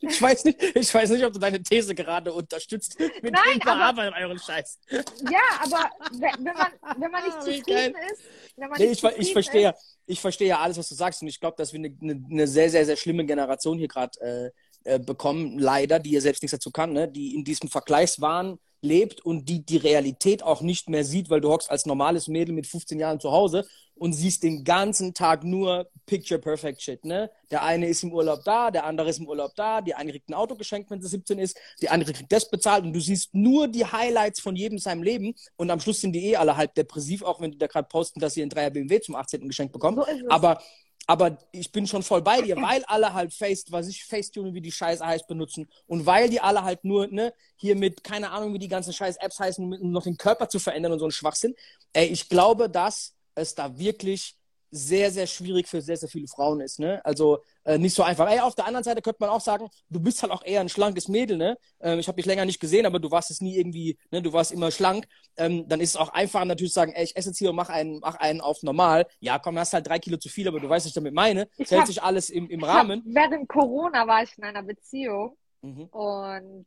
[0.00, 2.98] ich weiß nicht, ich weiß nicht, ob du deine These gerade unterstützt.
[2.98, 4.78] Mit Nein, bearbeitet euren Scheiß.
[4.90, 8.22] Ja, aber wenn, man, wenn man nicht ah, zufrieden ist,
[8.56, 11.28] wenn man nee, ich, ich verstehe, ist, ich verstehe ja alles, was du sagst, und
[11.28, 14.52] ich glaube, dass wir eine, eine, eine, sehr, sehr, sehr schlimme Generation hier gerade
[14.84, 17.06] äh, äh, bekommen, leider, die ja selbst nichts dazu kann, ne?
[17.06, 21.50] die in diesem Vergleichswahn lebt und die die Realität auch nicht mehr sieht, weil du
[21.50, 25.90] hockst als normales Mädel mit 15 Jahren zu Hause und siehst den ganzen Tag nur
[26.06, 27.30] Picture Perfect Shit, ne?
[27.50, 30.30] Der eine ist im Urlaub da, der andere ist im Urlaub da, die eine kriegt
[30.30, 33.34] ein Auto geschenkt, wenn sie 17 ist, die andere kriegt das bezahlt und du siehst
[33.34, 36.74] nur die Highlights von jedem seinem Leben und am Schluss sind die eh alle halb
[36.74, 39.46] depressiv, auch wenn die da gerade posten, dass sie einen Dreier BMW zum 18.
[39.46, 39.98] geschenkt bekommen.
[39.98, 40.62] So aber
[41.10, 44.60] aber ich bin schon voll bei dir, weil alle halt Face, was ich Facetune, wie
[44.60, 48.54] die Scheiße heißt, benutzen und weil die alle halt nur, ne, hier mit, keine Ahnung,
[48.54, 51.10] wie die ganzen scheiß Apps heißen, um noch den Körper zu verändern und so ein
[51.10, 51.56] Schwachsinn.
[51.94, 54.36] Ey, ich glaube, dass es da wirklich
[54.70, 56.78] sehr, sehr schwierig für sehr, sehr viele Frauen ist.
[56.78, 57.04] Ne?
[57.04, 58.30] Also äh, nicht so einfach.
[58.30, 60.68] Ey, auf der anderen Seite könnte man auch sagen, du bist halt auch eher ein
[60.68, 61.36] schlankes Mädel.
[61.36, 61.58] Ne?
[61.80, 64.22] Ähm, ich habe dich länger nicht gesehen, aber du warst es nie irgendwie, ne?
[64.22, 65.06] du warst immer schlank.
[65.36, 67.56] Ähm, dann ist es auch einfacher natürlich zu sagen, ey, ich esse jetzt hier und
[67.56, 69.06] mach einen, mach einen auf normal.
[69.18, 71.48] Ja, komm, hast halt drei Kilo zu viel, aber du weißt, was ich damit meine.
[71.58, 73.00] Es hält sich alles im, im Rahmen.
[73.00, 75.84] Hab, während Corona war ich in einer Beziehung Mhm.
[75.86, 76.66] Und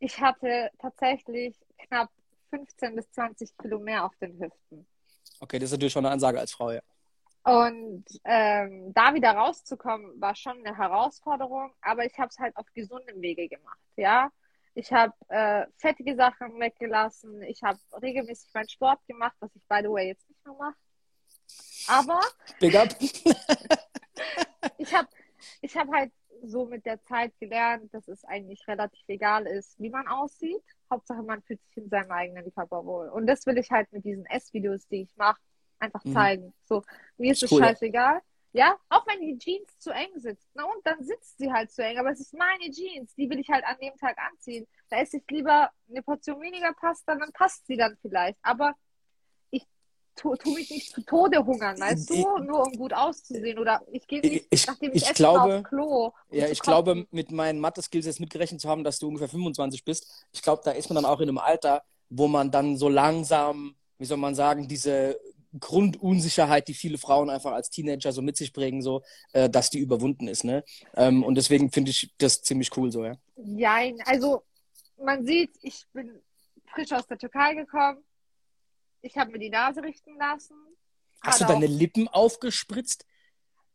[0.00, 2.10] ich hatte tatsächlich knapp
[2.50, 4.86] 15 bis 20 Kilo mehr auf den Hüften.
[5.40, 6.80] Okay, das ist natürlich schon eine Ansage als Frau, ja.
[7.48, 12.66] Und ähm, da wieder rauszukommen, war schon eine Herausforderung, aber ich habe es halt auf
[12.74, 14.30] gesundem Wege gemacht, ja.
[14.74, 19.80] Ich habe äh, fettige Sachen weggelassen, ich habe regelmäßig meinen Sport gemacht, was ich, by
[19.82, 20.76] the way, jetzt nicht mehr mache.
[21.88, 22.20] Aber
[22.60, 22.88] Big up.
[24.78, 25.08] ich habe
[25.62, 26.12] ich hab halt
[26.42, 30.62] so mit der Zeit gelernt, dass es eigentlich relativ egal ist, wie man aussieht.
[30.90, 33.08] Hauptsache, man fühlt sich in seinem eigenen Körper wohl.
[33.08, 35.40] Und das will ich halt mit diesen S-Videos, die ich mache,
[35.78, 36.12] einfach mhm.
[36.12, 36.54] zeigen.
[36.64, 36.82] So,
[37.16, 38.20] mir ist es cool, scheißegal.
[38.52, 38.76] Ja?
[38.88, 40.48] auch wenn die Jeans zu eng sitzt.
[40.54, 43.38] Na und dann sitzt sie halt zu eng, aber es ist meine Jeans, die will
[43.38, 44.66] ich halt an dem Tag anziehen.
[44.88, 48.38] Da esse ich lieber eine Portion weniger Pasta, dann passt sie dann vielleicht.
[48.42, 48.74] Aber
[50.18, 52.38] tu, tu mich nicht zu Tode hungern, weißt du?
[52.38, 53.58] Nur um gut auszusehen.
[53.58, 56.12] Oder ich gehe nicht, ich, nachdem ich, ich glaube, aufs Klo.
[56.30, 60.26] Ja, ich glaube, mit meinen Mathe-Skills jetzt mitgerechnet zu haben, dass du ungefähr 25 bist,
[60.32, 63.76] ich glaube, da ist man dann auch in einem Alter, wo man dann so langsam,
[63.98, 65.18] wie soll man sagen, diese
[65.58, 69.02] Grundunsicherheit, die viele Frauen einfach als Teenager so mit sich bringen, so,
[69.32, 70.64] äh, dass die überwunden ist, ne?
[70.94, 73.16] Ähm, und deswegen finde ich das ziemlich cool so, ja.
[73.36, 74.42] Ja, also
[75.02, 76.20] man sieht, ich bin
[76.66, 78.04] frisch aus der Türkei gekommen
[79.02, 80.54] ich habe mir die Nase richten lassen.
[81.20, 83.04] Hast du deine Lippen aufgespritzt?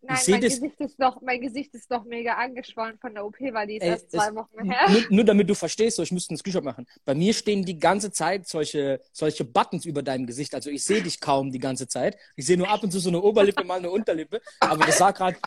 [0.05, 3.67] Nein, mein Gesicht, ist doch, mein Gesicht ist doch mega angeschwollen von der OP, weil
[3.67, 4.89] die ist Ey, erst zwei Wochen her.
[4.89, 6.85] Nur, nur, damit du verstehst, so, ich müsste einen Screenshot machen.
[7.05, 10.53] Bei mir stehen die ganze Zeit solche, solche Buttons über deinem Gesicht.
[10.55, 12.17] Also ich sehe dich kaum die ganze Zeit.
[12.35, 14.41] Ich sehe nur ab und zu so eine Oberlippe, mal eine Unterlippe.
[14.59, 15.38] Aber das sah gerade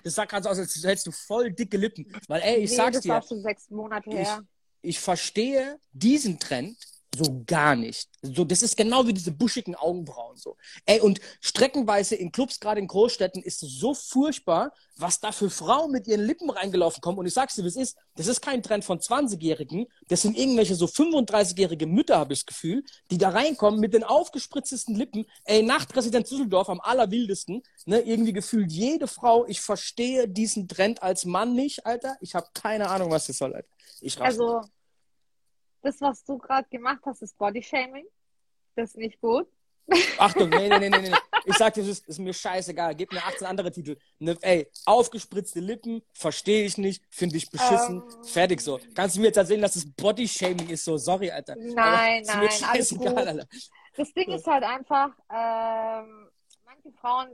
[0.42, 2.10] so aus, als hättest du voll dicke Lippen.
[2.26, 3.08] Weil, ey, ich nee, sag's das dir.
[3.08, 4.42] Das war schon sechs Monate her.
[4.80, 6.76] Ich, ich verstehe diesen Trend
[7.16, 8.08] so gar nicht.
[8.22, 10.56] So, das ist genau wie diese buschigen Augenbrauen so.
[10.84, 15.50] Ey, und streckenweise in Clubs, gerade in Großstädten, ist es so furchtbar, was da für
[15.50, 17.18] Frauen mit ihren Lippen reingelaufen kommen.
[17.18, 20.36] Und ich sag's dir, wie es ist, das ist kein Trend von 20-Jährigen, das sind
[20.36, 25.26] irgendwelche so 35-jährige Mütter, habe ich das Gefühl, die da reinkommen mit den aufgespritztesten Lippen.
[25.44, 31.02] Ey, nach Präsident Düsseldorf am allerwildesten, ne, irgendwie gefühlt jede Frau, ich verstehe diesen Trend
[31.02, 32.16] als Mann nicht, Alter.
[32.20, 33.68] Ich habe keine Ahnung, was das soll, Alter.
[34.00, 34.62] Ich raff Also,
[35.82, 38.06] das, was du gerade gemacht hast, ist Bodyshaming.
[38.74, 39.48] Das ist nicht gut.
[40.18, 41.16] Achtung, nee, nee, nee, nee, nee.
[41.48, 42.96] Ich sag dir, das ist, ist mir scheißegal.
[42.96, 43.96] Gib mir 18 andere Titel.
[44.18, 48.02] Ne, ey, aufgespritzte Lippen, verstehe ich nicht, finde ich beschissen.
[48.02, 48.24] Um, ähm.
[48.24, 48.80] Fertig so.
[48.96, 50.96] Kannst du mir jetzt erzählen, dass das Bodyshaming ist so?
[50.96, 51.54] Sorry, Alter.
[51.54, 53.06] Nein, Aber, nein, alles gut.
[53.06, 53.46] Alter.
[53.96, 56.28] Das Ding ist halt einfach, ähm,
[56.64, 57.28] manche Frauen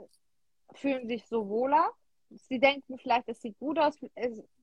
[0.74, 1.90] fühlen sich so wohler.
[2.48, 3.96] Sie denken vielleicht, es sieht gut aus.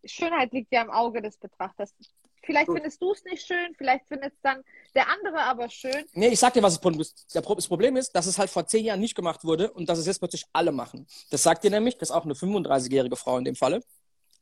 [0.06, 1.96] Schönheit liegt ja im Auge des Betrachters.
[2.44, 2.78] Vielleicht Gut.
[2.78, 4.64] findest du es nicht schön, vielleicht findet es dann
[4.95, 6.06] der andere aber schön.
[6.14, 7.28] Nee, ich sag dir, was das Problem ist.
[7.34, 10.06] Das Problem ist, dass es halt vor zehn Jahren nicht gemacht wurde und dass es
[10.06, 11.06] jetzt plötzlich alle machen.
[11.30, 13.82] Das sagt dir nämlich, dass auch eine 35-jährige Frau in dem Falle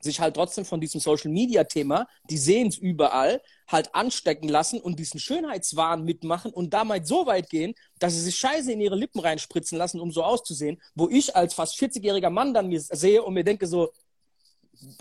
[0.00, 4.80] sich halt trotzdem von diesem Social Media Thema, die sehen es überall, halt anstecken lassen
[4.80, 8.94] und diesen Schönheitswahn mitmachen und damit so weit gehen, dass sie sich Scheiße in ihre
[8.94, 13.22] Lippen reinspritzen lassen, um so auszusehen, wo ich als fast 40-jähriger Mann dann mir sehe
[13.22, 13.92] und mir denke so,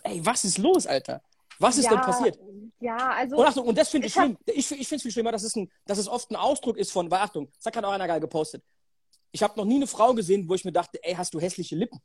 [0.04, 1.22] ey, was ist los, Alter?
[1.60, 2.40] Was ist ja, denn passiert?
[2.80, 3.38] Ja, also.
[3.38, 4.38] Und Achtung, und das finde ich, ich schlimm.
[4.46, 6.92] Ich, ich finde es viel schlimmer, dass es, ein, dass es oft ein Ausdruck ist
[6.92, 8.64] von, weil Achtung, das hat auch einer geil gepostet.
[9.32, 11.76] Ich habe noch nie eine Frau gesehen, wo ich mir dachte, ey, hast du hässliche
[11.76, 12.00] Lippen?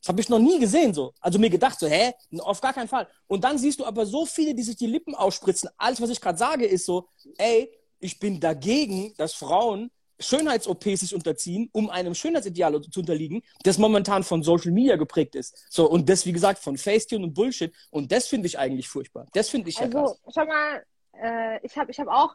[0.00, 1.12] Das habe ich noch nie gesehen so.
[1.20, 2.12] Also mir gedacht so, hä?
[2.38, 3.08] Auf gar keinen Fall.
[3.26, 5.68] Und dann siehst du aber so viele, die sich die Lippen ausspritzen.
[5.76, 7.08] Alles, was ich gerade sage, ist so,
[7.38, 13.78] ey, ich bin dagegen, dass Frauen Schönheits-OPs sich unterziehen, um einem Schönheitsideal zu unterliegen, das
[13.78, 15.66] momentan von Social Media geprägt ist.
[15.70, 17.74] So, und das, wie gesagt, von Facetune und Bullshit.
[17.90, 19.26] Und das finde ich eigentlich furchtbar.
[19.32, 20.20] Das finde ich also, ja krass.
[20.34, 20.84] schau mal,
[21.22, 22.34] äh, ich habe ich hab auch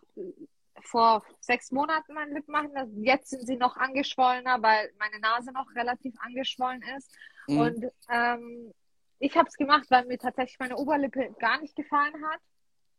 [0.83, 3.03] vor sechs Monaten meine Lippen machen lassen.
[3.03, 7.11] Jetzt sind sie noch angeschwollener, weil meine Nase noch relativ angeschwollen ist.
[7.47, 7.59] Mhm.
[7.59, 8.73] Und ähm,
[9.19, 12.39] ich habe es gemacht, weil mir tatsächlich meine Oberlippe gar nicht gefallen hat.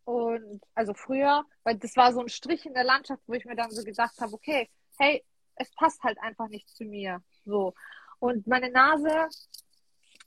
[0.05, 3.57] Und also früher, weil das war so ein Strich in der Landschaft, wo ich mir
[3.57, 4.69] dann so gedacht habe, okay,
[4.99, 5.25] hey,
[5.57, 7.23] es passt halt einfach nicht zu mir.
[7.45, 7.75] So.
[8.19, 9.29] Und meine Nase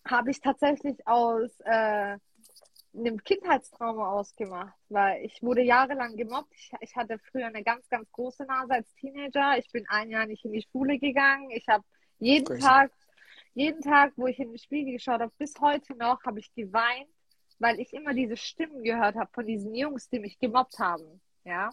[0.08, 2.18] habe ich tatsächlich aus äh,
[2.98, 6.54] einem Kindheitstrauma ausgemacht, weil ich wurde jahrelang gemobbt.
[6.56, 9.58] Ich, ich, hatte früher eine ganz, ganz große Nase als Teenager.
[9.58, 11.50] Ich bin ein Jahr nicht in die Schule gegangen.
[11.52, 11.84] Ich habe
[12.20, 12.60] jeden.
[12.60, 12.92] Tag,
[13.54, 17.10] jeden Tag, wo ich in den Spiegel geschaut habe, bis heute noch, habe ich geweint,
[17.60, 21.22] weil ich immer diese Stimmen gehört habe von diesen Jungs, die mich gemobbt haben.
[21.44, 21.70] Ja.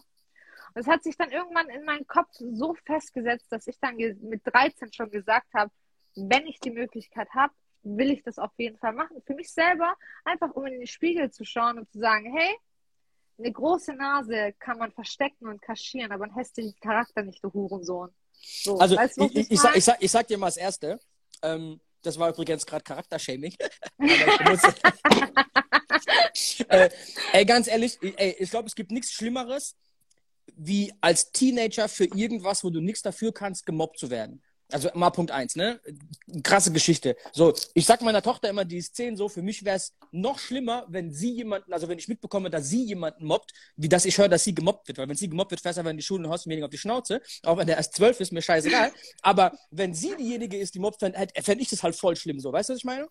[0.73, 4.41] Und es hat sich dann irgendwann in meinen Kopf so festgesetzt, dass ich dann mit
[4.45, 5.71] 13 schon gesagt habe,
[6.15, 7.53] wenn ich die Möglichkeit habe,
[7.83, 9.21] will ich das auf jeden Fall machen.
[9.25, 12.55] Für mich selber, einfach um in den Spiegel zu schauen und zu sagen, hey,
[13.37, 18.13] eine große Nase kann man verstecken und kaschieren, aber ein hässlichen Charakter nicht, du Hurensohn.
[18.33, 20.99] So, also weißt, ich, ich, ich, sag, ich, sag, ich sag dir mal das Erste,
[21.41, 23.55] ähm, das war übrigens gerade Charaktershaming.
[26.67, 26.89] äh,
[27.31, 29.75] ey, ganz ehrlich, ey, ich glaube, es gibt nichts Schlimmeres,
[30.55, 34.43] wie als Teenager für irgendwas, wo du nichts dafür kannst, gemobbt zu werden.
[34.71, 35.79] Also mal Punkt eins, ne?
[36.41, 37.15] Krasse Geschichte.
[37.31, 40.85] So, ich sag meiner Tochter immer die Szene so, für mich wäre es noch schlimmer,
[40.89, 44.29] wenn sie jemanden, also wenn ich mitbekomme, dass sie jemanden mobbt, wie dass ich höre,
[44.29, 44.97] dass sie gemobbt wird.
[44.97, 46.71] Weil wenn sie gemobbt wird, fährst du einfach in die Schule und haust mir auf
[46.71, 47.21] die Schnauze.
[47.43, 48.91] Auch wenn der erst zwölf ist, mir scheißegal.
[49.21, 52.51] Aber wenn sie diejenige ist, die mobbt, fände fänd ich das halt voll schlimm so.
[52.51, 53.07] Weißt du, was ich meine?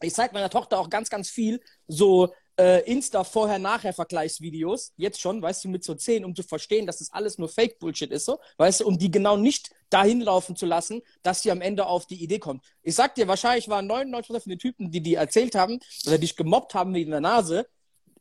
[0.00, 5.68] Ich zeige meiner Tochter auch ganz, ganz viel so äh, Insta-Vorher-Nachher-Vergleichsvideos, jetzt schon, weißt du,
[5.68, 8.86] mit so 10, um zu verstehen, dass das alles nur Fake-Bullshit ist, so, weißt du,
[8.86, 12.38] um die genau nicht dahin laufen zu lassen, dass sie am Ende auf die Idee
[12.38, 12.64] kommt.
[12.82, 16.36] Ich sag dir, wahrscheinlich waren 99% von den Typen, die die erzählt haben oder dich
[16.36, 17.66] gemobbt haben wegen der Nase,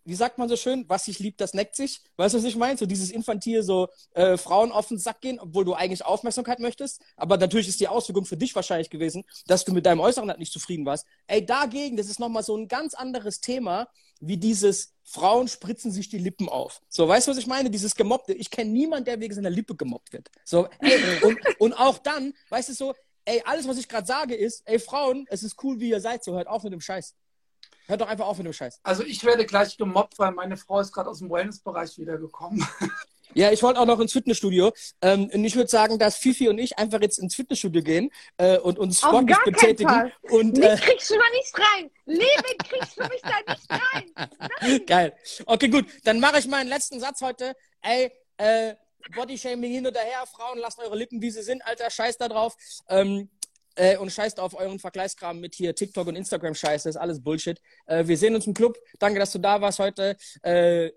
[0.04, 2.02] wie sagt man so schön, was sich liebt, das neckt sich.
[2.18, 2.78] Weißt du, was ich meine?
[2.78, 7.02] So dieses infantile, so äh, Frauen auf den Sack gehen, obwohl du eigentlich Aufmerksamkeit möchtest.
[7.16, 10.40] Aber natürlich ist die Auswirkung für dich wahrscheinlich gewesen, dass du mit deinem Äußeren halt
[10.40, 11.06] nicht zufrieden warst.
[11.28, 13.88] Ey, dagegen, das ist nochmal so ein ganz anderes Thema,
[14.20, 16.82] wie dieses Frauen spritzen sich die Lippen auf.
[16.88, 17.70] So, weißt du, was ich meine?
[17.70, 18.34] Dieses Gemobbte.
[18.34, 20.30] Ich kenne niemanden, der wegen seiner Lippe gemobbt wird.
[20.46, 22.94] So, ey, und, und auch dann, weißt du so,
[23.26, 26.24] ey, alles, was ich gerade sage, ist, ey, Frauen, es ist cool, wie ihr seid,
[26.24, 27.16] so hört auf mit dem Scheiß.
[27.88, 28.80] Hört doch einfach auf mit dem Scheiß.
[28.84, 32.66] Also ich werde gleich gemobbt, weil meine Frau ist gerade aus dem Wellness-Bereich wiedergekommen.
[33.34, 34.74] Ja, ich wollte auch noch ins Fitnessstudio.
[35.02, 38.58] Ähm, und ich würde sagen, dass Fifi und ich einfach jetzt ins Fitnessstudio gehen äh,
[38.58, 40.12] und uns sportlich betätigen.
[40.24, 41.92] Und, äh, mich kriegst du da nicht rein.
[42.06, 44.12] Leben kriegst du mich da nicht rein.
[44.62, 44.86] Nein.
[44.86, 45.14] Geil.
[45.46, 45.86] Okay, gut.
[46.04, 47.56] Dann mache ich meinen letzten Satz heute.
[47.82, 48.76] Ey, äh,
[49.16, 50.26] Bodyshaming hin und her.
[50.32, 51.66] Frauen, lasst eure Lippen, wie sie sind.
[51.66, 52.56] Alter, scheiß da drauf.
[52.90, 53.30] Ähm,
[53.76, 57.62] äh, und scheißt auf euren Vergleichskram mit hier TikTok und Instagram Scheiße, ist alles Bullshit.
[57.86, 58.78] Äh, wir sehen uns im Club.
[59.00, 60.18] Danke, dass du da warst heute.
[60.42, 60.92] Äh,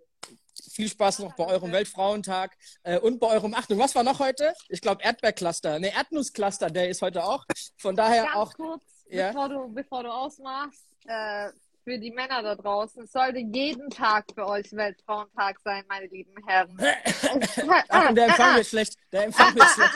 [0.70, 3.78] viel Spaß noch bei eurem Weltfrauentag äh, und bei eurem Achtung.
[3.78, 4.54] Was war noch heute?
[4.68, 5.78] Ich glaube Erdbeercluster.
[5.78, 7.44] Ne, Erdnusscluster, der ist heute auch.
[7.76, 8.54] Von daher Ganz auch.
[8.54, 9.28] kurz, ja?
[9.28, 11.50] bevor, du, bevor du ausmachst, äh,
[11.84, 16.34] für die Männer da draußen, es sollte jeden Tag für euch Weltfrauentag sein, meine lieben
[16.46, 16.76] Herren.
[17.88, 18.94] Ach, der Empfang wird schlecht.
[19.12, 19.92] Der Empfang wird schlecht.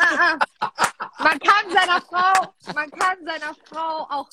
[1.19, 4.29] Man kann seiner Frau, man kann seiner Frau auch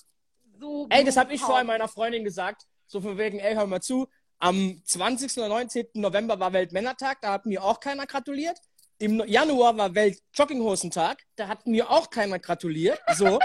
[0.60, 0.88] so.
[0.90, 2.64] Ey, das habe ich vorhin meiner Freundin gesagt.
[2.88, 4.08] So von wegen, ey, hör mal zu.
[4.38, 5.38] Am 20.
[5.38, 5.88] oder 19.
[5.94, 8.60] November war Weltmännertag, da hat mir auch keiner gratuliert.
[8.98, 13.00] Im Januar war Welt-Jogginghosentag, da hat mir auch keiner gratuliert.
[13.16, 13.40] So.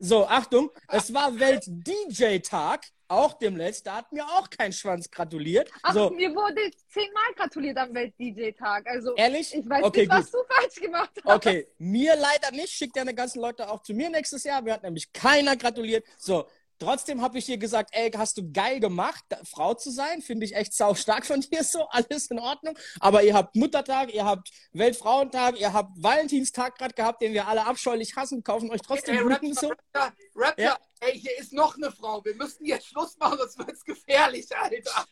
[0.00, 5.70] So, Achtung, es war Welt-DJ-Tag, auch demnächst, da hat mir auch kein Schwanz gratuliert.
[5.82, 8.86] Ach, So, mir wurde zehnmal gratuliert am Welt-DJ-Tag.
[8.86, 9.54] Also, ehrlich?
[9.54, 10.40] ich weiß okay, nicht, was gut.
[10.40, 11.34] du falsch gemacht hast.
[11.34, 12.70] Okay, mir leider nicht.
[12.70, 14.62] Schickt deine ganzen Leute auch zu mir nächstes Jahr.
[14.62, 16.06] Mir hat nämlich keiner gratuliert.
[16.16, 16.46] So,
[16.78, 20.22] trotzdem habe ich dir gesagt, ey, hast du geil gemacht, da, Frau zu sein.
[20.22, 21.86] Finde ich echt sau stark von dir so.
[21.90, 22.76] Alles in Ordnung.
[23.00, 27.66] Aber ihr habt Muttertag, ihr habt Weltfrauentag, ihr habt Valentinstag gerade gehabt, den wir alle
[27.66, 29.68] abscheulich hassen, kaufen euch trotzdem Ey, Blumen Raptor, so.
[29.68, 30.78] Raptor, Raptor, Ja.
[31.00, 32.24] ey, hier ist noch eine Frau.
[32.24, 35.06] Wir müssen jetzt Schluss machen, sonst wird es gefährlich, Alter.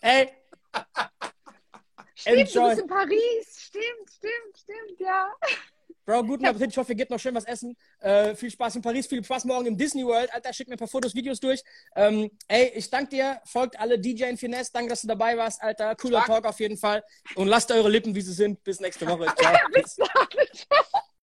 [0.00, 0.30] Ey,
[2.16, 2.62] Stimmt, Enjoy.
[2.62, 3.60] du bist in Paris.
[3.60, 5.32] Stimmt, stimmt, stimmt, ja.
[6.04, 6.70] Bro, guten Appetit.
[6.70, 7.76] Ich hoffe, ihr geht noch schön was essen.
[8.00, 10.32] Äh, viel Spaß in Paris, viel Spaß morgen im Disney World.
[10.34, 11.62] Alter, schick mir ein paar Fotos, Videos durch.
[11.96, 13.40] Ähm, ey, ich danke dir.
[13.44, 14.70] Folgt alle DJ in Finesse.
[14.72, 15.94] Danke, dass du dabei warst, Alter.
[15.96, 16.22] Cooler.
[16.24, 17.02] Talk auf jeden Fall.
[17.36, 18.62] Und lasst eure Lippen, wie sie sind.
[18.64, 19.26] Bis nächste Woche.
[19.38, 19.56] Ciao.
[19.72, 19.96] Bis.